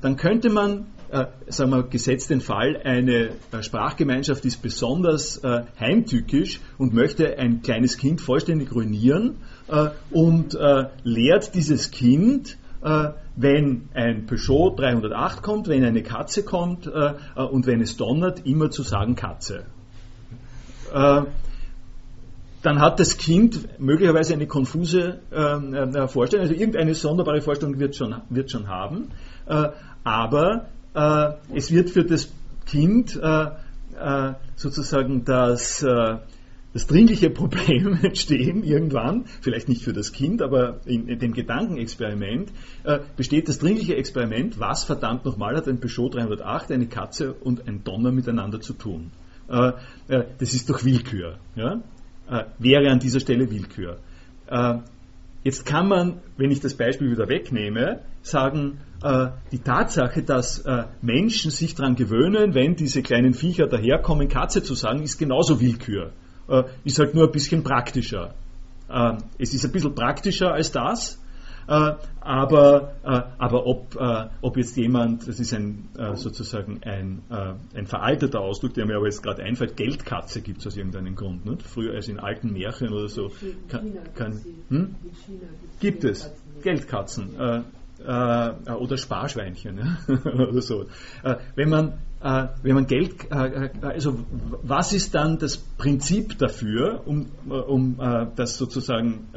Dann 0.00 0.16
könnte 0.16 0.50
man 0.50 0.86
äh, 1.16 1.26
sagen 1.48 1.70
wir, 1.70 1.82
gesetzt 1.84 2.30
den 2.30 2.40
Fall, 2.40 2.80
eine 2.84 3.30
äh, 3.52 3.62
Sprachgemeinschaft 3.62 4.44
ist 4.44 4.60
besonders 4.60 5.38
äh, 5.38 5.62
heimtückisch 5.80 6.60
und 6.78 6.92
möchte 6.92 7.38
ein 7.38 7.62
kleines 7.62 7.96
Kind 7.96 8.20
vollständig 8.20 8.74
ruinieren 8.74 9.36
äh, 9.68 9.88
und 10.10 10.54
äh, 10.54 10.88
lehrt 11.04 11.54
dieses 11.54 11.90
Kind, 11.90 12.58
äh, 12.82 13.10
wenn 13.34 13.88
ein 13.94 14.26
Peugeot 14.26 14.76
308 14.76 15.42
kommt, 15.42 15.68
wenn 15.68 15.84
eine 15.84 16.02
Katze 16.02 16.42
kommt 16.42 16.86
und 16.86 17.66
wenn 17.66 17.82
es 17.82 17.98
donnert, 17.98 18.46
immer 18.46 18.70
zu 18.70 18.82
sagen 18.82 19.14
Katze. 19.14 19.64
dann 20.90 21.26
hat 22.62 22.98
das 22.98 23.18
Kind 23.18 23.78
möglicherweise 23.78 24.32
eine 24.32 24.46
konfuse 24.46 25.18
Vorstellung, 26.06 26.46
also 26.46 26.54
irgendeine 26.54 26.94
sonderbare 26.94 27.42
Vorstellung 27.42 27.78
wird 27.78 27.94
schon, 27.94 28.14
wird 28.30 28.50
schon 28.50 28.68
haben, 28.68 29.08
aber 30.02 30.68
äh, 30.96 31.34
es 31.54 31.70
wird 31.70 31.90
für 31.90 32.04
das 32.04 32.32
Kind 32.64 33.20
äh, 33.22 33.46
äh, 33.98 34.34
sozusagen 34.56 35.24
das, 35.24 35.84
das 36.72 36.86
dringliche 36.86 37.30
Problem 37.30 37.98
entstehen 38.02 38.64
irgendwann, 38.64 39.26
vielleicht 39.40 39.68
nicht 39.68 39.82
für 39.82 39.92
das 39.92 40.12
Kind, 40.12 40.42
aber 40.42 40.80
in, 40.86 41.08
in 41.08 41.18
dem 41.18 41.32
Gedankenexperiment 41.32 42.50
besteht 43.16 43.48
das 43.48 43.58
dringliche 43.58 43.96
Experiment, 43.96 44.58
was 44.58 44.84
verdammt 44.84 45.24
nochmal 45.24 45.56
hat 45.56 45.68
ein 45.68 45.80
Peugeot 45.80 46.08
308, 46.10 46.72
eine 46.72 46.86
Katze 46.86 47.34
und 47.34 47.68
ein 47.68 47.84
Donner 47.84 48.12
miteinander 48.12 48.60
zu 48.60 48.72
tun. 48.72 49.10
das 49.48 50.54
ist 50.54 50.68
doch 50.68 50.84
Willkür. 50.84 51.38
Ja? 51.54 51.82
wäre 52.58 52.90
an 52.90 52.98
dieser 52.98 53.20
Stelle 53.20 53.50
Willkür. 53.50 53.98
Jetzt 55.46 55.64
kann 55.64 55.86
man, 55.86 56.22
wenn 56.36 56.50
ich 56.50 56.58
das 56.58 56.74
Beispiel 56.74 57.08
wieder 57.08 57.28
wegnehme, 57.28 58.00
sagen, 58.20 58.80
äh, 59.00 59.28
die 59.52 59.60
Tatsache, 59.60 60.24
dass 60.24 60.58
äh, 60.66 60.86
Menschen 61.02 61.52
sich 61.52 61.76
daran 61.76 61.94
gewöhnen, 61.94 62.52
wenn 62.54 62.74
diese 62.74 63.00
kleinen 63.00 63.32
Viecher 63.32 63.68
daherkommen, 63.68 64.26
Katze 64.26 64.64
zu 64.64 64.74
sagen, 64.74 65.04
ist 65.04 65.18
genauso 65.18 65.60
Willkür. 65.60 66.10
Äh, 66.48 66.64
ist 66.82 66.98
halt 66.98 67.14
nur 67.14 67.26
ein 67.26 67.30
bisschen 67.30 67.62
praktischer. 67.62 68.34
Äh, 68.88 69.18
es 69.38 69.54
ist 69.54 69.64
ein 69.64 69.70
bisschen 69.70 69.94
praktischer 69.94 70.52
als 70.52 70.72
das, 70.72 71.22
aber, 71.66 72.92
äh, 73.04 73.22
aber 73.38 73.66
ob, 73.66 73.98
ob 74.40 74.56
jetzt 74.56 74.76
jemand, 74.76 75.26
das 75.26 75.40
ist 75.40 75.52
ein, 75.52 75.88
sozusagen 76.14 76.80
ein, 76.84 77.22
ein 77.74 77.86
veralteter 77.86 78.40
Ausdruck, 78.40 78.74
der 78.74 78.86
mir 78.86 78.96
aber 78.96 79.06
jetzt 79.06 79.22
gerade 79.22 79.42
einfällt, 79.42 79.76
Geldkatze 79.76 80.42
gibt 80.42 80.60
es 80.60 80.66
aus 80.68 80.76
irgendeinem 80.76 81.16
Grund. 81.16 81.44
Nicht? 81.46 81.62
Früher 81.62 81.94
als 81.94 82.08
in 82.08 82.18
alten 82.20 82.52
Märchen 82.52 82.92
oder 82.92 83.08
so. 83.08 83.30
Kann, 83.68 83.92
kann, 84.14 84.40
hm? 84.68 84.94
Gibt 85.80 86.04
es. 86.04 86.30
Geldkatzen 86.62 87.34
äh, 88.04 88.50
oder 88.72 88.98
Sparschweinchen 88.98 89.78
ja, 89.78 90.14
oder 90.32 90.62
so. 90.62 90.86
Äh, 91.22 91.36
wenn 91.54 91.68
man 91.68 91.94
äh, 92.22 92.48
wenn 92.62 92.74
man 92.74 92.86
Geld, 92.86 93.30
äh, 93.30 93.66
äh, 93.66 93.70
also 93.82 94.18
was 94.62 94.92
ist 94.92 95.14
dann 95.14 95.38
das 95.38 95.56
Prinzip 95.58 96.38
dafür, 96.38 97.02
um, 97.06 97.26
äh, 97.48 97.52
um 97.52 97.98
das 98.34 98.56
sozusagen 98.56 99.28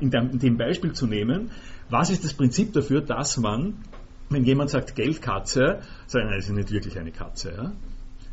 in 0.00 0.10
dem, 0.10 0.30
in 0.30 0.38
dem 0.38 0.56
Beispiel 0.56 0.92
zu 0.92 1.06
nehmen, 1.06 1.50
was 1.88 2.10
ist 2.10 2.24
das 2.24 2.34
Prinzip 2.34 2.72
dafür, 2.72 3.00
dass 3.00 3.36
man, 3.36 3.82
wenn 4.28 4.44
jemand 4.44 4.70
sagt 4.70 4.94
Geldkatze, 4.94 5.80
sagt, 6.06 6.24
nein, 6.24 6.34
das 6.36 6.46
ist 6.46 6.54
nicht 6.54 6.70
wirklich 6.70 6.98
eine 6.98 7.12
Katze. 7.12 7.72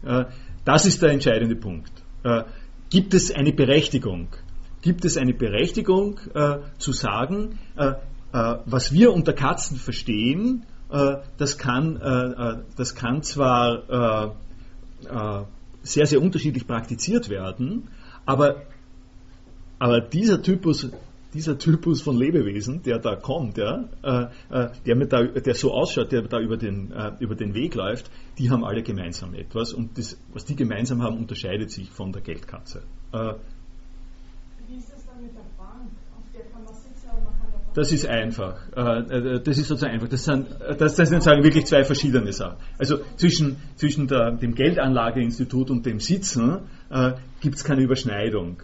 Ja? 0.03 0.27
Das 0.65 0.85
ist 0.85 1.01
der 1.01 1.11
entscheidende 1.11 1.55
Punkt. 1.55 1.91
Gibt 2.89 3.13
es 3.13 3.31
eine 3.33 3.53
Berechtigung? 3.53 4.27
Gibt 4.81 5.05
es 5.05 5.17
eine 5.17 5.33
Berechtigung 5.33 6.19
zu 6.77 6.91
sagen, 6.91 7.57
äh, 8.33 8.57
was 8.65 8.91
wir 8.91 9.13
unter 9.13 9.33
Katzen 9.33 9.77
verstehen, 9.77 10.65
äh, 10.91 11.17
das, 11.37 11.57
kann, 11.57 11.95
äh, 11.95 12.57
das 12.75 12.93
kann 12.95 13.23
zwar 13.23 14.35
sehr, 15.81 16.05
sehr 16.05 16.21
unterschiedlich 16.21 16.67
praktiziert 16.67 17.29
werden, 17.29 17.89
aber, 18.25 18.63
aber 19.79 20.01
dieser 20.01 20.41
Typus 20.41 20.89
dieser 21.37 21.57
Typus 21.57 22.01
von 22.01 22.17
Lebewesen, 22.17 22.81
der 22.83 22.99
da 22.99 23.15
kommt, 23.15 23.57
ja, 23.57 23.89
äh, 24.01 24.69
der, 24.85 24.95
mit 24.95 25.13
da, 25.13 25.23
der 25.23 25.55
so 25.55 25.71
ausschaut, 25.71 26.11
der 26.11 26.23
da 26.23 26.39
über 26.39 26.57
den, 26.57 26.91
äh, 26.91 27.11
über 27.19 27.35
den 27.35 27.53
Weg 27.53 27.75
läuft, 27.75 28.09
die 28.37 28.49
haben 28.49 28.65
alle 28.65 28.81
gemeinsam 28.83 29.33
etwas 29.33 29.73
und 29.73 29.97
das, 29.97 30.19
was 30.33 30.45
die 30.45 30.55
gemeinsam 30.55 31.03
haben, 31.03 31.17
unterscheidet 31.17 31.71
sich 31.71 31.89
von 31.91 32.11
der 32.11 32.21
Geldkatze. 32.21 32.83
Äh, 33.13 33.33
Wie 34.67 34.77
ist 34.77 34.91
das 34.91 35.05
dann 35.05 35.17
Das 37.73 37.91
ist 37.91 38.07
einfach. 38.07 38.57
Äh, 38.75 39.35
äh, 39.35 39.39
das 39.39 39.59
ist 39.59 39.67
sozusagen 39.67 39.93
einfach. 39.93 40.09
Das 40.09 40.23
sind, 40.23 40.47
das, 40.79 40.95
das 40.95 41.09
sind 41.09 41.21
sagen 41.21 41.43
wirklich 41.43 41.67
zwei 41.67 41.83
verschiedene 41.83 42.33
Sachen. 42.33 42.57
Also 42.79 42.97
zwischen, 43.17 43.57
zwischen 43.75 44.07
der, 44.07 44.31
dem 44.31 44.55
Geldanlageinstitut 44.55 45.69
und 45.69 45.85
dem 45.85 45.99
Sitzen 45.99 46.61
äh, 46.89 47.11
gibt 47.39 47.53
es 47.53 47.63
keine 47.63 47.83
Überschneidung. 47.83 48.63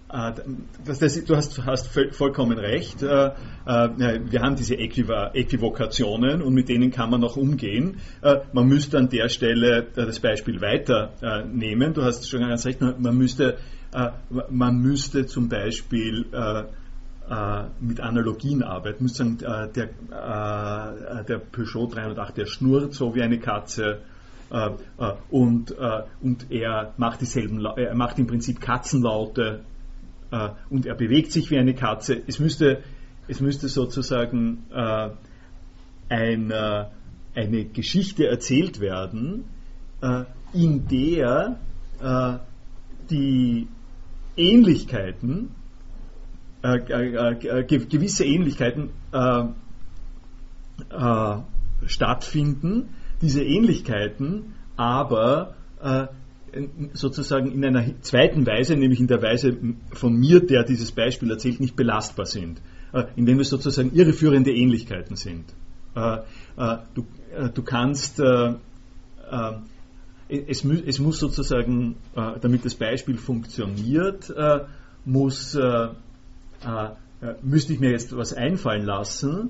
das, 0.85 0.99
das, 0.99 1.23
du 1.23 1.35
hast, 1.35 1.65
hast, 1.65 1.87
vollkommen 2.11 2.57
recht. 2.57 3.01
Äh, 3.01 3.27
äh, 3.27 3.31
wir 4.29 4.41
haben 4.41 4.55
diese 4.55 4.75
Äquivokationen 4.77 6.41
und 6.41 6.53
mit 6.53 6.69
denen 6.69 6.91
kann 6.91 7.09
man 7.09 7.23
auch 7.23 7.37
umgehen. 7.37 7.97
Äh, 8.21 8.39
man 8.51 8.67
müsste 8.67 8.97
an 8.97 9.09
der 9.09 9.29
Stelle 9.29 9.87
das 9.95 10.19
Beispiel 10.19 10.59
weiternehmen. 10.61 11.93
Du 11.93 12.03
hast 12.03 12.29
schon 12.29 12.41
ganz 12.41 12.65
recht, 12.65 12.81
man 12.81 13.17
müsste, 13.17 13.57
man 14.49 14.77
müsste 14.77 15.25
zum 15.25 15.49
Beispiel 15.49 16.25
mit 17.79 17.99
Analogien 17.99 18.63
arbeiten. 18.63 19.03
Müsste 19.03 19.23
sagen, 19.23 19.37
der, 19.75 21.23
der 21.23 21.37
Peugeot 21.37 21.87
308, 21.87 22.37
der 22.37 22.45
schnurrt 22.45 22.93
so 22.93 23.15
wie 23.15 23.21
eine 23.21 23.39
Katze 23.39 23.99
äh, 24.51 24.71
äh, 24.97 25.13
und, 25.29 25.71
äh, 25.71 26.03
und 26.21 26.51
er 26.51 26.93
macht 26.97 27.21
dieselben, 27.21 27.65
er 27.65 27.95
macht 27.95 28.19
im 28.19 28.27
Prinzip 28.27 28.59
Katzenlaute 28.59 29.61
und 30.69 30.85
er 30.85 30.95
bewegt 30.95 31.31
sich 31.31 31.51
wie 31.51 31.57
eine 31.57 31.73
Katze. 31.73 32.21
Es 32.27 32.39
müsste, 32.39 32.83
es 33.27 33.41
müsste 33.41 33.67
sozusagen 33.67 34.65
ein, 36.09 36.53
eine 36.53 37.65
Geschichte 37.65 38.27
erzählt 38.27 38.79
werden, 38.79 39.43
in 40.53 40.87
der 40.87 41.57
die 43.09 43.67
Ähnlichkeiten, 44.37 45.49
gewisse 46.61 48.23
Ähnlichkeiten 48.25 48.89
stattfinden, 51.85 52.89
diese 53.21 53.43
Ähnlichkeiten 53.43 54.53
aber 54.77 55.53
äh, 55.81 56.07
sozusagen 56.93 57.51
in 57.51 57.63
einer 57.63 58.01
zweiten 58.01 58.45
Weise, 58.45 58.75
nämlich 58.75 58.99
in 58.99 59.07
der 59.07 59.21
Weise 59.21 59.57
von 59.93 60.13
mir, 60.13 60.45
der 60.45 60.63
dieses 60.63 60.91
Beispiel 60.91 61.31
erzählt, 61.31 61.59
nicht 61.59 61.75
belastbar 61.75 62.25
sind, 62.25 62.61
äh, 62.93 63.05
indem 63.15 63.39
es 63.39 63.49
sozusagen 63.49 63.93
irreführende 63.93 64.51
Ähnlichkeiten 64.51 65.15
sind. 65.15 65.45
Äh, 65.95 66.17
äh 66.57 66.77
du, 66.93 67.05
äh, 67.33 67.49
du, 67.49 67.63
kannst, 67.63 68.19
äh, 68.19 68.53
es, 70.27 70.63
es, 70.63 70.99
muss 70.99 71.19
sozusagen, 71.19 71.97
damit 72.13 72.63
das 72.63 72.75
Beispiel 72.75 73.17
funktioniert, 73.17 74.33
muss, 75.03 75.57
müsste 77.41 77.73
ich 77.73 77.79
mir 77.81 77.91
jetzt 77.91 78.15
was 78.15 78.33
einfallen 78.33 78.85
lassen, 78.85 79.49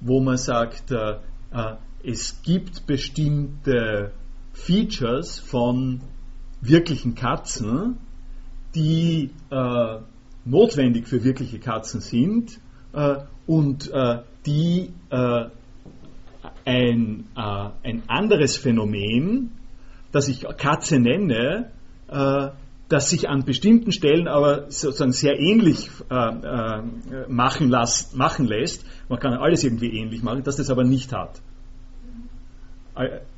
wo 0.00 0.20
man 0.20 0.38
sagt, 0.38 0.92
es 2.02 2.42
gibt 2.42 2.86
bestimmte 2.86 4.10
Features 4.52 5.38
von 5.38 6.00
wirklichen 6.60 7.14
Katzen, 7.14 7.98
die 8.74 9.30
äh, 9.50 9.98
notwendig 10.44 11.08
für 11.08 11.24
wirkliche 11.24 11.58
Katzen 11.58 12.00
sind 12.00 12.58
äh, 12.92 13.16
und 13.46 13.90
äh, 13.92 14.22
die 14.46 14.90
äh, 15.10 15.46
ein, 16.64 17.26
äh, 17.36 17.68
ein 17.82 18.02
anderes 18.08 18.56
Phänomen, 18.56 19.50
das 20.10 20.28
ich 20.28 20.46
Katze 20.56 20.98
nenne, 20.98 21.70
äh, 22.08 22.48
das 22.88 23.08
sich 23.08 23.28
an 23.28 23.44
bestimmten 23.44 23.90
Stellen 23.90 24.28
aber 24.28 24.70
sozusagen 24.70 25.12
sehr 25.12 25.38
ähnlich 25.40 25.88
machen, 26.10 27.70
las, 27.70 28.12
machen 28.14 28.46
lässt, 28.46 28.84
man 29.08 29.18
kann 29.18 29.32
alles 29.32 29.64
irgendwie 29.64 29.98
ähnlich 29.98 30.22
machen, 30.22 30.42
dass 30.42 30.56
das 30.56 30.68
aber 30.68 30.84
nicht 30.84 31.10
hat. 31.14 31.40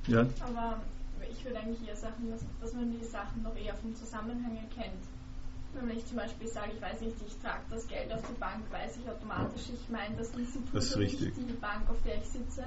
Ja. 0.09 0.27
Aber 0.41 0.83
ich 1.45 1.51
würde 1.51 1.61
eigentlich 1.61 1.87
eher 1.87 1.97
sagen, 1.97 2.31
dass, 2.31 2.43
dass 2.61 2.73
man 2.73 2.91
die 2.91 3.05
Sachen 3.05 3.43
noch 3.43 3.55
eher 3.55 3.75
vom 3.75 3.95
Zusammenhang 3.95 4.57
erkennt. 4.57 5.05
Wenn 5.75 5.97
ich 5.97 6.07
zum 6.07 6.17
Beispiel 6.17 6.49
sage, 6.49 6.71
ich 6.75 6.81
weiß 6.81 7.01
nicht, 7.03 7.17
ich 7.27 7.37
trage 7.39 7.65
das 7.69 7.87
Geld 7.87 8.11
auf 8.13 8.23
die 8.23 8.41
Bank, 8.41 8.63
weiß 8.71 8.97
ich 8.97 9.11
automatisch, 9.11 9.69
ich 9.75 9.91
meine 9.91 10.17
das 10.17 10.31
Institut 10.31 10.75
das 10.75 10.97
nicht 10.97 11.21
die 11.21 11.53
Bank, 11.61 11.91
auf 11.91 12.01
der 12.07 12.17
ich 12.17 12.25
sitze. 12.25 12.65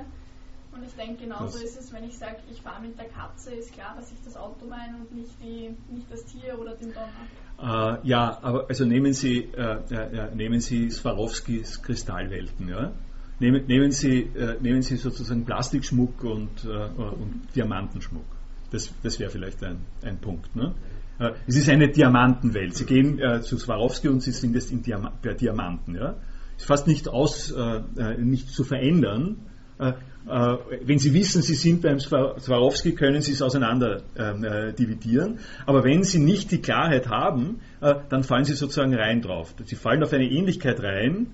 Und 0.74 0.84
ich 0.84 0.94
denke, 0.94 1.24
genauso 1.24 1.58
das 1.58 1.64
ist 1.64 1.80
es, 1.80 1.94
wenn 1.94 2.04
ich 2.04 2.18
sage, 2.18 2.38
ich 2.52 2.62
fahre 2.62 2.82
mit 2.82 3.00
der 3.00 3.08
Katze, 3.08 3.56
ist 3.56 3.74
klar, 3.74 3.96
dass 3.96 4.12
ich 4.12 4.22
das 4.24 4.36
Auto 4.36 4.68
meine 4.68 4.98
und 4.98 5.12
nicht, 5.16 5.34
die, 5.42 5.74
nicht 5.90 6.12
das 6.12 6.26
Tier 6.26 6.60
oder 6.60 6.76
den 6.76 6.94
Donner. 6.94 7.98
Äh, 8.04 8.08
ja, 8.08 8.38
aber 8.44 8.68
also 8.70 8.86
nehmen 8.86 9.14
Sie, 9.14 9.46
äh, 9.56 9.80
äh, 9.90 10.36
nehmen 10.36 10.60
Sie 10.60 10.92
Swarovskis 10.92 11.82
Kristallwelten, 11.82 12.68
ja? 12.68 12.92
Nehmen, 13.40 13.66
nehmen, 13.66 13.92
Sie, 13.92 14.24
äh, 14.36 14.60
nehmen 14.60 14.82
Sie 14.84 14.98
sozusagen 14.98 15.46
Plastikschmuck 15.46 16.24
und, 16.24 16.66
äh, 16.66 16.68
und 16.68 17.48
Diamantenschmuck. 17.56 18.37
Das, 18.72 18.94
das 19.04 19.20
wäre 19.20 19.30
vielleicht 19.30 19.64
ein, 19.64 19.78
ein 20.04 20.18
Punkt. 20.18 20.56
Ne? 20.56 20.74
Äh, 21.20 21.32
es 21.48 21.56
ist 21.56 21.70
eine 21.70 21.90
Diamantenwelt. 21.90 22.76
Sie 22.76 22.86
gehen 22.86 23.20
äh, 23.20 23.42
zu 23.42 23.58
Swarovski 23.58 24.10
und 24.10 24.22
Sie 24.22 24.32
sind 24.32 24.54
jetzt 24.54 24.72
in 24.72 24.82
Diama 24.82 25.14
bei 25.22 25.34
Diamanten. 25.34 25.96
Ja? 25.96 26.16
Ist 26.58 26.66
fast 26.66 26.88
nicht, 26.88 27.08
aus, 27.08 27.52
äh, 27.52 27.82
äh, 27.98 28.18
nicht 28.18 28.50
zu 28.50 28.64
verändern. 28.64 29.38
wenn 29.78 30.98
Sie 30.98 31.14
wissen, 31.14 31.44
Sie 31.44 31.54
sind 31.54 31.84
beim 31.84 32.00
Swarovski, 32.00 32.94
können 32.94 33.22
Sie 33.22 33.32
es 33.32 33.44
auseinander 33.44 34.02
ähm, 34.18 34.42
dividieren. 34.76 35.38
Aber 35.68 35.84
wenn 35.84 36.02
Sie 36.02 36.18
nicht 36.18 36.50
die 36.52 36.62
Klarheit 36.62 37.08
haben, 37.10 37.60
dann 37.80 38.24
fallen 38.24 38.44
Sie 38.44 38.56
sozusagen 38.56 38.96
rein 38.96 39.22
drauf. 39.22 39.54
Sie 39.66 39.76
fallen 39.76 40.02
auf 40.02 40.14
eine 40.14 40.26
Ähnlichkeit 40.26 40.82
rein, 40.82 41.28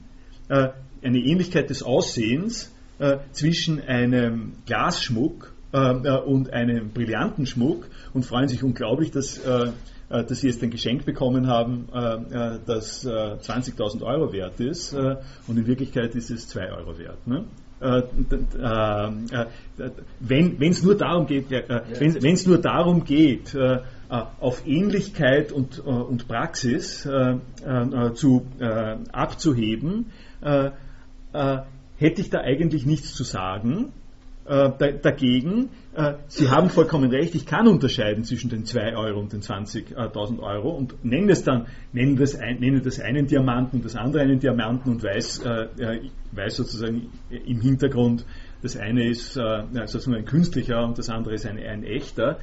eine 0.50 1.20
Ähnlichkeit 1.20 1.70
des 1.70 1.84
Aussehens 1.84 2.74
äh, 3.00 3.18
zwischen 3.32 3.82
einem 3.82 4.54
Glasschmuck 4.66 5.53
äh, 5.74 5.78
äh 5.78 6.22
und 6.22 6.54
einem 6.54 6.90
brillanten 6.92 7.46
Schmuck 7.46 7.88
und 8.14 8.26
freuen 8.26 8.48
sich 8.48 8.64
unglaublich, 8.64 9.12
dass, 9.12 9.38
äh, 9.40 9.72
äh 10.10 10.24
dass 10.24 10.40
sie 10.42 10.48
jetzt 10.48 10.64
ein 10.64 10.70
Geschenk 10.70 11.06
bekommen 11.06 11.48
haben, 11.48 11.88
äh, 11.94 12.60
das 12.66 13.06
20.000 13.06 14.04
Euro 14.04 14.32
wert 14.32 14.60
ist 14.60 14.94
und 14.94 15.58
in 15.58 15.68
Wirklichkeit 15.68 16.16
ist 16.16 16.30
es 16.30 16.48
2 16.50 16.72
Euro 16.72 16.98
wert. 16.98 17.28
Ne? 17.28 17.46
wenn 20.20 20.62
es 20.62 20.84
nur 20.84 20.96
darum 20.96 21.26
geht, 21.28 21.52
wenn 21.52 22.34
es 22.34 22.48
nur 22.48 22.58
darum 22.60 23.04
geht, 23.04 23.58
auf 24.40 24.66
Ähnlichkeit 24.66 25.52
und, 25.52 25.80
und 25.80 26.26
Praxis 26.30 27.02
zu, 28.14 28.46
abzuheben, 29.12 30.06
äh, 31.34 31.60
hätte 31.98 32.22
ich 32.22 32.30
da 32.30 32.42
eigentlich 32.42 32.86
nichts 32.86 33.16
zu 33.16 33.24
sagen. 33.24 33.92
Äh, 34.46 34.72
da, 34.78 34.92
dagegen, 34.92 35.70
äh, 35.96 36.16
Sie 36.28 36.50
haben 36.50 36.70
vollkommen 36.70 37.10
recht, 37.12 37.34
ich 37.34 37.46
kann 37.46 37.66
unterscheiden 37.66 38.26
zwischen 38.26 38.50
den 38.50 38.66
2 38.66 38.98
Euro 38.98 39.22
und 39.22 39.32
den 39.32 39.40
20.000 39.40 40.40
Euro 40.42 40.72
und 40.72 41.06
nenne 41.06 41.32
es 41.32 41.44
dann, 41.44 41.68
nenne 41.94 42.16
das, 42.16 42.36
ein, 42.36 42.60
nenne 42.60 42.82
das 42.82 43.00
einen 43.00 43.28
Diamanten 43.28 43.78
und 43.78 43.86
das 43.86 43.96
andere 43.96 44.24
einen 44.24 44.40
Diamanten 44.40 44.92
und 44.92 45.04
weiß, 45.04 45.46
äh, 45.46 46.10
weiß 46.34 46.58
sozusagen 46.58 47.10
im 47.30 47.62
Hintergrund, 47.62 48.26
das 48.62 48.76
eine 48.76 49.08
ist 49.08 49.38
äh, 49.38 49.64
sozusagen 49.86 50.18
ein 50.18 50.26
künstlicher 50.26 50.84
und 50.84 50.98
das 50.98 51.10
andere 51.10 51.36
ist 51.36 51.46
ein, 51.46 51.58
ein 51.58 51.84
echter. 51.84 52.40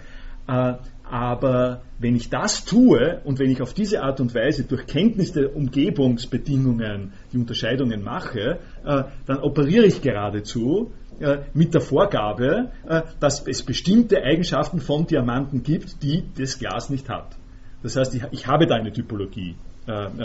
Äh, 0.49 0.75
aber 1.05 1.83
wenn 1.99 2.15
ich 2.15 2.31
das 2.31 2.65
tue 2.65 3.21
und 3.25 3.39
wenn 3.41 3.51
ich 3.51 3.61
auf 3.61 3.75
diese 3.75 4.03
Art 4.03 4.21
und 4.21 4.35
Weise 4.35 4.65
durch 4.65 4.87
Kenntnis 4.87 5.33
der 5.33 5.55
Umgebungsbedingungen 5.55 7.13
die 7.33 7.37
Unterscheidungen 7.39 8.03
mache, 8.03 8.61
äh, 8.85 9.03
dann 9.27 9.39
operiere 9.41 9.87
ich 9.87 10.01
geradezu 10.01 10.93
äh, 11.21 11.45
mit 11.55 11.75
der 11.75 11.81
Vorgabe, 11.81 12.73
dass 13.21 13.47
es 13.47 13.63
bestimmte 13.63 14.23
Eigenschaften 14.23 14.81
von 14.81 15.07
Diamanten 15.07 15.63
gibt, 15.63 16.03
die 16.03 16.25
das 16.37 16.59
Glas 16.59 16.91
nicht 16.91 17.09
hat. 17.09 17.37
Das 17.83 17.97
heißt, 17.97 18.15
ich, 18.31 18.47
habe 18.47 18.67
da 18.67 18.75
eine 18.75 18.93
Typologie 18.93 19.55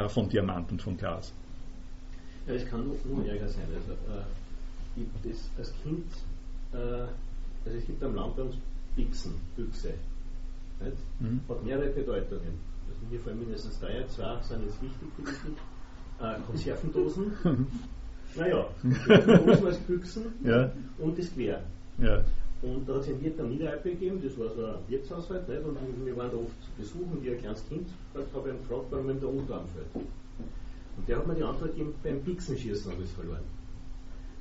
von 0.10 0.30
Diamant 0.30 0.72
und 0.72 0.82
von 0.82 0.98
Glas. 0.98 1.34
Ja, 2.48 2.54
es 2.54 2.66
kann 2.68 2.86
nur, 2.86 2.96
nur 3.06 3.26
Ärger 3.26 3.48
sein. 3.48 3.66
Also, 3.74 3.94
äh, 3.94 5.30
das, 5.30 5.50
als 5.58 5.74
Kind, 5.84 6.06
äh, 6.74 6.78
also 6.78 7.78
es 7.78 7.86
gibt 7.86 8.04
am 8.04 8.16
Land 8.16 8.36
bei 8.36 8.44
uns 8.44 8.56
Bixen, 8.96 9.34
Büchse. 9.56 9.94
Mhm. 11.20 11.42
Hat 11.50 11.64
mehrere 11.64 11.90
Bedeutungen. 11.90 12.60
Also 12.88 13.06
mir 13.10 13.20
fallen 13.20 13.40
mindestens 13.40 13.80
drei, 13.80 14.06
zwei 14.08 14.38
sind 14.42 14.66
jetzt 14.66 14.82
wichtig 14.82 15.08
für 15.16 15.22
mich. 15.22 15.58
Äh, 16.22 16.40
Konservendosen, 16.46 17.32
Naja, 18.36 18.68
das 19.08 19.78
Büchsen 19.78 20.26
ja. 20.44 20.72
und 21.00 21.18
das 21.18 21.34
Quer. 21.34 21.62
Ja. 22.00 22.24
Und 22.62 22.88
da 22.88 22.96
hat 22.96 23.02
es 23.02 23.10
ein 23.10 23.22
Wirt 23.22 23.40
am 23.40 23.50
Niederalpe 23.50 23.92
gegeben, 23.92 24.20
das 24.24 24.38
war 24.40 24.50
so 24.56 24.66
ein 24.66 24.76
Wirtshaushalt, 24.88 25.48
nicht? 25.48 25.64
und 25.64 26.06
wir 26.06 26.18
waren 26.18 26.32
da 26.32 26.38
oft 26.38 26.64
zu 26.64 26.72
besuchen, 26.78 27.20
wie 27.22 27.32
ein 27.32 27.38
kleines 27.38 27.68
Kind, 27.68 27.88
da 28.14 28.22
habe 28.34 28.50
ich 28.50 28.56
ihn 28.56 28.62
gefragt, 28.62 28.86
warum 28.90 29.10
ihm 29.10 29.20
der 29.20 29.30
Unter 29.30 29.60
anfällt. 29.62 29.86
Und 29.96 31.08
der 31.08 31.18
hat 31.18 31.28
mir 31.28 31.36
die 31.36 31.44
Antwort 31.44 31.72
gegeben, 31.72 31.94
beim 32.04 32.22
Pixenschießen 32.24 32.92
habe 32.92 33.04
ich 33.04 33.10
es 33.10 33.16
verloren. 33.16 33.44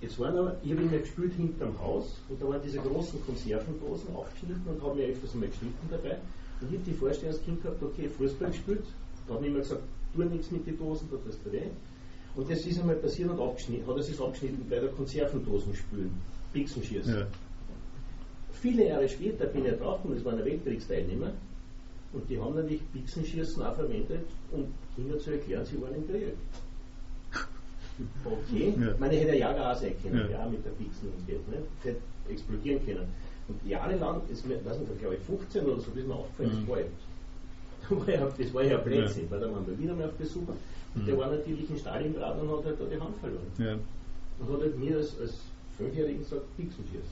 Jetzt 0.00 0.18
waren 0.18 0.36
aber, 0.36 0.56
ich 0.62 0.72
habe 0.72 0.82
ihn 0.82 0.90
gespielt 0.90 1.32
hinterm 1.34 1.78
Haus 1.80 2.20
und 2.28 2.40
da 2.40 2.48
waren 2.48 2.60
diese 2.62 2.78
großen 2.78 3.24
Konservendosen 3.24 4.14
aufgeschnitten 4.14 4.62
und 4.66 4.82
habe 4.82 4.94
mir 4.96 5.08
öfters 5.08 5.32
einmal 5.34 5.48
geschnitten 5.48 5.88
dabei. 5.90 6.18
Und 6.60 6.70
ich 6.70 6.78
habe 6.78 6.90
die 6.90 6.94
Vorstellung 6.94 7.34
als 7.34 7.44
Kind 7.44 7.62
gehabt, 7.62 7.82
okay, 7.82 8.08
Fußball 8.08 8.50
gespielt, 8.50 8.84
da 9.26 9.34
habe 9.34 9.44
ich 9.44 9.50
immer 9.50 9.60
gesagt, 9.60 9.82
tu 10.14 10.22
nichts 10.22 10.50
mit 10.50 10.66
den 10.66 10.78
Dosen, 10.78 11.08
da 11.10 11.16
tust 11.16 11.40
du 11.44 11.52
weh. 11.52 11.68
Und 12.36 12.50
das 12.50 12.66
ist 12.66 12.80
einmal 12.80 12.96
passiert 12.96 13.30
und 13.30 13.40
abgeschnitten, 13.40 13.86
hat 13.86 13.96
er 13.96 14.02
sich 14.02 14.20
abgeschnitten 14.20 14.66
bei 14.68 14.80
der 14.80 14.88
Konservendosen 14.90 15.74
spülen, 15.74 16.10
Pixenschießen. 16.52 17.14
Ja. 17.14 17.26
Viele 18.60 18.88
Jahre 18.88 19.08
später 19.08 19.46
bin 19.46 19.66
ich 19.66 19.78
drauf 19.78 20.04
und 20.04 20.16
es 20.16 20.24
waren 20.24 20.44
Weltkriegsteilnehmer 20.44 21.32
und 22.12 22.28
die 22.28 22.40
haben 22.40 22.54
natürlich 22.54 22.82
Pixenschießen 22.92 23.62
auch 23.62 23.74
verwendet, 23.74 24.26
um 24.50 24.66
Kindern 24.96 25.20
zu 25.20 25.30
erklären, 25.32 25.64
sie 25.64 25.80
waren 25.80 25.94
im 25.94 26.06
Krieg. 26.08 26.34
Okay, 28.24 28.74
ja. 28.76 28.92
meine, 28.98 29.14
ich 29.14 29.20
hätte 29.20 29.36
ja 29.36 29.52
Jager 29.52 29.70
auch 29.70 29.76
sein 29.76 29.94
können, 30.02 30.28
ja. 30.28 30.40
ja, 30.40 30.48
mit 30.48 30.64
der 30.64 30.70
Pixen 30.70 31.10
und 31.16 31.26
geht, 31.28 31.48
ne? 31.48 31.58
hätte 31.84 32.00
explodieren 32.28 32.84
können. 32.84 33.06
Und 33.46 33.64
jahrelang 33.64 34.20
ist 34.32 34.44
mir, 34.44 34.56
weiß 34.64 34.80
nicht, 34.80 34.98
glaube 34.98 35.14
ich 35.14 35.20
15 35.20 35.64
oder 35.64 35.80
so, 35.80 35.92
bis 35.92 36.04
mir 36.04 36.14
aufgefallen, 36.14 36.62
mhm. 36.62 36.66
das 36.66 36.68
war 36.68 38.32
das 38.38 38.54
war 38.54 38.62
ja 38.64 38.78
Blödsinn, 38.78 39.24
ja. 39.24 39.30
weil 39.30 39.40
da 39.40 39.52
waren 39.52 39.66
wir 39.66 39.78
wieder 39.78 39.94
mal 39.94 40.06
auf 40.06 40.14
Besuch. 40.14 40.48
Und 40.94 41.02
mhm. 41.02 41.06
der 41.06 41.18
war 41.18 41.30
natürlich 41.30 41.68
in 41.70 41.76
Stalingrad 41.76 42.40
und 42.40 42.50
hat 42.50 42.64
halt 42.64 42.80
da 42.80 42.84
die 42.84 43.00
Hand 43.00 43.16
verloren. 43.18 43.46
Ja. 43.58 43.74
Und 44.38 44.52
hat 44.52 44.60
halt 44.60 44.78
mir 44.78 44.96
als, 44.96 45.18
als 45.20 45.40
Fünfjährigen 45.76 46.18
gesagt, 46.18 46.42
Pixenschieß. 46.56 47.04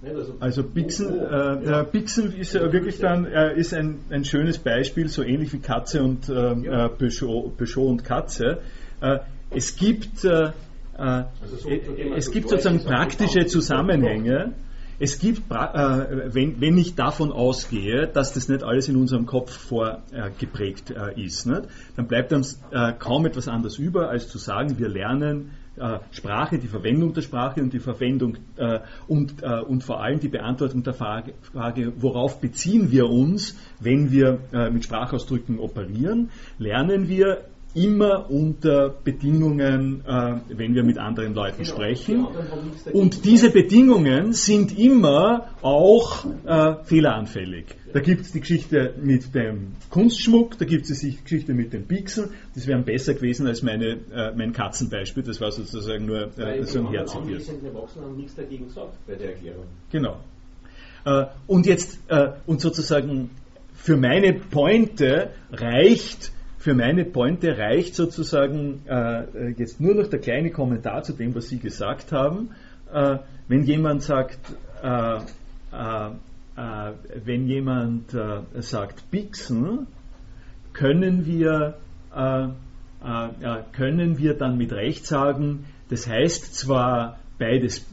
Also, 0.00 0.34
also 0.38 0.62
Pixen, 0.62 1.08
oh, 1.08 1.26
oh, 1.28 1.34
äh, 1.34 1.64
ja. 1.64 1.82
Pixen 1.82 2.32
ist 2.32 2.54
ja 2.54 2.72
wirklich 2.72 3.00
dann 3.00 3.24
äh, 3.24 3.58
ist 3.58 3.74
ein, 3.74 3.98
ein 4.10 4.24
schönes 4.24 4.58
Beispiel, 4.58 5.08
so 5.08 5.24
ähnlich 5.24 5.52
wie 5.52 5.58
Katze 5.58 6.04
und 6.04 6.28
ähm, 6.28 6.64
ja. 6.64 6.86
Äh, 6.86 6.88
Peugeot, 6.88 7.52
Peugeot 7.56 7.88
und 7.88 8.04
Katze. 8.04 8.60
Äh, 9.00 9.18
es 9.50 9.74
gibt, 9.74 10.24
äh, 10.24 10.52
also 10.94 11.56
so, 11.56 11.68
es 11.68 12.30
gibt 12.30 12.48
sozusagen 12.48 12.84
praktische 12.84 13.46
Zusammenhänge 13.46 14.52
es 15.00 15.18
gibt, 15.18 15.50
äh, 15.50 16.34
wenn, 16.34 16.78
ich 16.78 16.94
davon 16.94 17.30
ausgehe, 17.30 18.08
dass 18.08 18.32
das 18.32 18.48
nicht 18.48 18.64
alles 18.64 18.88
in 18.88 18.96
unserem 18.96 19.26
Kopf 19.26 19.52
vorgeprägt 19.52 20.90
äh, 20.90 21.20
ist, 21.20 21.46
dann 21.46 22.08
bleibt 22.08 22.32
uns 22.32 22.60
äh, 22.72 22.92
kaum 22.98 23.24
etwas 23.26 23.46
anderes 23.48 23.78
über, 23.78 24.08
als 24.10 24.28
zu 24.28 24.38
sagen, 24.38 24.78
wir 24.78 24.88
lernen 24.88 25.52
Sprache, 26.10 26.58
die 26.58 26.66
Verwendung 26.66 27.12
der 27.12 27.22
Sprache 27.22 27.60
und 27.60 27.72
die 27.72 27.78
Verwendung 27.78 28.36
und, 29.06 29.44
und 29.44 29.84
vor 29.84 30.02
allem 30.02 30.18
die 30.18 30.26
Beantwortung 30.26 30.82
der 30.82 30.92
Frage, 30.92 31.34
worauf 31.98 32.40
beziehen 32.40 32.90
wir 32.90 33.08
uns, 33.08 33.56
wenn 33.78 34.10
wir 34.10 34.40
mit 34.72 34.82
Sprachausdrücken 34.82 35.60
operieren, 35.60 36.30
lernen 36.58 37.08
wir 37.08 37.44
immer 37.84 38.30
unter 38.30 38.90
Bedingungen, 38.90 40.02
äh, 40.06 40.34
wenn 40.48 40.74
wir 40.74 40.82
mit 40.82 40.98
anderen 40.98 41.34
Leuten 41.34 41.62
genau. 41.62 41.74
sprechen. 41.74 42.26
Und 42.92 43.24
diese 43.24 43.50
Bedingungen 43.50 44.32
sind 44.32 44.78
immer 44.78 45.50
auch 45.62 46.24
äh, 46.44 46.84
fehleranfällig. 46.84 47.66
Da 47.92 48.00
gibt 48.00 48.22
es 48.22 48.32
die 48.32 48.40
Geschichte 48.40 48.94
mit 49.00 49.34
dem 49.34 49.76
Kunstschmuck, 49.88 50.58
da 50.58 50.64
gibt 50.64 50.90
es 50.90 51.00
die 51.00 51.16
Geschichte 51.16 51.54
mit 51.54 51.72
den 51.72 51.86
Pixeln. 51.86 52.30
Das 52.54 52.66
wären 52.66 52.84
besser 52.84 53.14
gewesen 53.14 53.46
als 53.46 53.62
meine, 53.62 53.98
äh, 54.12 54.32
mein 54.36 54.52
Katzenbeispiel. 54.52 55.22
Das 55.22 55.40
war 55.40 55.50
sozusagen 55.52 56.04
nur 56.06 56.36
äh, 56.38 56.64
so 56.64 56.80
ein 56.80 56.90
Herzchen. 56.90 57.26
Die 57.26 57.66
Erwachsenen 57.66 58.06
haben 58.06 58.16
nichts 58.16 58.34
dagegen 58.34 58.66
gesagt 58.66 58.92
bei 59.06 59.14
der 59.14 59.30
Erklärung. 59.32 59.64
Genau. 59.90 60.18
Äh, 61.04 61.26
und 61.46 61.66
jetzt, 61.66 61.98
äh, 62.08 62.32
und 62.46 62.60
sozusagen 62.60 63.30
für 63.74 63.96
meine 63.96 64.34
Pointe 64.34 65.30
reicht 65.52 66.32
für 66.58 66.74
meine 66.74 67.04
Pointe 67.04 67.56
reicht 67.56 67.94
sozusagen 67.94 68.82
äh, 68.86 69.50
jetzt 69.56 69.80
nur 69.80 69.94
noch 69.94 70.08
der 70.08 70.18
kleine 70.18 70.50
Kommentar 70.50 71.04
zu 71.04 71.12
dem, 71.12 71.34
was 71.34 71.48
Sie 71.48 71.58
gesagt 71.58 72.10
haben. 72.10 72.50
Äh, 72.92 73.18
wenn 73.46 73.62
jemand 73.62 74.02
sagt, 74.02 74.38
äh, 74.82 75.16
äh, 75.72 76.10
äh 76.56 76.92
wenn 77.24 77.46
jemand 77.46 78.12
äh, 78.12 78.40
sagt 78.60 79.10
Bixen, 79.10 79.86
können 80.72 81.26
wir, 81.26 81.74
können 83.72 84.18
wir 84.18 84.34
dann 84.34 84.58
mit 84.58 84.72
Recht 84.72 85.06
sagen, 85.06 85.64
das 85.88 86.06
heißt 86.06 86.54
zwar 86.54 87.18
beides, 87.36 87.84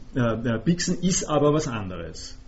Bixen 0.64 1.00
ist 1.00 1.24
aber 1.24 1.52
was 1.52 1.66
anderes. 1.66 2.38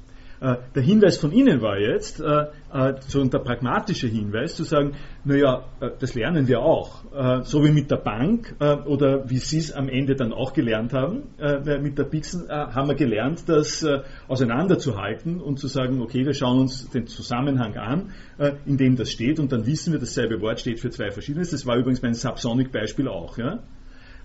Äh, 0.41 0.57
der 0.75 0.83
Hinweis 0.83 1.19
von 1.19 1.33
Ihnen 1.33 1.61
war 1.63 1.79
jetzt, 1.79 2.21
äh, 2.21 2.47
äh, 2.73 2.95
so 3.01 3.25
der 3.25 3.39
pragmatische 3.39 4.07
Hinweis, 4.07 4.55
zu 4.55 4.63
sagen, 4.63 4.93
naja, 5.25 5.65
das 5.99 6.15
lernen 6.15 6.49
wir 6.49 6.61
auch. 6.61 7.05
So 7.45 7.65
wie 7.65 7.71
mit 7.71 7.91
der 7.91 7.97
Bank 7.97 8.55
oder 8.87 9.29
wie 9.29 9.39
Sie 9.39 9.59
es 9.59 9.73
am 9.73 9.89
Ende 9.89 10.15
dann 10.15 10.33
auch 10.33 10.55
gelernt 10.55 10.95
haben, 10.95 11.25
mit 11.83 11.99
der 11.99 12.05
Pixen 12.05 12.49
haben 12.49 12.89
wir 12.89 12.95
gelernt, 12.95 13.47
das 13.47 13.87
auseinanderzuhalten 14.27 15.41
und 15.41 15.59
zu 15.59 15.67
sagen, 15.67 16.01
okay, 16.01 16.25
wir 16.25 16.33
schauen 16.33 16.61
uns 16.61 16.89
den 16.91 17.07
Zusammenhang 17.09 17.77
an, 17.77 18.11
in 18.65 18.79
dem 18.79 18.97
das 18.97 19.11
steht 19.11 19.39
und 19.39 19.53
dann 19.53 19.67
wissen 19.67 19.93
wir, 19.93 20.01
dasselbe 20.01 20.41
Wort 20.41 20.61
steht 20.61 20.81
für 20.81 20.91
zwei 20.91 21.11
verschiedene. 21.11 21.45
Das 21.45 21.67
war 21.67 21.77
übrigens 21.77 22.01
mein 22.01 22.15
Subsonic-Beispiel 22.15 23.09
auch. 23.09 23.37
Ja? 23.37 23.59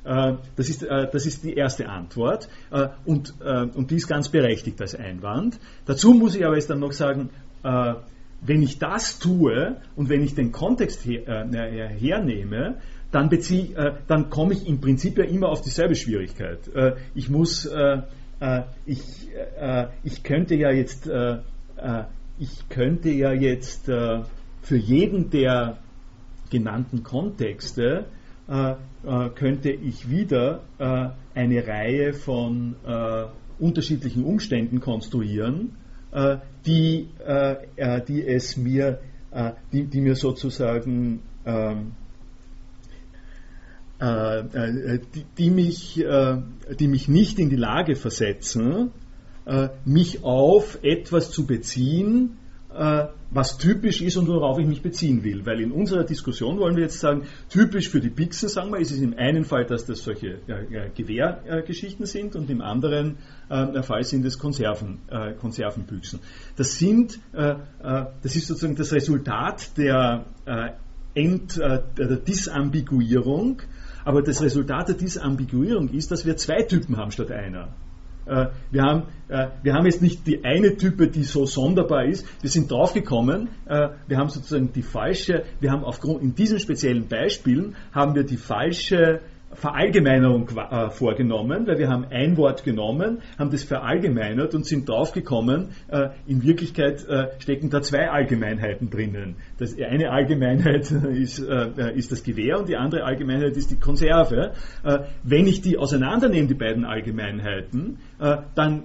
Äh, 0.04 0.34
das 0.56 0.70
ist, 0.70 0.84
äh, 0.84 1.08
das 1.12 1.26
ist 1.26 1.44
die 1.44 1.54
erste 1.54 1.88
Antwort 1.88 2.50
äh, 2.72 2.90
und, 3.06 3.34
und 3.42 3.92
die 3.92 3.96
ist 3.96 4.08
ganz 4.08 4.30
berechtigt 4.30 4.80
als 4.82 4.96
Einwand. 4.96 5.60
Dazu 5.86 6.14
muss 6.14 6.36
ich 6.36 6.46
aber 6.46 6.56
jetzt 6.56 6.70
dann 6.70 6.80
noch 6.80 6.92
sagen, 6.92 7.30
wenn 8.42 8.62
ich 8.62 8.78
das 8.78 9.20
tue 9.20 9.78
und 9.96 10.10
wenn 10.10 10.22
ich 10.22 10.36
den 10.36 10.52
Kontext 10.52 11.06
her, 11.06 11.48
hernehme, 11.98 12.76
dann, 13.12 13.30
bezieh, 13.30 13.74
dann 14.08 14.30
komme 14.30 14.54
ich 14.54 14.68
im 14.68 14.82
Prinzip 14.82 15.18
ja 15.18 15.24
immer 15.24 15.48
auf 15.48 15.62
dieselbe 15.62 15.96
Schwierigkeit. 15.96 16.60
ich 17.16 17.30
muss, 17.30 17.70
ich, 18.86 19.30
ich 20.04 20.24
könnte 20.24 20.56
ja 20.56 20.72
jetzt, 20.72 21.10
ich 22.38 22.70
könnte 22.70 23.10
ja 23.12 23.32
jetzt 23.32 23.86
für 23.86 24.78
jeden 24.78 25.30
der 25.30 25.78
genannten 26.50 27.04
Kontexte 27.04 28.08
könnte 29.36 29.72
ich 29.72 30.10
wieder 30.10 30.62
äh, 30.78 31.10
eine 31.34 31.68
Reihe 31.68 32.14
von 32.14 32.76
unterschiedlichen 33.60 34.24
Umständen 34.26 34.80
konstruieren, 34.80 35.78
die, 36.66 37.08
die 38.08 38.28
es 38.28 38.58
mir, 38.58 39.00
die, 39.72 39.86
die 39.86 40.02
mir 40.02 40.16
sozusagen 40.16 41.22
ähm, 41.46 41.94
die, 44.00 45.26
die, 45.38 45.50
mich, 45.50 46.06
die 46.80 46.88
mich 46.88 47.08
nicht 47.08 47.40
in 47.40 47.50
die 47.50 47.56
Lage 47.56 47.96
versetzen, 47.96 48.92
mich 49.86 50.24
auf 50.24 50.80
etwas 50.84 51.32
zu 51.32 51.48
beziehen, 51.48 52.38
äh, 52.38 52.43
was 53.34 53.58
typisch 53.58 54.02
ist 54.02 54.18
und 54.18 54.28
worauf 54.28 54.60
ich 54.60 54.68
mich 54.68 54.82
beziehen 54.82 55.24
will. 55.24 55.46
Weil 55.46 55.62
in 55.62 55.72
unserer 55.72 56.04
Diskussion 56.04 56.60
wollen 56.60 56.76
wir 56.76 56.84
jetzt 56.84 57.00
sagen, 57.00 57.24
typisch 57.50 57.90
für 57.90 58.00
die 58.00 58.10
Pixen, 58.10 58.50
sagen 58.50 58.72
wir, 58.72 58.80
ist 58.80 58.92
es 58.92 59.00
im 59.00 59.18
einen 59.18 59.44
Fall, 59.44 59.66
dass 59.66 59.86
das 59.86 60.04
solche 60.04 60.40
äh, 60.48 60.90
Gewehrgeschichten 60.96 62.06
sind 62.06 62.36
und 62.36 62.50
im 62.50 62.62
anderen 62.62 63.18
äh, 63.50 63.82
Fall 63.82 64.04
sind 64.04 64.26
es 64.26 64.38
Konserven, 64.38 65.00
äh, 65.10 65.34
Konservenbüchsen. 65.34 66.20
Das 66.56 66.78
sind, 66.78 67.20
äh, 67.34 67.52
äh, 67.52 67.56
das 68.22 68.36
ist 68.36 68.48
sozusagen 68.48 68.76
das 68.76 68.94
Resultat 68.94 69.78
der, 69.78 70.26
Ent, 71.16 71.58
der 71.58 72.16
Disambiguierung, 72.18 73.62
aber 74.04 74.24
das 74.24 74.42
Resultat 74.42 74.90
der 74.90 74.96
Disambiguierung 74.96 75.90
ist, 75.90 76.12
dass 76.12 76.26
wir 76.26 76.36
zwei 76.38 76.64
Typen 76.64 76.98
haben 76.98 77.12
statt 77.12 77.32
einer. 77.32 77.70
Äh, 78.26 78.48
wir 78.72 78.84
haben, 78.84 79.04
äh, 79.28 79.48
wir 79.62 79.74
haben 79.74 79.86
jetzt 79.86 80.02
nicht 80.02 80.26
die 80.28 80.44
eine 80.44 80.78
Type, 80.78 81.08
die 81.08 81.24
so 81.24 81.46
sonderbar 81.46 82.06
ist. 82.06 82.26
Wir 82.42 82.50
sind 82.50 82.72
draufgekommen, 82.72 83.50
äh, 83.66 83.90
wir 84.08 84.18
haben 84.18 84.30
sozusagen 84.30 84.72
die 84.74 84.82
falsche, 84.82 85.44
wir 85.60 85.72
haben 85.72 85.84
aufgrund, 85.84 86.22
in 86.22 86.36
diesen 86.36 86.60
speziellen 86.60 87.08
Beispielen 87.08 87.76
haben 87.92 88.16
wir 88.16 88.24
die 88.24 88.38
falsche 88.38 89.22
Verallgemeinerung 89.56 90.48
äh, 90.50 90.90
vorgenommen, 90.90 91.68
weil 91.68 91.78
wir 91.78 91.90
haben 91.90 92.06
ein 92.10 92.38
Wort 92.38 92.64
genommen, 92.64 93.22
haben 93.38 93.52
das 93.52 93.64
verallgemeinert 93.64 94.54
und 94.56 94.66
sind 94.66 94.88
draufgekommen, 94.88 95.70
äh, 95.88 96.10
in 96.28 96.44
Wirklichkeit 96.44 97.08
äh, 97.08 97.40
stecken 97.40 97.70
da 97.70 97.82
zwei 97.82 98.10
Allgemeinheiten 98.10 98.90
drinnen. 98.90 99.36
Das 99.58 99.78
eine 99.80 100.12
Allgemeinheit 100.12 100.92
ist, 101.14 101.40
ist 101.40 102.12
das 102.12 102.24
Gewehr 102.24 102.60
und 102.60 102.70
die 102.70 102.76
andere 102.76 103.04
Allgemeinheit 103.04 103.56
ist 103.56 103.72
die 103.72 103.80
Konserve. 103.80 104.54
Wenn 105.24 105.48
ich 105.48 105.62
die 105.62 105.78
auseinandernehme, 105.78 106.48
die 106.48 106.54
beiden 106.54 106.86
Allgemeinheiten, 106.86 108.00
dann 108.56 108.84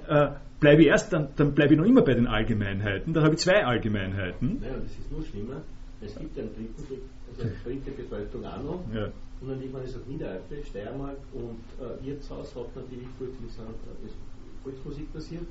bleibe 0.60 0.82
ich 0.82 0.88
erst, 0.88 1.12
dann, 1.12 1.28
dann 1.36 1.54
bleibe 1.54 1.74
ich 1.74 1.78
noch 1.78 1.86
immer 1.86 2.02
bei 2.02 2.14
den 2.14 2.26
Allgemeinheiten, 2.26 3.12
dann 3.12 3.24
habe 3.24 3.34
ich 3.34 3.40
zwei 3.40 3.64
Allgemeinheiten. 3.64 4.60
Naja, 4.60 4.74
das 4.82 4.92
ist 4.92 5.10
nur 5.10 5.22
schlimmer. 5.22 5.62
Es 6.00 6.16
gibt 6.16 6.38
einen 6.38 6.48
dritten, 6.54 7.00
also 7.28 7.42
eine 7.42 7.52
dritte 7.64 7.90
Bedeutung 7.90 8.44
auch 8.44 8.62
noch. 8.62 8.94
Ja 8.94 9.08
Und 9.40 9.48
dann 9.50 9.60
irgendwann 9.60 9.84
ist 9.84 9.96
auch 9.96 10.06
Niedereifel, 10.06 10.64
Steiermark 10.64 11.18
und 11.32 11.60
äh, 11.80 12.04
Wirtshaus 12.04 12.54
hat 12.56 12.74
natürlich 12.74 13.06
gut 13.18 13.28
äh, 13.28 14.08
Volksmusik 14.64 15.12
passiert. 15.12 15.44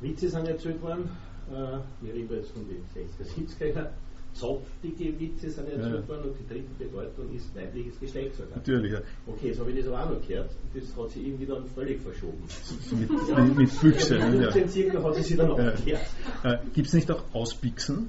Witze 0.00 0.28
sind 0.28 0.46
erzählt 0.46 0.80
worden, 0.82 1.10
äh, 1.50 1.78
wir 2.00 2.14
reden 2.14 2.36
jetzt 2.36 2.50
von 2.50 2.64
den 2.68 2.82
60er, 2.94 3.58
70er 3.58 3.74
Jahren. 3.74 3.88
Zopfige 4.34 5.20
Witze 5.20 5.50
sind 5.50 5.68
erzählt 5.68 6.04
ja. 6.04 6.08
worden 6.08 6.30
und 6.30 6.36
die 6.38 6.54
dritte 6.54 6.72
Bedeutung 6.78 7.34
ist 7.34 7.54
weibliches 7.54 8.00
Geschlecht 8.00 8.34
sogar. 8.34 8.56
Natürlich, 8.56 8.92
ja. 8.92 9.00
Okay, 9.26 9.48
jetzt 9.48 9.60
habe 9.60 9.70
ich 9.70 9.78
das 9.78 9.88
aber 9.88 10.04
auch 10.04 10.10
noch 10.10 10.26
gehört. 10.26 10.50
Das 10.72 10.96
hat 10.96 11.10
sich 11.10 11.26
irgendwie 11.26 11.44
dann 11.44 11.66
völlig 11.66 12.00
verschoben. 12.00 12.42
mit, 12.92 13.10
ja. 13.28 13.44
mit 13.44 13.70
Füchse. 13.70 14.16
Ja, 14.18 14.50
15 14.50 14.68
circa 14.70 15.02
hat 15.02 15.16
sie 15.16 15.22
sich 15.22 15.36
dann 15.36 15.50
auch 15.50 15.58
ja. 15.58 15.70
gekehrt. 15.72 16.00
Äh, 16.44 16.56
Gibt 16.72 16.86
es 16.86 16.94
nicht 16.94 17.10
auch 17.10 17.22
Ausbixen? 17.34 18.08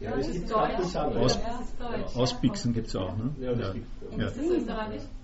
Ja, 0.00 0.16
das 0.16 0.30
gibt 0.30 0.46
es 0.46 0.52
auch. 0.96 1.16
Aus, 1.16 1.38
Ausbixen 2.14 2.72
gibt 2.72 2.88
es 2.88 2.96
auch. 2.96 3.16
Ne? 3.16 3.30
Ja, 3.40 3.54
das 3.54 3.72
gibt 3.72 3.86
es. 4.10 4.18
Ja. 4.18 4.26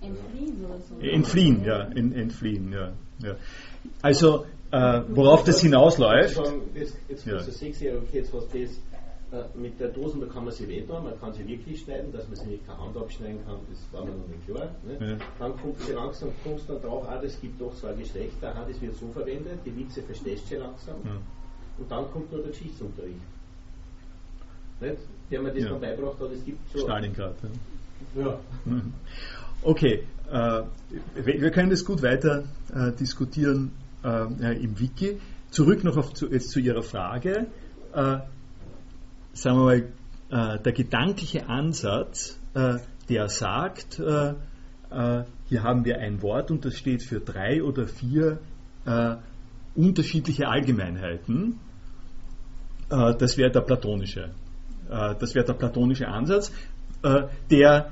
Entfliehen 0.01 0.65
oder 0.65 0.79
so. 0.79 0.95
Entfliehen, 0.99 1.63
ja. 1.63 1.81
Entfliehen, 1.91 2.71
ja. 2.71 2.93
ja. 3.19 3.35
Also, 4.01 4.45
äh, 4.71 5.01
worauf 5.09 5.43
das 5.43 5.61
hinausläuft. 5.61 6.41
Jetzt, 6.73 6.95
jetzt 7.09 7.25
ja. 7.25 7.39
so 7.39 7.51
sechsjährige, 7.51 8.01
okay, 8.01 8.17
jetzt 8.19 8.33
was 8.33 8.47
das 8.47 8.79
äh, 9.31 9.57
mit 9.57 9.79
der 9.79 9.89
Dosen, 9.89 10.21
da 10.21 10.27
kann 10.27 10.45
man 10.45 10.53
sie 10.53 10.67
wehtun, 10.67 11.03
man 11.03 11.19
kann 11.19 11.33
sie 11.33 11.47
wirklich 11.47 11.81
schneiden, 11.81 12.11
dass 12.11 12.27
man 12.27 12.35
sie 12.37 12.47
nicht 12.47 12.65
per 12.65 12.77
Hand 12.77 12.95
abschneiden 12.95 13.39
kann, 13.45 13.59
das 13.69 13.79
war 13.91 14.05
mir 14.05 14.11
noch 14.11 14.27
nicht 14.27 14.45
klar. 14.45 14.69
Ne? 14.83 15.11
Ja. 15.11 15.17
Dann 15.39 15.57
kommt 15.57 15.79
sie 15.79 15.93
langsam, 15.93 16.29
kommst 16.43 16.69
dann 16.69 16.81
drauf, 16.81 17.05
ah, 17.07 17.21
es 17.23 17.39
gibt 17.39 17.59
doch 17.59 17.73
zwei 17.75 17.93
Geschlechter, 17.93 18.55
ah, 18.55 18.65
das 18.67 18.81
wird 18.81 18.95
so 18.95 19.07
verwendet, 19.07 19.59
die 19.65 19.75
Witze 19.77 20.01
verstehst 20.01 20.51
du 20.51 20.57
langsam. 20.57 20.95
Ja. 21.05 21.17
Und 21.77 21.89
dann 21.91 22.11
kommt 22.11 22.31
nur 22.31 22.41
der 22.41 22.51
Geschichtsunterricht. 22.51 23.19
Nicht? 24.81 24.97
Der 25.29 25.41
mir 25.41 25.53
das 25.53 25.63
ja. 25.63 25.69
dann 25.69 25.81
beibracht 25.81 26.19
hat, 26.19 26.31
es 26.31 26.43
gibt 26.43 26.59
so. 26.71 26.79
Stalingrad. 26.79 27.35
Ja. 28.15 28.25
ja. 28.25 28.81
Okay, 29.63 30.03
äh, 30.31 30.63
wir 31.15 31.51
können 31.51 31.69
das 31.69 31.85
gut 31.85 32.01
weiter 32.01 32.45
äh, 32.73 32.91
diskutieren 32.93 33.71
äh, 34.03 34.63
im 34.63 34.79
Wiki. 34.79 35.19
Zurück 35.51 35.83
noch 35.83 35.97
auf, 35.97 36.13
zu, 36.13 36.29
jetzt 36.29 36.49
zu 36.49 36.59
Ihrer 36.59 36.81
Frage. 36.81 37.47
Äh, 37.93 38.19
sagen 39.33 39.57
wir 39.57 39.63
mal, 39.63 40.55
äh, 40.55 40.59
der 40.59 40.71
gedankliche 40.71 41.47
Ansatz, 41.47 42.39
äh, 42.53 42.77
der 43.09 43.27
sagt, 43.27 43.95
hier 43.95 45.63
haben 45.63 45.85
wir 45.85 45.99
ein 45.99 46.21
Wort 46.21 46.51
und 46.51 46.63
das 46.63 46.75
steht 46.75 47.03
für 47.03 47.19
drei 47.19 47.61
oder 47.61 47.87
vier 47.87 48.39
unterschiedliche 49.75 50.47
Allgemeinheiten, 50.47 51.59
das 52.89 53.37
wäre 53.37 53.51
der 53.51 53.61
platonische. 53.61 54.31
Das 54.91 55.35
wäre 55.35 55.45
der 55.45 55.53
platonische 55.53 56.07
Ansatz, 56.07 56.51
der, 57.49 57.91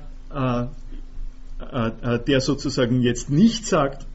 der 2.26 2.40
sozusagen 2.40 3.00
jetzt 3.00 3.30
nicht 3.30 3.66
sagt, 3.66 4.06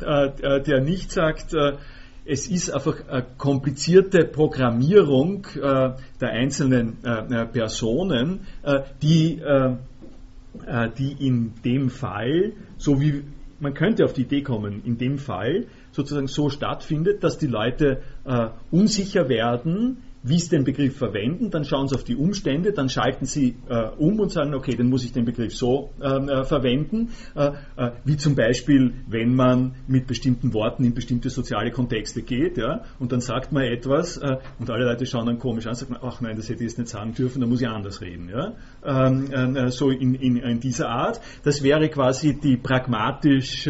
der 0.00 0.80
nicht 0.80 1.12
sagt, 1.12 1.54
es 2.30 2.48
ist 2.48 2.70
einfach 2.70 3.08
eine 3.08 3.26
komplizierte 3.38 4.24
Programmierung 4.24 5.46
äh, 5.56 5.92
der 6.20 6.30
einzelnen 6.30 6.98
äh, 7.04 7.42
äh 7.42 7.46
Personen, 7.46 8.46
äh, 8.62 8.82
die, 9.02 9.38
äh, 9.38 9.76
äh, 10.66 10.90
die 10.96 11.26
in 11.26 11.54
dem 11.64 11.90
Fall, 11.90 12.52
so 12.76 13.00
wie 13.00 13.24
man 13.58 13.74
könnte 13.74 14.04
auf 14.04 14.12
die 14.12 14.22
Idee 14.22 14.42
kommen, 14.42 14.82
in 14.84 14.96
dem 14.96 15.18
Fall 15.18 15.66
sozusagen 15.92 16.28
so 16.28 16.48
stattfindet, 16.48 17.22
dass 17.22 17.36
die 17.36 17.46
Leute 17.46 18.00
unsicher 18.70 19.28
werden, 19.28 19.98
wie 20.22 20.38
sie 20.38 20.50
den 20.50 20.64
Begriff 20.64 20.96
verwenden, 20.96 21.50
dann 21.50 21.64
schauen 21.64 21.88
sie 21.88 21.94
auf 21.94 22.04
die 22.04 22.16
Umstände, 22.16 22.72
dann 22.72 22.88
schalten 22.88 23.24
sie 23.24 23.56
äh, 23.68 23.88
um 23.96 24.20
und 24.20 24.30
sagen, 24.30 24.54
okay, 24.54 24.76
dann 24.76 24.88
muss 24.88 25.04
ich 25.04 25.12
den 25.12 25.24
Begriff 25.24 25.56
so 25.56 25.90
ähm, 26.02 26.28
äh, 26.28 26.44
verwenden, 26.44 27.10
äh, 27.34 27.52
äh, 27.76 27.90
wie 28.04 28.16
zum 28.16 28.34
Beispiel, 28.34 28.92
wenn 29.06 29.34
man 29.34 29.76
mit 29.86 30.06
bestimmten 30.06 30.52
Worten 30.52 30.84
in 30.84 30.92
bestimmte 30.92 31.30
soziale 31.30 31.70
Kontexte 31.70 32.22
geht, 32.22 32.58
ja, 32.58 32.82
und 32.98 33.12
dann 33.12 33.20
sagt 33.20 33.52
man 33.52 33.62
etwas 33.64 34.18
äh, 34.18 34.36
und 34.58 34.70
alle 34.70 34.84
Leute 34.84 35.06
schauen 35.06 35.26
dann 35.26 35.38
komisch 35.38 35.66
an, 35.66 35.74
sagen, 35.74 35.96
ach 36.02 36.20
nein, 36.20 36.36
das 36.36 36.48
hätte 36.48 36.64
ich 36.64 36.70
jetzt 36.70 36.78
nicht 36.78 36.90
sagen 36.90 37.14
dürfen, 37.14 37.40
da 37.40 37.46
muss 37.46 37.62
ich 37.62 37.68
anders 37.68 38.02
reden, 38.02 38.28
ja, 38.28 38.52
ähm, 38.84 39.56
äh, 39.56 39.70
so 39.70 39.90
in, 39.90 40.14
in, 40.14 40.36
in, 40.36 40.60
dieser 40.60 40.90
Art. 40.90 41.20
Das 41.44 41.62
wäre 41.62 41.88
quasi 41.88 42.38
die 42.38 42.56
pragmatisch 42.58 43.66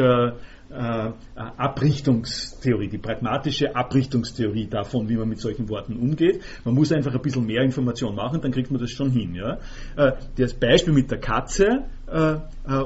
äh, 0.70 1.10
Abrichtungstheorie, 1.34 2.88
die 2.88 2.98
pragmatische 2.98 3.74
Abrichtungstheorie 3.74 4.68
davon, 4.68 5.08
wie 5.08 5.16
man 5.16 5.28
mit 5.28 5.40
solchen 5.40 5.68
Worten 5.68 5.96
umgeht. 5.96 6.42
Man 6.64 6.74
muss 6.74 6.92
einfach 6.92 7.14
ein 7.14 7.22
bisschen 7.22 7.46
mehr 7.46 7.62
Information 7.62 8.14
machen, 8.14 8.40
dann 8.40 8.52
kriegt 8.52 8.70
man 8.70 8.80
das 8.80 8.90
schon 8.90 9.10
hin. 9.10 9.34
Ja? 9.34 9.58
Äh, 9.96 10.12
das 10.36 10.54
Beispiel 10.54 10.92
mit 10.92 11.10
der 11.10 11.18
Katze 11.18 11.84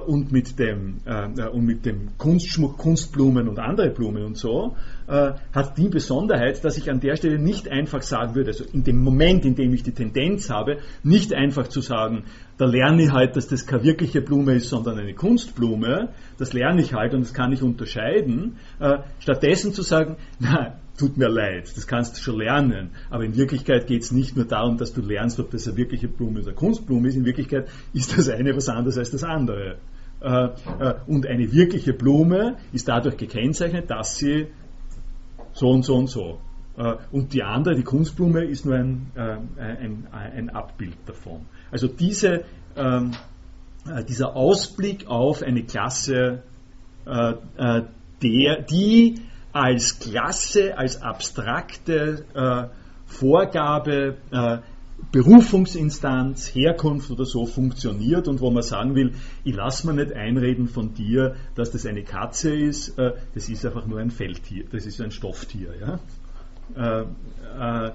und 0.06 0.32
mit 0.32 0.58
dem, 0.58 1.00
äh, 1.06 1.48
und 1.48 1.64
mit 1.64 1.86
dem 1.86 2.16
Kunstschmuck, 2.18 2.78
Kunstblumen 2.78 3.48
und 3.48 3.58
andere 3.58 3.90
Blumen 3.90 4.24
und 4.24 4.36
so, 4.36 4.76
hat 5.06 5.76
die 5.76 5.88
Besonderheit, 5.88 6.64
dass 6.64 6.78
ich 6.78 6.90
an 6.90 6.98
der 6.98 7.16
Stelle 7.16 7.38
nicht 7.38 7.70
einfach 7.70 8.00
sagen 8.00 8.34
würde, 8.34 8.52
also 8.52 8.64
in 8.72 8.84
dem 8.84 9.02
Moment, 9.02 9.44
in 9.44 9.54
dem 9.54 9.74
ich 9.74 9.82
die 9.82 9.92
Tendenz 9.92 10.48
habe, 10.48 10.78
nicht 11.02 11.34
einfach 11.34 11.68
zu 11.68 11.82
sagen, 11.82 12.24
da 12.56 12.64
lerne 12.64 13.02
ich 13.02 13.12
halt, 13.12 13.36
dass 13.36 13.46
das 13.46 13.66
keine 13.66 13.82
wirkliche 13.82 14.22
Blume 14.22 14.54
ist, 14.54 14.70
sondern 14.70 14.98
eine 14.98 15.12
Kunstblume, 15.12 16.08
das 16.38 16.54
lerne 16.54 16.80
ich 16.80 16.94
halt 16.94 17.12
und 17.12 17.20
das 17.20 17.34
kann 17.34 17.52
ich 17.52 17.62
unterscheiden, 17.62 18.56
stattdessen 19.18 19.74
zu 19.74 19.82
sagen, 19.82 20.16
na, 20.38 20.78
tut 20.96 21.16
mir 21.16 21.28
leid, 21.28 21.76
das 21.76 21.86
kannst 21.86 22.16
du 22.16 22.20
schon 22.20 22.38
lernen. 22.38 22.90
Aber 23.10 23.24
in 23.24 23.36
Wirklichkeit 23.36 23.86
geht 23.86 24.02
es 24.02 24.12
nicht 24.12 24.36
nur 24.36 24.44
darum, 24.44 24.78
dass 24.78 24.92
du 24.92 25.00
lernst, 25.00 25.40
ob 25.40 25.50
das 25.50 25.66
eine 25.66 25.76
wirkliche 25.76 26.08
Blume 26.08 26.40
oder 26.40 26.52
Kunstblume 26.52 27.08
ist. 27.08 27.16
In 27.16 27.24
Wirklichkeit 27.24 27.68
ist 27.92 28.16
das 28.16 28.28
eine 28.28 28.54
was 28.56 28.68
anderes 28.68 28.98
als 28.98 29.10
das 29.10 29.24
andere. 29.24 29.78
Äh, 30.24 30.44
äh, 30.46 30.94
und 31.06 31.26
eine 31.26 31.52
wirkliche 31.52 31.92
Blume 31.92 32.56
ist 32.72 32.88
dadurch 32.88 33.16
gekennzeichnet, 33.16 33.90
dass 33.90 34.16
sie 34.16 34.46
so 35.52 35.68
und 35.68 35.84
so 35.84 35.96
und 35.96 36.06
so. 36.06 36.38
Äh, 36.78 36.94
und 37.12 37.34
die 37.34 37.42
andere, 37.42 37.74
die 37.74 37.82
Kunstblume, 37.82 38.44
ist 38.44 38.64
nur 38.64 38.76
ein, 38.76 39.10
ein, 39.14 40.06
ein 40.10 40.50
Abbild 40.50 40.96
davon. 41.06 41.42
Also 41.70 41.88
diese, 41.88 42.44
ähm, 42.76 43.12
dieser 44.08 44.34
Ausblick 44.34 45.06
auf 45.08 45.42
eine 45.42 45.62
Klasse, 45.64 46.42
der, 47.06 48.62
die 48.62 49.16
als 49.54 50.00
Klasse, 50.00 50.76
als 50.76 51.00
abstrakte 51.00 52.24
äh, 52.34 52.66
Vorgabe, 53.06 54.16
äh, 54.32 54.58
Berufungsinstanz, 55.12 56.52
Herkunft 56.54 57.10
oder 57.10 57.24
so 57.24 57.46
funktioniert 57.46 58.26
und 58.26 58.40
wo 58.40 58.50
man 58.50 58.64
sagen 58.64 58.96
will, 58.96 59.12
ich 59.44 59.54
lasse 59.54 59.86
mir 59.86 59.94
nicht 59.94 60.12
einreden 60.12 60.66
von 60.66 60.92
dir, 60.94 61.36
dass 61.54 61.70
das 61.70 61.86
eine 61.86 62.02
Katze 62.02 62.52
ist, 62.52 62.98
äh, 62.98 63.12
das 63.34 63.48
ist 63.48 63.64
einfach 63.64 63.86
nur 63.86 64.00
ein 64.00 64.10
Feldtier, 64.10 64.64
das 64.70 64.86
ist 64.86 65.00
ein 65.00 65.12
Stofftier. 65.12 65.72
Ja? 65.80 66.00
Äh, 66.76 67.86
äh, 67.86 67.92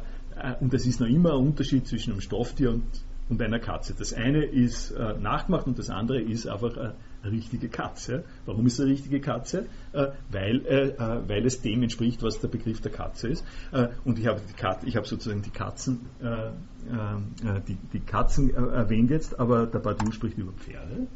und 0.61 0.73
das 0.73 0.85
ist 0.85 1.01
noch 1.01 1.07
immer 1.07 1.33
ein 1.33 1.45
Unterschied 1.45 1.87
zwischen 1.87 2.11
einem 2.13 2.21
Stofftier 2.21 2.71
und, 2.71 2.85
und 3.27 3.41
einer 3.41 3.59
Katze. 3.59 3.93
Das 3.97 4.13
eine 4.13 4.45
ist 4.45 4.91
äh, 4.91 5.19
nachgemacht 5.19 5.67
und 5.67 5.77
das 5.77 5.89
andere 5.89 6.21
ist 6.21 6.47
einfach 6.47 6.93
richtige 7.23 7.69
Katze. 7.69 8.23
Warum 8.45 8.65
ist 8.67 8.73
es 8.73 8.81
eine 8.81 8.91
richtige 8.91 9.19
Katze? 9.19 9.65
Äh, 9.93 10.07
weil, 10.31 10.65
äh, 10.65 10.89
äh, 10.89 11.27
weil 11.27 11.45
es 11.45 11.61
dem 11.61 11.83
entspricht, 11.83 12.23
was 12.23 12.39
der 12.39 12.47
Begriff 12.47 12.81
der 12.81 12.91
Katze 12.91 13.29
ist. 13.29 13.45
Äh, 13.71 13.89
und 14.05 14.19
ich 14.19 14.27
habe 14.27 14.41
hab 14.63 15.07
sozusagen 15.07 15.41
die 15.41 15.49
Katzen, 15.49 16.01
äh, 16.21 16.25
äh, 16.27 17.61
die, 17.67 17.77
die, 17.93 17.99
Katzen 17.99 18.53
erwähnt 18.53 19.11
jetzt, 19.11 19.39
aber 19.39 19.65
der 19.65 19.79
Badiou 19.79 20.11
spricht 20.11 20.37
über 20.37 20.53
Pferde. 20.53 21.07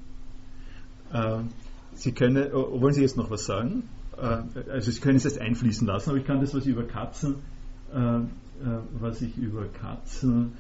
Sie 1.94 2.12
können, 2.12 2.52
wollen 2.52 2.94
Sie 2.94 3.02
jetzt 3.02 3.18
noch 3.18 3.30
was 3.30 3.46
sagen? 3.46 3.84
also 4.18 4.92
Sie 4.92 5.00
können 5.00 5.18
es 5.18 5.26
jetzt 5.26 5.40
einfließen 5.40 5.86
lassen, 5.86 6.10
aber 6.10 6.18
ich 6.18 6.26
kann 6.26 6.42
das, 6.42 6.56
was 6.56 6.64
ich 6.64 6.72
über 6.72 6.84
Katzen, 6.84 7.36
was 9.00 9.22
ich 9.22 9.38
über 9.38 9.66
Katzen 9.66 10.54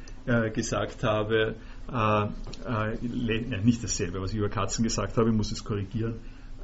gesagt 0.53 1.03
habe, 1.03 1.55
äh, 1.91 2.23
äh, 2.23 3.61
nicht 3.63 3.83
dasselbe, 3.83 4.21
was 4.21 4.31
ich 4.31 4.37
über 4.37 4.49
Katzen 4.49 4.83
gesagt 4.83 5.17
habe, 5.17 5.29
ich 5.29 5.35
muss 5.35 5.51
es 5.51 5.63
korrigieren. 5.63 6.15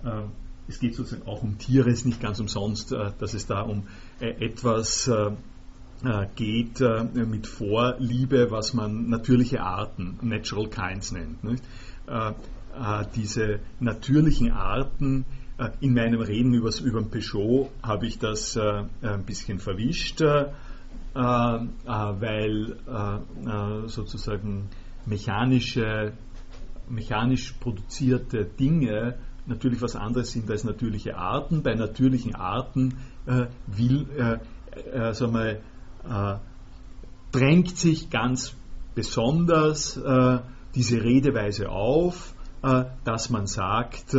Äh, 0.04 0.24
es 0.70 0.80
geht 0.80 0.96
sozusagen 0.96 1.28
auch 1.28 1.42
um 1.42 1.58
Tiere, 1.58 1.90
es 1.90 2.00
ist 2.00 2.06
nicht 2.06 2.22
ganz 2.22 2.40
umsonst, 2.40 2.92
äh, 2.92 3.12
dass 3.20 3.34
es 3.34 3.48
da 3.48 3.62
um 3.62 3.88
äh, 4.20 4.30
etwas 4.46 5.08
äh, 5.08 5.32
geht 6.36 6.80
mit 7.14 7.46
Vorliebe, 7.46 8.52
was 8.52 8.74
man 8.74 9.10
natürliche 9.10 9.62
Arten, 9.62 10.18
Natural 10.22 10.70
Kinds 10.70 11.12
nennt. 11.12 11.62
diese 13.18 13.60
natürlichen 13.82 14.54
Arten, 14.54 15.26
in 15.82 15.94
meinem 15.94 16.22
Reden 16.22 16.54
über, 16.54 16.72
über 16.82 17.02
den 17.02 17.10
Peugeot 17.12 17.70
habe 17.84 18.08
ich 18.08 18.18
das 18.18 18.56
ein 18.56 19.26
bisschen 19.26 19.60
verwischt, 19.60 20.22
weil 21.14 22.78
sozusagen 23.88 24.70
mechanische, 25.06 26.14
mechanisch 26.90 27.54
produzierte 27.54 28.46
Dinge 28.46 29.18
natürlich 29.50 29.82
was 29.82 29.96
anderes 29.96 30.32
sind 30.32 30.50
als 30.50 30.64
natürliche 30.64 31.18
Arten. 31.18 31.64
Bei 31.64 31.74
natürlichen 31.74 32.36
Arten 32.36 32.96
äh, 33.26 33.48
will, 33.68 34.08
äh, 34.16 34.38
äh, 35.10 35.14
sagen 35.14 35.34
wir, 35.34 35.60
äh, 36.08 36.38
drängt 37.32 37.78
sich 37.78 38.10
ganz 38.10 38.56
besonders 38.96 39.98
äh, 39.98 40.40
diese 40.76 41.04
Redeweise 41.04 41.70
auf, 41.70 42.36
dass 43.06 43.30
man 43.30 43.48
sagt, 43.48 44.14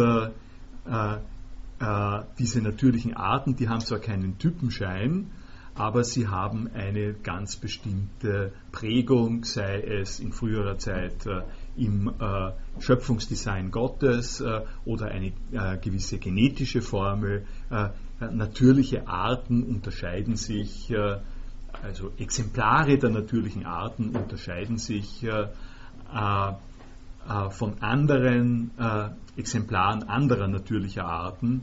diese 2.39 2.63
natürlichen 2.63 3.15
Arten, 3.15 3.57
die 3.57 3.69
haben 3.69 3.81
zwar 3.81 3.99
keinen 3.99 4.39
Typenschein, 4.39 5.31
aber 5.75 6.05
sie 6.05 6.29
haben 6.29 6.69
eine 6.75 7.15
ganz 7.15 7.57
bestimmte 7.57 8.53
Prägung, 8.73 9.45
sei 9.45 9.81
es 9.81 10.21
in 10.21 10.33
früherer 10.33 10.79
Zeit 10.79 11.27
äh, 11.27 11.43
im 11.77 12.09
äh, 12.09 12.53
Schöpfungsdesign 12.81 13.71
Gottes 13.71 14.41
äh, 14.41 14.63
oder 14.85 15.07
eine 15.07 15.33
äh, 15.53 15.79
gewisse 15.81 16.19
genetische 16.19 16.83
Formel. 16.83 17.47
Äh, 17.71 17.89
natürliche 18.33 19.09
Arten 19.09 19.63
unterscheiden 19.63 20.37
sich, 20.37 20.91
äh, 20.91 21.19
also 21.83 22.11
Exemplare 22.19 22.99
der 22.99 23.11
natürlichen 23.11 23.65
Arten 23.65 24.11
unterscheiden 24.11 24.77
sich 24.77 25.25
von 27.51 27.81
anderen 27.81 28.71
Exemplaren 29.37 30.03
anderer 30.03 30.49
natürlicher 30.49 31.05
Arten 31.05 31.63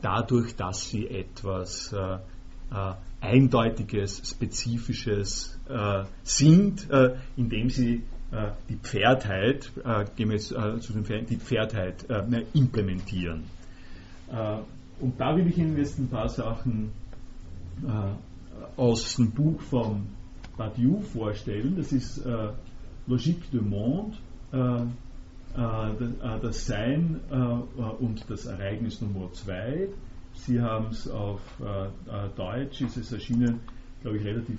dadurch, 0.00 0.56
dass 0.56 0.88
sie 0.88 1.08
etwas 1.08 1.94
Eindeutiges, 3.20 4.22
Spezifisches 4.24 5.58
äh, 5.68 6.04
sind, 6.22 6.90
äh, 6.90 7.16
indem 7.36 7.70
sie 7.70 8.02
äh, 8.32 8.50
die 8.68 8.76
Pferdheit, 8.76 9.70
äh, 9.84 10.04
gehen 10.16 10.28
wir 10.28 10.36
jetzt 10.36 10.52
äh, 10.52 10.78
zu 10.80 10.92
den 10.92 11.04
Pferden, 11.04 11.26
die 11.26 11.36
Pferdheit 11.36 12.08
äh, 12.10 12.22
implementieren. 12.52 13.44
und 15.00 15.20
da 15.20 15.36
will 15.36 15.46
ich 15.46 15.58
Ihnen 15.58 15.76
jetzt 15.76 15.98
ein 15.98 16.08
paar 16.08 16.28
Sachen 16.28 16.90
aus 18.76 19.16
dem 19.16 19.30
Buch 19.30 19.60
von 19.60 20.06
Badiou 20.56 21.02
vorstellen. 21.02 21.76
Das 21.76 21.92
ist 21.92 22.24
Logique 23.06 23.50
du 23.52 23.60
Monde, 23.60 24.16
das 25.52 26.66
Sein 26.66 27.20
und 28.00 28.24
das 28.28 28.46
Ereignis 28.46 29.02
Nummer 29.02 29.30
2 29.32 29.88
Sie 30.34 30.60
haben 30.60 30.86
es 30.86 31.08
auf 31.08 31.40
äh, 31.60 31.86
äh, 31.86 31.90
Deutsch, 32.36 32.82
ist 32.82 32.96
es 32.96 33.12
erschienen, 33.12 33.60
glaube 34.02 34.18
ich, 34.18 34.24
relativ 34.24 34.58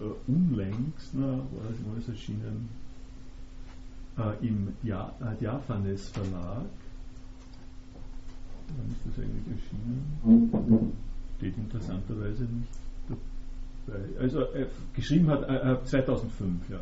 äh, 0.00 0.04
unlängst, 0.30 1.14
ne, 1.14 1.40
war, 1.52 1.98
es, 1.98 2.08
erschienen 2.08 2.68
äh, 4.18 4.46
im 4.46 4.74
ja, 4.82 5.10
äh, 5.20 5.34
Diaphanes 5.40 6.10
Verlag. 6.10 6.66
Wann 8.68 8.90
ist 8.90 9.00
das 9.06 9.18
eigentlich 9.24 9.46
erschienen? 9.56 10.92
Steht 11.38 11.56
interessanterweise 11.56 12.42
nicht 12.44 12.68
dabei. 13.08 14.04
Also 14.20 14.42
äh, 14.52 14.66
geschrieben 14.94 15.28
hat 15.28 15.88
2005, 15.88 16.68
ja. 16.70 16.80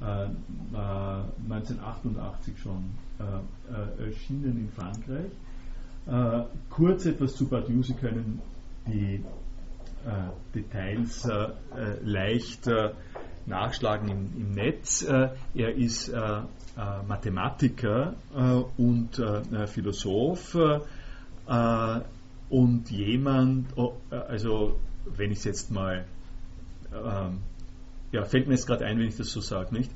1988 0.00 2.58
schon 2.58 2.90
erschienen 4.00 4.58
in 4.58 4.68
Frankreich. 4.70 5.30
Äh, 6.06 6.42
kurz 6.68 7.06
etwas 7.06 7.36
zu 7.36 7.46
Badiou. 7.46 7.82
Sie 7.82 7.94
können 7.94 8.40
die 8.86 9.22
äh, 10.04 10.30
Details 10.54 11.24
äh, 11.26 11.44
äh 11.76 11.96
leicht 12.02 12.66
äh, 12.66 12.90
nachschlagen 13.46 14.08
im, 14.08 14.30
im 14.36 14.54
Netz. 14.54 15.02
Äh, 15.02 15.28
er 15.54 15.74
ist 15.74 16.12
Mathematiker 17.06 18.14
und 18.78 19.20
Philosoph 19.66 20.56
und 22.48 22.90
jemand, 22.90 23.66
oh, 23.76 23.92
also 24.10 24.80
wenn 25.04 25.32
ich 25.32 25.38
es 25.38 25.44
jetzt 25.44 25.70
mal, 25.70 26.06
ähm, 26.94 27.40
ja, 28.10 28.24
fällt 28.24 28.46
mir 28.46 28.54
jetzt 28.54 28.66
gerade 28.66 28.86
ein, 28.86 28.98
wenn 28.98 29.08
ich 29.08 29.18
das 29.18 29.30
so 29.30 29.42
sage, 29.42 29.74
nicht? 29.74 29.90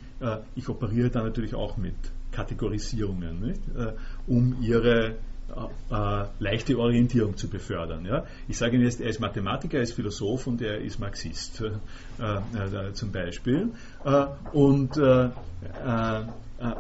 ich 0.54 0.68
operiere 0.68 1.08
da 1.08 1.22
natürlich 1.22 1.54
auch 1.54 1.78
mit 1.78 1.94
Kategorisierungen, 2.30 3.40
nicht? 3.40 3.62
um 4.26 4.60
ihre 4.60 5.14
äh, 5.48 6.24
leichte 6.40 6.76
Orientierung 6.78 7.36
zu 7.36 7.48
befördern. 7.48 8.04
Ja? 8.04 8.24
Ich 8.48 8.58
sage 8.58 8.76
Ihnen 8.76 8.84
jetzt, 8.84 9.00
er 9.00 9.08
ist 9.08 9.20
Mathematiker, 9.20 9.78
er 9.78 9.84
ist 9.84 9.92
Philosoph 9.92 10.46
und 10.46 10.60
er 10.60 10.78
ist 10.78 10.98
Marxist 10.98 11.62
äh, 11.62 12.88
äh, 12.88 12.92
zum 12.92 13.12
Beispiel. 13.12 13.70
Äh, 14.04 14.26
und, 14.52 14.96
äh, 14.96 15.26
äh, 15.26 15.30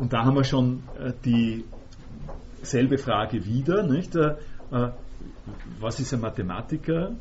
und 0.00 0.12
da 0.12 0.24
haben 0.24 0.34
wir 0.34 0.44
schon 0.44 0.82
dieselbe 1.24 2.98
Frage 2.98 3.44
wieder. 3.44 3.82
Nicht? 3.82 4.16
was 5.80 6.00
ist 6.00 6.12
ein 6.12 6.20
Mathematiker? 6.20 7.12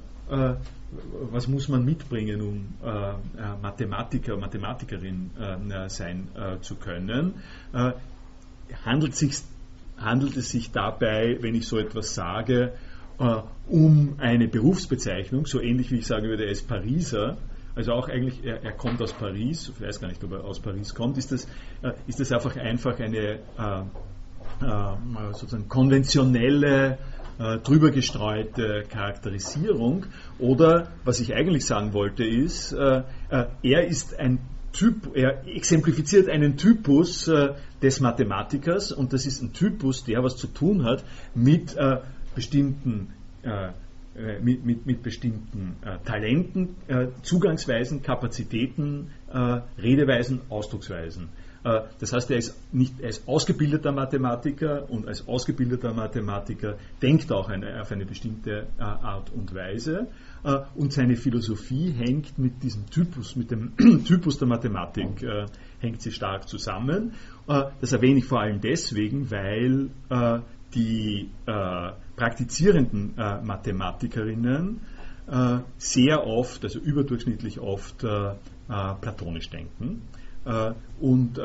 was 1.31 1.47
muss 1.47 1.67
man 1.67 1.85
mitbringen, 1.85 2.41
um 2.41 2.73
Mathematiker, 3.61 4.37
Mathematikerin 4.37 5.29
sein 5.87 6.29
zu 6.61 6.75
können? 6.75 7.35
handelt 8.83 9.13
es 9.13 9.19
sich 9.19 9.35
handelt 9.97 10.37
es 10.37 10.49
sich 10.49 10.71
dabei, 10.71 11.37
wenn 11.41 11.55
ich 11.55 11.67
so 11.67 11.77
etwas 11.77 12.15
sage, 12.15 12.73
äh, 13.19 13.35
um 13.67 14.15
eine 14.19 14.47
Berufsbezeichnung, 14.47 15.45
so 15.45 15.61
ähnlich 15.61 15.91
wie 15.91 15.97
ich 15.97 16.07
sagen 16.07 16.27
würde, 16.27 16.45
er 16.45 16.51
ist 16.51 16.67
Pariser, 16.67 17.37
also 17.75 17.93
auch 17.93 18.07
eigentlich, 18.07 18.43
er, 18.43 18.63
er, 18.63 18.71
kommt 18.71 19.01
aus 19.01 19.13
Paris, 19.13 19.71
ich 19.73 19.81
weiß 19.81 19.99
gar 19.99 20.07
nicht, 20.07 20.23
ob 20.23 20.31
er 20.31 20.45
aus 20.45 20.59
Paris 20.59 20.93
kommt, 20.93 21.17
ist 21.17 21.31
das, 21.31 21.45
äh, 21.81 21.91
ist 22.07 22.19
das 22.19 22.31
einfach 22.31 22.55
einfach 22.55 22.99
eine 22.99 23.17
äh, 23.17 23.81
äh 24.61 25.33
sozusagen 25.33 25.67
konventionelle, 25.67 26.97
äh, 27.37 27.57
drüber 27.57 27.91
gestreute 27.91 28.85
Charakterisierung? 28.89 30.05
Oder 30.39 30.87
was 31.03 31.19
ich 31.19 31.35
eigentlich 31.35 31.65
sagen 31.65 31.91
wollte 31.91 32.23
ist, 32.23 32.71
äh, 32.71 33.03
er 33.29 33.87
ist 33.87 34.17
ein 34.17 34.39
Typ, 34.75 35.15
er 35.15 35.47
exemplifiziert 35.47 36.27
einen 36.27 36.57
Typus 36.57 37.29
äh, 37.29 37.53
des 37.81 38.01
Mathematikers 38.01 38.91
und 38.91 39.13
das 39.13 39.25
ist 39.25 39.41
ein 39.41 39.53
Typus, 39.53 40.03
der 40.03 40.21
was 40.21 40.35
zu 40.35 40.47
tun 40.47 40.83
hat 40.83 41.05
mit 41.33 41.77
äh, 41.77 41.99
bestimmten 42.35 43.13
äh, 43.43 43.69
äh 44.17 44.39
mit, 44.41 44.65
mit, 44.65 44.85
mit, 44.85 45.01
bestimmten 45.01 45.77
äh, 45.81 45.97
Talenten, 46.03 46.75
äh, 46.87 47.07
Zugangsweisen, 47.21 48.01
Kapazitäten, 48.01 49.11
Redeweisen, 49.77 50.41
Ausdrucksweisen. 50.49 51.27
Das 51.63 52.13
heißt, 52.13 52.31
er 52.31 52.37
ist, 52.37 52.55
nicht, 52.73 52.99
ist 52.99 53.27
ausgebildeter 53.27 53.91
Mathematiker 53.91 54.89
und 54.89 55.07
als 55.07 55.27
ausgebildeter 55.27 55.93
Mathematiker 55.93 56.77
denkt 57.01 57.33
auch 57.33 57.49
eine, 57.49 57.81
auf 57.81 57.91
eine 57.91 58.05
bestimmte 58.05 58.67
Art 58.77 59.31
und 59.33 59.53
Weise 59.53 60.07
und 60.75 60.93
seine 60.93 61.15
Philosophie 61.15 61.91
hängt 61.91 62.37
mit 62.37 62.61
diesem 62.61 62.87
Typus, 62.89 63.35
mit 63.35 63.49
dem 63.49 63.75
Typus 64.05 64.37
der 64.37 64.47
Mathematik, 64.47 65.23
äh, 65.23 65.47
hängt 65.79 66.01
sie 66.01 66.11
stark 66.11 66.47
zusammen. 66.47 67.13
Äh, 67.47 67.63
das 67.81 67.93
erwähne 67.93 68.19
ich 68.19 68.25
vor 68.25 68.41
allem 68.41 68.61
deswegen, 68.61 69.31
weil 69.31 69.89
die 70.73 71.29
praktizierenden 72.15 73.13
Mathematikerinnen 73.15 74.81
sehr 75.77 76.27
oft, 76.27 76.63
also 76.63 76.79
überdurchschnittlich 76.79 77.59
oft, 77.59 78.05
platonisch 78.67 79.49
denken 79.49 80.01
und 80.99 81.39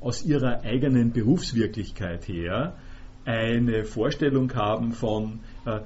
aus 0.00 0.24
ihrer 0.24 0.62
eigenen 0.62 1.12
Berufswirklichkeit 1.12 2.26
her 2.28 2.74
eine 3.24 3.84
Vorstellung 3.84 4.54
haben 4.54 4.92
von, 4.92 5.40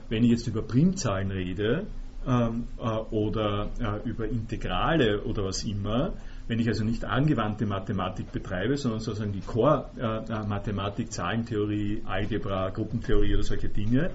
wenn 0.08 0.24
ich 0.24 0.30
jetzt 0.30 0.46
über 0.48 0.62
Primzahlen 0.62 1.30
rede, 1.30 1.86
ähm, 2.28 2.66
äh, 2.78 2.82
oder 2.82 3.70
äh, 3.80 4.08
über 4.08 4.26
Integrale 4.26 5.22
oder 5.22 5.44
was 5.44 5.64
immer, 5.64 6.12
wenn 6.46 6.58
ich 6.58 6.68
also 6.68 6.84
nicht 6.84 7.04
angewandte 7.04 7.64
Mathematik 7.66 8.32
betreibe, 8.32 8.76
sondern 8.76 9.00
sozusagen 9.00 9.32
die 9.32 9.40
Core-Mathematik, 9.40 11.06
äh, 11.06 11.10
Zahlentheorie, 11.10 12.02
Algebra, 12.06 12.70
Gruppentheorie 12.70 13.34
oder 13.34 13.44
solche 13.44 13.68
Dinge, 13.68 14.10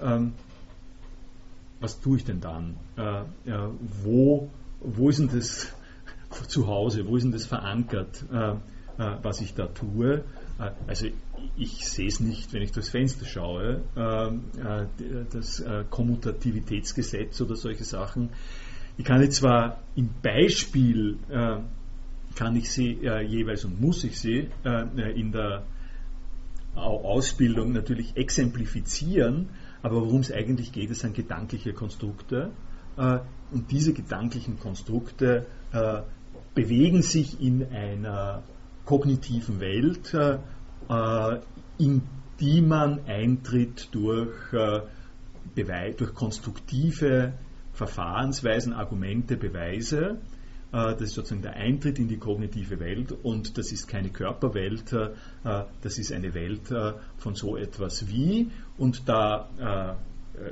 ähm, 0.00 0.32
was 1.80 2.00
tue 2.00 2.18
ich 2.18 2.24
denn 2.24 2.40
dann? 2.40 2.76
Äh, 2.96 3.24
wo, 4.02 4.48
wo 4.80 5.08
ist 5.08 5.18
denn 5.18 5.28
das 5.28 5.74
zu 6.48 6.68
Hause? 6.68 7.06
Wo 7.06 7.16
ist 7.16 7.24
denn 7.24 7.32
das 7.32 7.46
verankert, 7.46 8.24
äh, 8.32 8.52
äh, 8.52 8.56
was 9.22 9.40
ich 9.40 9.54
da 9.54 9.66
tue? 9.66 10.24
also 10.86 11.08
ich 11.56 11.88
sehe 11.88 12.08
es 12.08 12.20
nicht, 12.20 12.52
wenn 12.52 12.62
ich 12.62 12.72
durchs 12.72 12.90
Fenster 12.90 13.26
schaue, 13.26 13.82
ähm, 13.96 14.44
äh, 14.58 14.86
das 15.30 15.60
äh, 15.60 15.84
Kommutativitätsgesetz 15.88 17.40
oder 17.40 17.56
solche 17.56 17.84
Sachen. 17.84 18.30
Ich 18.98 19.04
kann 19.04 19.20
jetzt 19.22 19.36
zwar 19.36 19.80
im 19.96 20.10
Beispiel, 20.22 21.18
äh, 21.30 21.58
kann 22.34 22.56
ich 22.56 22.70
sie 22.70 22.98
jeweils 23.26 23.66
und 23.66 23.78
muss 23.78 24.04
ich 24.04 24.18
sie 24.18 24.48
in 24.64 25.32
der 25.32 25.64
Ausbildung 26.74 27.72
natürlich 27.72 28.16
exemplifizieren, 28.16 29.50
aber 29.82 30.00
worum 30.00 30.20
es 30.20 30.32
eigentlich 30.32 30.72
geht, 30.72 30.96
sind 30.96 31.14
gedankliche 31.14 31.74
Konstrukte. 31.74 32.50
Und 32.96 33.70
diese 33.70 33.92
gedanklichen 33.92 34.58
Konstrukte 34.58 35.44
bewegen 36.54 37.02
sich 37.02 37.38
in 37.38 37.70
einer 37.70 38.42
kognitiven 38.86 39.60
Welt, 39.60 40.16
in 41.78 42.02
die 42.40 42.60
man 42.60 43.00
eintritt 43.06 43.88
durch, 43.92 44.52
äh, 44.52 44.80
durch 45.96 46.14
konstruktive 46.14 47.34
Verfahrensweisen, 47.72 48.72
Argumente, 48.72 49.36
Beweise. 49.36 50.18
Das 50.70 51.02
ist 51.02 51.14
sozusagen 51.14 51.42
der 51.42 51.52
Eintritt 51.52 51.98
in 51.98 52.08
die 52.08 52.16
kognitive 52.16 52.80
Welt 52.80 53.12
und 53.12 53.58
das 53.58 53.72
ist 53.72 53.88
keine 53.88 54.08
Körperwelt, 54.08 54.96
das 55.44 55.98
ist 55.98 56.12
eine 56.12 56.32
Welt 56.32 56.72
von 57.18 57.34
so 57.34 57.58
etwas 57.58 58.08
wie 58.08 58.50
und 58.78 59.06
da 59.06 59.98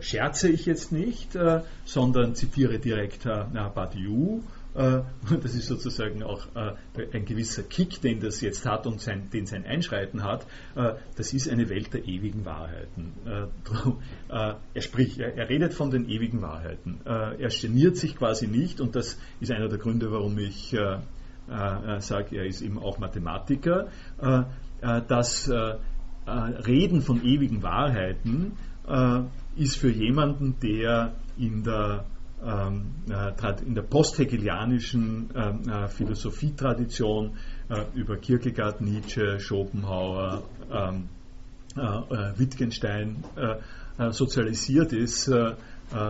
scherze 0.01 0.51
ich 0.51 0.67
jetzt 0.67 0.93
nicht, 0.93 1.39
sondern 1.87 2.35
zitiere 2.35 2.79
direkt 2.79 3.25
Badiou, 3.25 4.41
äh, 4.41 4.60
das 4.75 5.55
ist 5.55 5.67
sozusagen 5.67 6.23
auch 6.23 6.47
äh, 6.55 6.75
ein 7.13 7.25
gewisser 7.25 7.63
Kick, 7.63 8.01
den 8.01 8.21
das 8.21 8.41
jetzt 8.41 8.65
hat 8.67 8.87
und 8.87 9.01
sein, 9.01 9.29
den 9.33 9.47
sein 9.47 9.65
Einschreiten 9.65 10.23
hat. 10.23 10.47
Äh, 10.77 10.95
das 11.17 11.33
ist 11.33 11.49
eine 11.49 11.69
Welt 11.69 11.93
der 11.93 12.07
ewigen 12.07 12.45
Wahrheiten. 12.45 13.15
Er 14.29 14.81
spricht, 14.81 15.19
er 15.19 15.49
redet 15.49 15.75
von 15.75 15.91
den 15.91 16.09
ewigen 16.09 16.41
Wahrheiten. 16.43 17.01
Er 17.05 17.49
geniert 17.49 17.97
sich 17.97 18.17
quasi 18.17 18.47
nicht 18.47 18.81
und 18.81 18.95
das 18.97 19.19
ist 19.41 19.51
einer 19.51 19.69
der 19.69 19.79
Gründe, 19.79 20.11
warum 20.11 20.39
ich 20.39 20.77
sage, 21.49 22.37
er 22.37 22.47
ist 22.47 22.63
eben 22.63 22.79
auch 22.79 22.99
Mathematiker. 22.99 23.89
Das 25.09 25.51
Reden 26.27 27.03
von 27.03 27.25
ewigen 27.25 27.63
Wahrheiten 27.63 28.53
ist 29.57 29.77
für 29.77 29.91
jemanden, 29.91 30.57
der 30.61 31.15
in 31.37 31.63
der 31.63 32.05
äh, 32.05 32.20
in 32.43 33.75
der 33.75 33.83
posthegelianischen 33.83 35.31
ähm, 35.35 35.69
äh, 35.69 35.89
Philosophietradition 35.89 37.37
äh, 37.69 37.85
über 37.95 38.17
Kierkegaard, 38.17 38.81
Nietzsche, 38.81 39.39
Schopenhauer, 39.41 40.43
ähm, 40.73 41.09
Wittgenstein 42.37 43.23
sozialisiert 44.11 44.93
ist, 44.93 45.27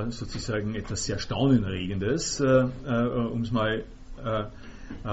sozusagen 0.09 0.74
etwas 0.74 1.05
sehr 1.05 1.19
Staunenerregendes, 1.19 2.40
um 2.40 3.43
es 3.43 3.52
mal 3.52 3.85
äh, 4.24 4.44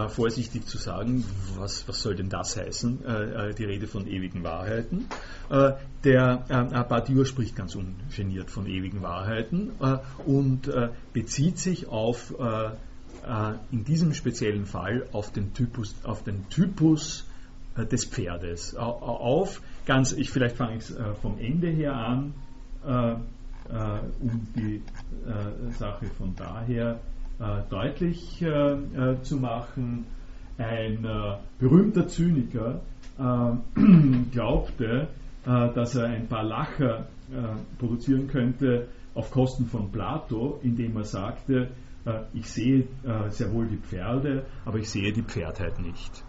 vorsichtig 0.09 0.65
zu 0.65 0.77
sagen, 0.77 1.23
was, 1.57 1.87
was 1.87 2.01
soll 2.01 2.15
denn 2.15 2.29
das 2.29 2.57
heißen, 2.57 3.05
äh, 3.05 3.49
äh 3.49 3.53
die 3.53 3.63
Rede 3.63 3.87
von 3.87 4.07
ewigen 4.07 4.43
Wahrheiten. 4.43 5.05
Äh, 5.49 5.73
der 6.03 6.45
äh, 6.49 6.83
Badiou 6.83 7.25
spricht 7.25 7.55
ganz 7.55 7.75
ungeniert 7.75 8.49
von 8.51 8.67
ewigen 8.67 9.01
Wahrheiten 9.01 9.71
äh, 9.79 9.97
und 10.25 10.69
bezieht 11.13 11.57
sich 11.57 11.87
auf, 11.87 12.33
in 13.71 13.83
diesem 13.83 14.13
speziellen 14.13 14.65
Fall 14.65 15.07
auf 15.11 15.31
den 15.31 15.53
Typus, 15.53 15.95
auf 16.03 16.23
den 16.23 16.47
Typus 16.49 17.25
des 17.75 18.05
Pferdes. 18.05 18.75
Auf 18.75 19.61
ganz, 19.85 20.13
ich 20.13 20.29
vielleicht 20.31 20.55
fange 20.55 20.77
ich 20.77 20.85
vom 21.21 21.37
Ende 21.39 21.67
her 21.69 21.93
an, 21.93 22.33
um 22.83 24.47
die 24.55 24.81
Sache 25.77 26.05
von 26.17 26.35
daher 26.35 26.93
äh, 26.93 27.16
deutlich 27.69 28.41
äh, 28.41 28.47
äh, 28.47 29.21
zu 29.21 29.37
machen. 29.37 30.05
Ein 30.57 31.05
berühmter 31.59 32.07
Zyniker 32.07 32.81
glaubte, 34.31 35.07
dass 35.45 35.93
er 35.93 36.05
ein 36.05 36.27
paar 36.27 36.43
Lacher 36.43 37.05
produzieren 37.77 38.27
könnte 38.27 38.87
auf 39.13 39.29
Kosten 39.29 39.67
von 39.67 39.91
Plato, 39.91 40.59
indem 40.63 40.97
er 40.97 41.03
sagte, 41.03 41.69
ich 42.33 42.49
sehe 42.49 42.87
sehr 43.29 43.53
wohl 43.53 43.67
die 43.67 43.77
Pferde, 43.77 44.47
aber 44.65 44.79
ich 44.79 44.89
sehe 44.89 45.13
die 45.13 45.21
Pferdheit 45.21 45.79
nicht. 45.79 46.23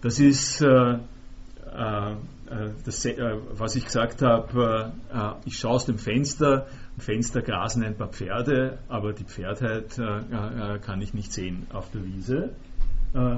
Das 0.00 0.18
ist 0.18 0.60
das, 2.84 3.06
was 3.52 3.76
ich 3.76 3.84
gesagt 3.84 4.22
habe, 4.22 4.92
ich 5.44 5.58
schaue 5.58 5.72
aus 5.72 5.86
dem 5.86 5.98
Fenster 5.98 6.66
im 6.98 7.04
Fenster 7.04 7.42
grasen 7.42 7.84
ein 7.84 7.96
paar 7.96 8.08
Pferde, 8.08 8.80
aber 8.88 9.12
die 9.12 9.22
Pferdheit 9.22 9.96
äh, 9.98 10.02
äh, 10.74 10.78
kann 10.80 11.00
ich 11.00 11.14
nicht 11.14 11.32
sehen 11.32 11.68
auf 11.72 11.92
der 11.92 12.04
Wiese. 12.04 12.50
Äh, 13.14 13.36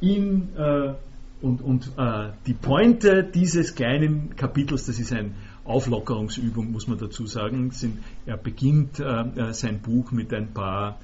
in, 0.00 0.54
äh, 0.56 0.94
und 1.42 1.60
und 1.60 1.90
äh, 1.98 2.28
die 2.46 2.54
Pointe 2.54 3.24
dieses 3.24 3.74
kleinen 3.74 4.36
Kapitels, 4.36 4.86
das 4.86 5.00
ist 5.00 5.12
eine 5.12 5.32
Auflockerungsübung, 5.64 6.70
muss 6.70 6.86
man 6.86 6.98
dazu 6.98 7.26
sagen, 7.26 7.72
sind, 7.72 7.98
er 8.26 8.36
beginnt 8.36 9.00
äh, 9.00 9.52
sein 9.54 9.80
Buch 9.80 10.12
mit 10.12 10.32
ein 10.32 10.52
paar 10.54 11.00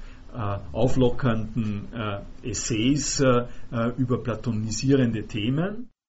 auflockernden 0.71 1.87
Essays 2.43 3.23
über 3.97 4.21
platonisierende 4.21 5.23
Themen. 5.23 5.89